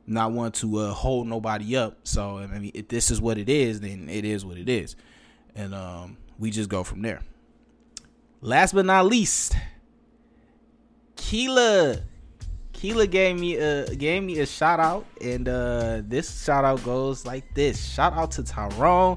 not 0.06 0.32
want 0.32 0.54
to 0.56 0.78
uh, 0.78 0.92
hold 0.92 1.26
nobody 1.26 1.76
up. 1.76 1.98
So 2.04 2.38
I 2.38 2.58
mean, 2.58 2.72
if 2.74 2.88
this 2.88 3.10
is 3.10 3.20
what 3.20 3.38
it 3.38 3.48
is, 3.48 3.80
then 3.80 4.08
it 4.08 4.24
is 4.24 4.44
what 4.44 4.56
it 4.56 4.68
is, 4.68 4.96
and 5.54 5.74
um 5.74 6.16
we 6.38 6.50
just 6.50 6.68
go 6.68 6.82
from 6.82 7.02
there. 7.02 7.20
Last 8.40 8.74
but 8.74 8.86
not 8.86 9.06
least, 9.06 9.56
Keela. 11.16 12.02
Keela 12.72 13.06
gave 13.06 13.40
me 13.40 13.56
a 13.56 13.94
gave 13.94 14.22
me 14.22 14.38
a 14.40 14.46
shout 14.46 14.80
out, 14.80 15.06
and 15.20 15.48
uh, 15.48 16.02
this 16.04 16.44
shout 16.44 16.64
out 16.64 16.84
goes 16.84 17.24
like 17.24 17.54
this: 17.54 17.82
Shout 17.82 18.12
out 18.12 18.32
to 18.32 18.42
Tyrone. 18.42 19.16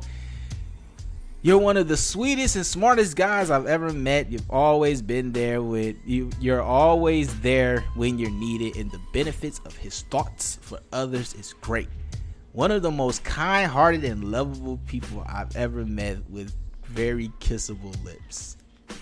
You're 1.41 1.57
one 1.57 1.77
of 1.77 1.87
the 1.87 1.95
sweetest 1.95 2.57
and 2.57 2.65
smartest 2.65 3.15
guys 3.15 3.49
I've 3.49 3.65
ever 3.65 3.93
met. 3.93 4.29
You've 4.29 4.49
always 4.49 5.01
been 5.01 5.31
there 5.31 5.61
with 5.61 5.95
you. 6.05 6.29
You're 6.37 6.61
always 6.61 7.39
there 7.39 7.79
when 7.95 8.19
you're 8.19 8.29
needed, 8.29 8.75
and 8.75 8.91
the 8.91 8.99
benefits 9.13 9.61
of 9.63 9.73
his 9.77 10.01
thoughts 10.11 10.59
for 10.61 10.81
others 10.91 11.33
is 11.35 11.53
great. 11.61 11.87
One 12.51 12.71
of 12.71 12.81
the 12.81 12.91
most 12.91 13.23
kind-hearted 13.23 14.03
and 14.03 14.25
lovable 14.25 14.81
people 14.85 15.25
I've 15.29 15.55
ever 15.55 15.85
met 15.85 16.29
with 16.29 16.53
very 16.83 17.29
kissable 17.39 17.95
lips. 18.03 18.57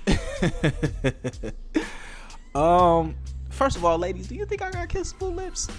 um, 2.54 3.16
first 3.50 3.78
of 3.78 3.86
all, 3.86 3.98
ladies, 3.98 4.28
do 4.28 4.36
you 4.36 4.46
think 4.46 4.62
I 4.62 4.70
got 4.70 4.90
kissable 4.90 5.36
lips? 5.36 5.70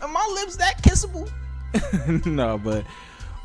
Are 0.00 0.08
my 0.08 0.30
lips 0.36 0.54
that 0.58 0.80
kissable? 0.80 1.28
no, 2.26 2.58
but 2.58 2.84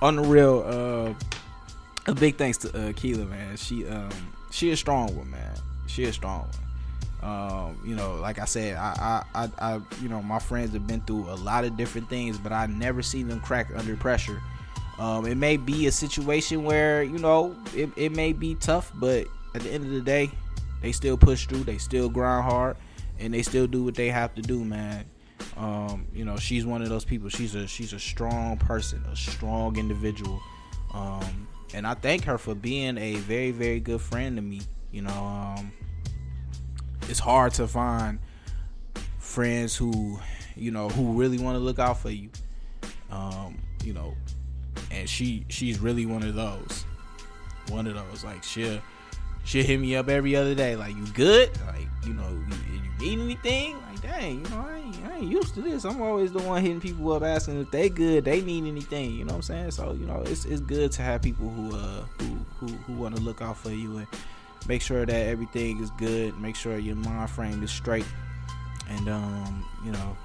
on 0.01 0.17
the 0.17 0.21
real, 0.21 0.63
uh, 0.65 2.11
a 2.11 2.15
big 2.15 2.37
thanks 2.37 2.57
to 2.59 2.89
uh, 2.89 2.93
Keela, 2.93 3.25
man. 3.25 3.57
She 3.57 3.87
um 3.87 4.09
she 4.51 4.71
a 4.71 4.77
strong 4.77 5.15
one, 5.15 5.29
man. 5.29 5.55
She 5.87 6.05
a 6.05 6.13
strong 6.13 6.41
one. 6.41 6.51
Um, 7.19 7.81
you 7.83 7.95
know, 7.95 8.15
like 8.15 8.37
I 8.39 8.45
said, 8.45 8.77
I, 8.77 9.23
I, 9.33 9.43
I, 9.43 9.49
I, 9.57 9.81
you 10.01 10.07
know, 10.07 10.21
my 10.21 10.37
friends 10.37 10.73
have 10.73 10.85
been 10.85 11.01
through 11.01 11.29
a 11.29 11.33
lot 11.35 11.65
of 11.65 11.75
different 11.75 12.09
things, 12.09 12.37
but 12.37 12.51
I 12.51 12.67
never 12.67 13.01
seen 13.01 13.27
them 13.27 13.39
crack 13.39 13.71
under 13.75 13.97
pressure 13.97 14.39
um, 14.99 15.27
it 15.27 15.35
may 15.35 15.57
be 15.57 15.87
a 15.87 15.91
situation 15.91 16.63
where 16.63 17.03
you 17.03 17.19
know 17.19 17.55
it, 17.75 17.89
it 17.95 18.11
may 18.15 18.33
be 18.33 18.55
tough, 18.55 18.91
but 18.95 19.27
at 19.53 19.61
the 19.61 19.69
end 19.69 19.85
of 19.85 19.91
the 19.91 20.01
day, 20.01 20.31
they 20.81 20.91
still 20.91 21.17
push 21.17 21.45
through. 21.45 21.63
They 21.63 21.77
still 21.77 22.09
grind 22.09 22.43
hard, 22.43 22.77
and 23.19 23.33
they 23.33 23.43
still 23.43 23.67
do 23.67 23.83
what 23.83 23.95
they 23.95 24.09
have 24.09 24.33
to 24.35 24.41
do, 24.41 24.63
man. 24.65 25.05
Um, 25.55 26.07
you 26.13 26.25
know, 26.25 26.37
she's 26.37 26.65
one 26.65 26.81
of 26.81 26.89
those 26.89 27.05
people. 27.05 27.29
She's 27.29 27.55
a 27.55 27.67
she's 27.67 27.93
a 27.93 27.99
strong 27.99 28.57
person, 28.57 29.03
a 29.11 29.15
strong 29.15 29.77
individual, 29.77 30.41
um, 30.93 31.47
and 31.73 31.85
I 31.85 31.93
thank 31.95 32.23
her 32.25 32.37
for 32.37 32.55
being 32.55 32.97
a 32.97 33.15
very 33.15 33.51
very 33.51 33.79
good 33.79 34.01
friend 34.01 34.35
to 34.35 34.41
me. 34.41 34.61
You 34.91 35.03
know, 35.03 35.11
um, 35.57 35.71
it's 37.09 37.19
hard 37.19 37.53
to 37.55 37.67
find 37.67 38.19
friends 39.19 39.75
who 39.75 40.19
you 40.55 40.71
know 40.71 40.89
who 40.89 41.13
really 41.13 41.39
want 41.39 41.55
to 41.55 41.59
look 41.59 41.79
out 41.79 41.99
for 41.99 42.11
you. 42.11 42.29
Um, 43.09 43.61
you 43.83 43.93
know, 43.93 44.15
and 44.91 45.09
she 45.09 45.45
she's 45.49 45.79
really 45.79 46.05
one 46.05 46.23
of 46.23 46.35
those 46.35 46.85
one 47.69 47.87
of 47.87 47.95
those 47.95 48.23
like 48.23 48.43
she'll 48.43 48.79
she'll 49.43 49.63
hit 49.63 49.79
me 49.79 49.95
up 49.95 50.09
every 50.09 50.35
other 50.35 50.55
day 50.55 50.75
like 50.75 50.95
you 50.95 51.05
good 51.07 51.49
like 51.67 51.87
you 52.05 52.13
know 52.13 52.27
you, 52.29 52.81
you 53.01 53.15
need 53.15 53.19
anything 53.23 53.77
like 54.03 54.19
dang 54.19 54.43
you 54.43 54.49
know 54.49 54.65
I 54.67 54.77
ain't, 54.77 55.05
I 55.05 55.17
ain't 55.17 55.31
used 55.31 55.53
to 55.55 55.61
this. 55.61 55.85
I'm 55.85 56.01
always 56.01 56.31
the 56.31 56.39
one 56.39 56.61
hitting 56.61 56.81
people 56.81 57.11
up 57.13 57.23
asking 57.23 57.61
if 57.61 57.71
they 57.71 57.89
good 57.89 58.25
they 58.25 58.41
need 58.41 58.65
anything 58.65 59.11
you 59.11 59.25
know 59.25 59.33
what 59.33 59.37
i'm 59.37 59.41
saying? 59.41 59.71
So 59.71 59.93
you 59.93 60.05
know 60.05 60.23
it's, 60.25 60.45
it's 60.45 60.61
good 60.61 60.91
to 60.93 61.01
have 61.01 61.21
people 61.21 61.49
who 61.49 61.75
uh 61.75 62.03
who 62.19 62.37
who, 62.59 62.67
who 62.67 62.93
want 62.93 63.15
to 63.15 63.21
look 63.21 63.41
out 63.41 63.57
for 63.57 63.71
you 63.71 63.97
and 63.97 64.07
make 64.67 64.81
sure 64.81 65.05
that 65.05 65.27
everything 65.27 65.81
is 65.81 65.91
good 65.91 66.37
make 66.39 66.55
sure 66.55 66.77
your 66.77 66.95
mind 66.95 67.29
frame 67.29 67.63
is 67.63 67.71
straight 67.71 68.05
and 68.89 69.07
um 69.09 69.65
you 69.85 69.91
know 69.91 70.17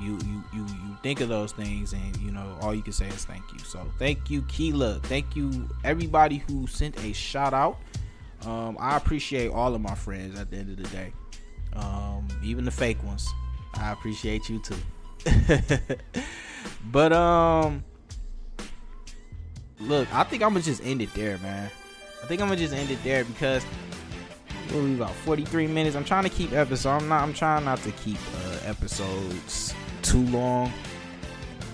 you 0.00 0.18
you 0.26 0.44
you 0.52 0.66
you 0.66 0.96
think 1.02 1.20
of 1.20 1.28
those 1.28 1.52
things 1.52 1.92
and 1.92 2.16
you 2.18 2.30
know 2.30 2.56
all 2.60 2.74
you 2.74 2.82
can 2.82 2.92
say 2.92 3.08
is 3.08 3.24
thank 3.24 3.42
you. 3.52 3.58
So 3.60 3.90
thank 3.98 4.30
you 4.30 4.42
keela. 4.42 5.00
Thank 5.04 5.34
you 5.34 5.68
everybody 5.84 6.42
who 6.48 6.66
sent 6.66 7.02
a 7.02 7.12
shout 7.12 7.54
out. 7.54 7.78
Um, 8.44 8.76
i 8.78 8.98
appreciate 8.98 9.50
all 9.50 9.74
of 9.74 9.80
my 9.80 9.94
friends 9.94 10.38
at 10.38 10.50
the 10.50 10.58
end 10.58 10.68
of 10.70 10.76
the 10.76 10.88
day 10.90 11.10
um, 11.74 12.26
even 12.42 12.64
the 12.64 12.70
fake 12.70 13.02
ones 13.04 13.26
i 13.74 13.92
appreciate 13.92 14.48
you 14.48 14.60
too 14.60 14.76
but 16.86 17.12
um 17.12 17.84
look 19.80 20.12
i 20.14 20.22
think 20.24 20.42
i'm 20.42 20.50
gonna 20.50 20.62
just 20.62 20.82
end 20.84 21.02
it 21.02 21.12
there 21.14 21.38
man 21.38 21.70
i 22.22 22.26
think 22.26 22.40
i'm 22.40 22.48
gonna 22.48 22.58
just 22.58 22.74
end 22.74 22.90
it 22.90 23.02
there 23.04 23.24
because 23.24 23.64
what 24.72 24.82
we 24.84 24.94
about 24.94 25.14
43 25.14 25.66
minutes. 25.66 25.96
I'm 25.96 26.04
trying 26.04 26.24
to 26.24 26.28
keep 26.28 26.52
episodes. 26.52 27.02
I'm 27.02 27.08
not. 27.08 27.22
I'm 27.22 27.32
trying 27.32 27.64
not 27.64 27.78
to 27.82 27.92
keep 27.92 28.18
uh, 28.44 28.58
episodes 28.64 29.74
too 30.02 30.24
long. 30.26 30.72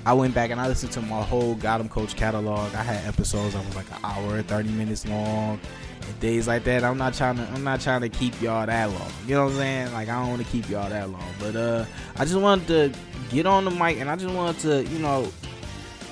I 0.04 0.12
went 0.12 0.34
back 0.34 0.50
and 0.50 0.60
I 0.60 0.66
listened 0.66 0.92
to 0.92 1.02
my 1.02 1.22
whole 1.22 1.54
Got 1.54 1.80
'em 1.80 1.88
Coach 1.88 2.16
catalog. 2.16 2.74
I 2.74 2.82
had 2.82 3.06
episodes 3.06 3.54
that 3.54 3.64
was 3.64 3.76
like 3.76 3.90
an 3.90 3.98
hour, 4.02 4.42
30 4.42 4.70
minutes 4.70 5.06
long, 5.06 5.60
and 6.06 6.20
days 6.20 6.46
like 6.46 6.64
that. 6.64 6.84
I'm 6.84 6.98
not 6.98 7.14
trying 7.14 7.36
to. 7.36 7.42
I'm 7.50 7.64
not 7.64 7.80
trying 7.80 8.00
to 8.02 8.08
keep 8.08 8.40
y'all 8.40 8.66
that 8.66 8.90
long. 8.90 9.10
You 9.26 9.34
know 9.34 9.44
what 9.44 9.52
I'm 9.52 9.58
saying? 9.58 9.92
Like 9.92 10.08
I 10.08 10.20
don't 10.20 10.30
want 10.30 10.44
to 10.44 10.48
keep 10.50 10.68
y'all 10.68 10.88
that 10.88 11.10
long. 11.10 11.34
But 11.38 11.56
uh, 11.56 11.84
I 12.16 12.24
just 12.24 12.36
wanted 12.36 12.66
to 12.68 12.98
get 13.30 13.46
on 13.46 13.64
the 13.64 13.70
mic 13.70 13.98
and 13.98 14.10
I 14.10 14.16
just 14.16 14.34
wanted 14.34 14.60
to, 14.60 14.84
you 14.84 14.98
know, 14.98 15.30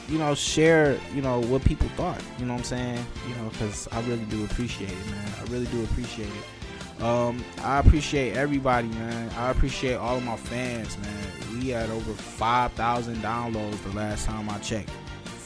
you 0.09 0.19
know, 0.19 0.35
share, 0.35 0.99
you 1.15 1.23
know, 1.23 1.41
what 1.41 1.65
people 1.65 1.89
thought. 1.91 2.21
You 2.39 2.47
know 2.47 2.55
what 2.55 2.61
I'm 2.61 2.65
saying? 2.65 3.07
You 3.29 3.35
know, 3.37 3.49
because 3.51 3.89
I 3.93 4.01
really 4.03 4.25
do 4.25 4.45
appreciate 4.45 4.91
it, 4.91 5.07
man. 5.07 5.33
I 5.39 5.45
really 5.51 5.67
do 5.67 5.85
appreciate 5.85 6.29
it. 6.29 7.03
Um, 7.03 7.43
I 7.63 7.79
appreciate 7.79 8.37
everybody, 8.37 8.89
man. 8.89 9.31
I 9.39 9.51
appreciate 9.51 9.95
all 9.95 10.19
of 10.19 10.25
my 10.25 10.37
fans, 10.37 10.99
man. 10.99 11.59
We 11.59 11.69
had 11.69 11.89
over 11.91 12.13
5,000 12.13 13.17
downloads 13.17 13.83
the 13.85 13.97
last 13.97 14.27
time 14.27 14.51
I 14.51 14.59
checked. 14.59 14.91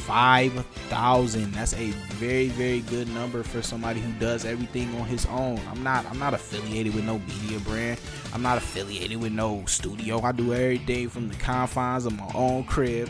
5,000. 0.07 1.52
That's 1.52 1.72
a 1.72 1.90
very, 2.16 2.48
very 2.48 2.80
good 2.80 3.09
number 3.09 3.42
for 3.42 3.62
somebody 3.62 4.00
who 4.00 4.12
does 4.20 4.44
everything 4.44 4.94
on 5.00 5.07
his 5.07 5.24
own. 5.26 5.59
I'm 5.70 5.82
not 5.82 6.05
I'm 6.07 6.18
not 6.18 6.34
affiliated 6.34 6.94
with 6.94 7.05
no 7.05 7.18
media 7.20 7.59
brand. 7.61 7.98
I'm 8.34 8.42
not 8.42 8.59
affiliated 8.59 9.20
with 9.20 9.32
no 9.32 9.64
studio. 9.64 10.20
I 10.20 10.32
do 10.32 10.52
everything 10.52 11.09
from 11.09 11.28
the 11.28 11.36
confines 11.36 12.05
of 12.05 12.16
my 12.18 12.30
own 12.34 12.64
crib 12.64 13.09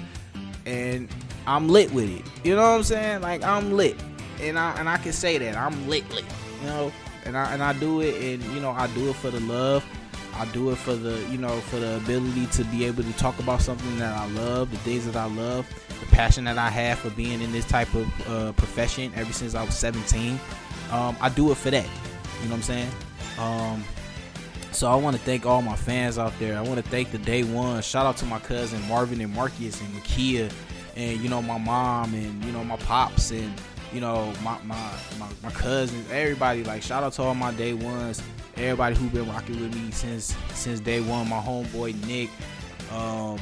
and 0.67 1.09
I'm 1.49 1.69
lit 1.69 1.93
with 1.93 2.11
it. 2.11 2.25
You 2.45 2.55
know 2.55 2.63
what 2.63 2.77
I'm 2.77 2.83
saying? 2.85 3.23
Like 3.23 3.43
I'm 3.43 3.73
lit. 3.73 3.97
And 4.41 4.57
I 4.57 4.79
and 4.79 4.89
I 4.89 4.97
can 4.97 5.13
say 5.13 5.37
that. 5.39 5.57
I'm 5.57 5.89
lit 5.89 6.09
lit. 6.11 6.25
You 6.61 6.69
know? 6.69 6.93
And 7.25 7.37
I 7.37 7.53
and 7.53 7.63
I 7.63 7.73
do 7.73 8.03
it 8.03 8.15
and 8.23 8.43
you 8.55 8.61
know, 8.61 8.71
I 8.71 8.87
do 8.95 9.11
it 9.11 9.17
for 9.17 9.31
the 9.31 9.41
love. 9.41 9.85
I 10.37 10.47
do 10.53 10.71
it 10.71 10.77
for 10.77 10.95
the, 10.95 11.21
you 11.31 11.39
know, 11.39 11.61
for 11.61 11.77
the 11.77 11.97
ability 11.97 12.47
to 12.47 12.65
be 12.65 12.85
able 12.85 13.03
to 13.03 13.13
talk 13.15 13.39
about 13.39 13.63
something 13.63 13.99
that 13.99 14.17
I 14.17 14.27
love, 14.31 14.71
the 14.71 14.77
things 14.79 15.07
that 15.07 15.17
I 15.17 15.27
love, 15.27 15.67
the 16.01 16.07
passion 16.07 16.45
that 16.45 16.59
I 16.59 16.71
have 16.71 16.99
for 16.99 17.11
being 17.11 17.41
in 17.41 17.53
this 17.53 17.67
type 17.67 17.93
of 17.95 18.29
uh, 18.29 18.53
profession 18.53 19.13
ever 19.15 19.33
since 19.33 19.55
I 19.55 19.65
was 19.65 19.77
17. 19.77 20.39
Um, 20.91 21.17
I 21.21 21.29
do 21.29 21.51
it 21.51 21.57
for 21.57 21.71
that. 21.71 21.87
You 22.43 22.49
know 22.49 22.51
what 22.51 22.57
I'm 22.57 22.63
saying? 22.63 22.91
Um, 23.39 23.85
so 24.73 24.91
I 24.91 24.97
want 24.97 25.17
to 25.17 25.23
thank 25.23 25.47
all 25.47 25.63
my 25.63 25.77
fans 25.77 26.19
out 26.19 26.33
there. 26.39 26.59
I 26.59 26.63
want 26.63 26.83
to 26.83 26.91
thank 26.91 27.13
the 27.13 27.19
day 27.19 27.45
one. 27.45 27.81
Shout 27.83 28.07
out 28.07 28.17
to 28.19 28.27
my 28.27 28.41
cousin 28.41 28.83
Marvin 28.89 29.21
and 29.21 29.33
Marcus 29.33 29.81
and 29.81 29.89
Makia 29.95 30.53
and 30.97 31.21
you 31.21 31.29
know 31.29 31.43
my 31.43 31.59
mom 31.59 32.15
and 32.15 32.45
you 32.45 32.53
know 32.53 32.65
my 32.65 32.77
pops 32.77 33.31
and 33.31 33.53
you 33.93 34.01
know 34.01 34.33
my 34.43 34.59
my 34.65 34.93
my, 35.19 35.29
my 35.43 35.51
cousins, 35.51 36.11
everybody. 36.11 36.65
Like 36.65 36.83
shout 36.83 37.03
out 37.03 37.13
to 37.15 37.23
all 37.23 37.35
my 37.35 37.53
day 37.53 37.73
ones, 37.75 38.23
everybody 38.57 38.97
who 38.97 39.09
been 39.09 39.29
rocking 39.29 39.61
with 39.61 39.75
me 39.75 39.91
since 39.91 40.37
since 40.55 40.81
day 40.81 41.01
one. 41.01 41.29
My 41.29 41.41
homeboy 41.41 42.07
Nick, 42.07 42.31
um, 42.93 43.39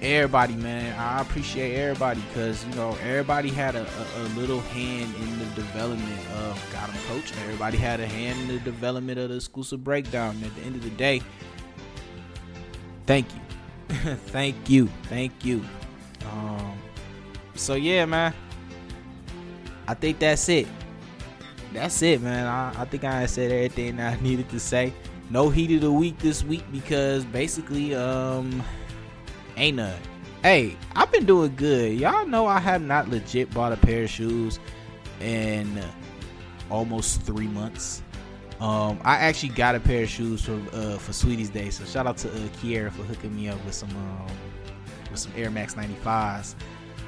everybody, 0.00 0.54
man. 0.54 0.98
I 0.98 1.20
appreciate 1.20 1.76
everybody 1.76 2.20
because 2.28 2.64
you 2.66 2.74
know 2.74 2.96
everybody 3.02 3.50
had 3.50 3.74
a, 3.74 3.82
a, 3.82 4.22
a, 4.22 4.24
little 4.38 4.60
hand 4.60 5.14
in 5.16 5.38
the 5.38 5.44
development 5.54 6.26
of 6.36 6.72
Got 6.72 6.88
'em 6.88 6.96
Coach. 7.08 7.32
Everybody 7.42 7.78
had 7.78 8.00
a 8.00 8.06
hand 8.06 8.40
in 8.40 8.48
the 8.48 8.60
development 8.60 9.18
of 9.18 9.30
the 9.30 9.36
exclusive 9.36 9.82
breakdown. 9.84 10.36
And 10.36 10.44
at 10.44 10.54
the 10.56 10.62
end 10.62 10.76
of 10.76 10.82
the 10.82 10.90
day, 10.90 11.22
thank 13.06 13.26
you, 13.34 13.40
thank 14.26 14.68
you, 14.68 14.88
thank 15.04 15.44
you. 15.44 15.64
Um, 16.30 16.78
so 17.54 17.74
yeah, 17.74 18.04
man. 18.04 18.34
I 19.88 19.94
think 19.94 20.20
that's 20.20 20.48
it. 20.48 20.66
That's 21.72 22.02
it, 22.02 22.20
man. 22.20 22.46
I, 22.46 22.82
I 22.82 22.84
think 22.84 23.04
I 23.04 23.26
said 23.26 23.50
everything 23.50 24.00
I 24.00 24.16
needed 24.20 24.48
to 24.50 24.60
say. 24.60 24.92
No 25.30 25.48
heat 25.48 25.74
of 25.76 25.80
the 25.80 25.92
week 25.92 26.18
this 26.18 26.44
week 26.44 26.64
because 26.70 27.24
basically, 27.24 27.94
um, 27.94 28.62
ain't 29.56 29.76
none. 29.76 29.98
Hey, 30.42 30.76
I've 30.94 31.10
been 31.10 31.24
doing 31.24 31.54
good. 31.56 31.98
Y'all 31.98 32.26
know 32.26 32.46
I 32.46 32.58
have 32.58 32.82
not 32.82 33.08
legit 33.08 33.52
bought 33.54 33.72
a 33.72 33.76
pair 33.76 34.02
of 34.04 34.10
shoes 34.10 34.58
in 35.20 35.82
almost 36.68 37.22
three 37.22 37.46
months. 37.46 38.02
Um, 38.60 39.00
I 39.04 39.16
actually 39.16 39.50
got 39.50 39.74
a 39.74 39.80
pair 39.80 40.02
of 40.02 40.08
shoes 40.08 40.44
for 40.44 40.60
uh, 40.72 40.98
for 40.98 41.12
Sweetie's 41.12 41.50
Day, 41.50 41.70
so 41.70 41.84
shout 41.84 42.06
out 42.06 42.16
to 42.18 42.28
uh, 42.28 42.48
Kiera 42.60 42.92
for 42.92 43.02
hooking 43.02 43.34
me 43.34 43.48
up 43.48 43.64
with 43.64 43.74
some 43.74 43.90
um, 43.90 44.26
with 45.10 45.18
some 45.18 45.32
Air 45.36 45.50
Max 45.50 45.74
95s 45.74 46.54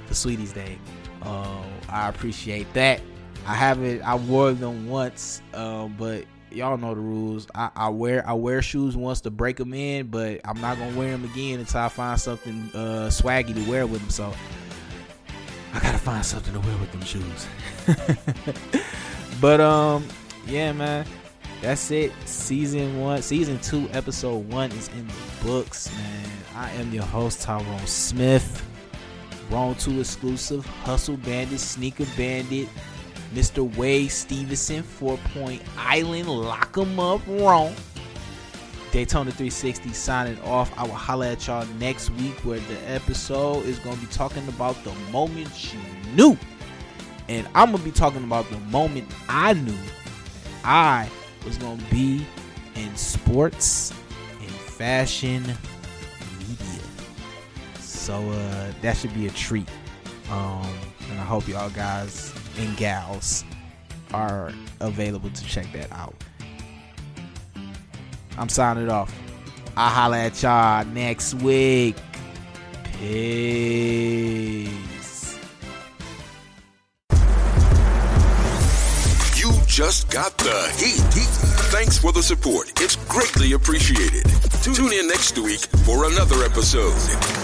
for 0.07 0.15
Sweetie's 0.15 0.53
Day. 0.53 0.79
Uh, 1.23 1.63
I 1.89 2.09
appreciate 2.09 2.73
that. 2.75 3.01
I 3.47 3.55
haven't 3.55 4.03
I 4.03 4.15
wore 4.15 4.53
them 4.53 4.89
once, 4.89 5.43
uh, 5.53 5.87
but 5.89 6.25
y'all 6.51 6.77
know 6.77 6.95
the 6.95 7.01
rules. 7.01 7.47
I, 7.55 7.71
I, 7.77 7.89
wear 7.89 8.27
I 8.27 8.33
wear 8.33 8.63
shoes 8.63 8.97
once 8.97 9.21
to 9.23 9.31
break 9.31 9.57
them 9.57 9.75
in, 9.75 10.07
but 10.07 10.41
I'm 10.45 10.61
not 10.61 10.79
gonna 10.79 10.97
wear 10.97 11.11
them 11.11 11.25
again 11.25 11.61
until 11.61 11.81
I 11.81 11.89
find 11.89 12.19
something 12.19 12.71
uh, 12.75 13.09
swaggy 13.11 13.55
to 13.55 13.71
wear 13.71 13.87
with 13.87 14.01
them. 14.01 14.11
So 14.11 14.33
I 15.73 15.81
gotta 15.81 15.99
find 15.99 16.25
something 16.25 16.53
to 16.55 16.61
wear 16.61 16.77
with 16.79 16.93
them 16.93 17.03
shoes. 17.03 17.47
but 19.41 19.61
um, 19.61 20.07
yeah, 20.47 20.73
man, 20.73 21.07
that's 21.61 21.91
it. 21.91 22.13
Season 22.25 23.01
one, 23.01 23.21
season 23.23 23.59
two, 23.59 23.89
episode 23.93 24.51
one 24.51 24.71
is 24.73 24.89
in 24.89 25.07
the 25.07 25.15
books, 25.43 25.95
man. 25.97 26.31
I 26.57 26.71
am 26.73 26.93
your 26.93 27.05
host 27.05 27.43
Tyrone 27.43 27.87
Smith. 27.87 28.65
Wrong 29.51 29.75
2 29.75 30.01
exclusive, 30.01 30.65
Hustle 30.65 31.19
Bandit, 31.19 31.61
Sneaker 31.61 32.07
Bandit, 32.17 32.67
Mr. 33.35 33.77
Wade 33.77 34.11
Stephenson, 34.11 34.83
Four 34.83 35.19
Point 35.35 35.61
Island, 35.77 36.29
Lock 36.29 36.79
'em 36.79 36.99
Up 37.01 37.21
Wrong. 37.27 37.75
Daytona 38.93 39.33
360 39.33 39.93
signing 39.93 40.41
off. 40.43 40.73
I 40.79 40.85
will 40.85 40.95
holler 40.95 41.27
at 41.27 41.45
y'all 41.49 41.67
next 41.81 42.11
week 42.11 42.35
where 42.45 42.61
the 42.61 42.79
episode 42.89 43.65
is 43.65 43.81
going 43.81 43.97
to 43.97 44.01
be 44.01 44.13
talking 44.13 44.47
about 44.47 44.77
the 44.85 44.93
moment 45.11 45.75
you 45.75 45.81
knew. 46.15 46.39
And 47.29 47.49
I'm 47.57 47.73
going 47.73 47.79
to 47.79 47.85
be 47.85 47.91
talking 47.91 48.23
about 48.23 48.49
the 48.51 48.59
moment 48.61 49.11
I 49.29 49.55
knew 49.55 49.77
I 50.63 51.11
was 51.45 51.59
going 51.59 51.79
to 51.79 51.85
be 51.87 52.25
in 52.77 52.95
sports 52.97 53.93
and 54.41 54.51
fashion 54.51 55.43
media. 56.39 56.83
So 57.81 58.15
uh, 58.15 58.73
that 58.81 58.97
should 58.97 59.15
be 59.15 59.27
a 59.27 59.31
treat. 59.31 59.69
Um, 60.31 60.73
and 61.11 61.21
I 61.21 61.25
hope 61.25 61.49
y'all 61.49 61.71
guys 61.71 62.33
and 62.59 62.77
gals 62.77 63.45
are 64.13 64.53
available 64.81 65.31
to 65.31 65.45
check 65.45 65.71
that 65.73 65.91
out. 65.93 66.15
I'm 68.39 68.49
signing 68.49 68.89
off. 68.89 69.15
I'll 69.77 69.91
holla 69.91 70.19
at 70.19 70.43
y'all 70.43 70.85
next 70.87 71.35
week. 71.35 71.97
Peace. 72.99 74.75
You 79.37 79.53
just 79.67 80.11
got 80.11 80.37
the 80.39 80.73
heat. 80.77 81.03
heat. 81.13 81.29
Thanks 81.71 81.99
for 81.99 82.13
the 82.13 82.23
support. 82.23 82.73
It's 82.81 82.97
greatly 83.07 83.53
appreciated. 83.53 84.25
Tune 84.63 84.93
in 84.93 85.09
next 85.09 85.39
week 85.39 85.61
for 85.85 86.07
another 86.07 86.45
episode. 86.45 87.44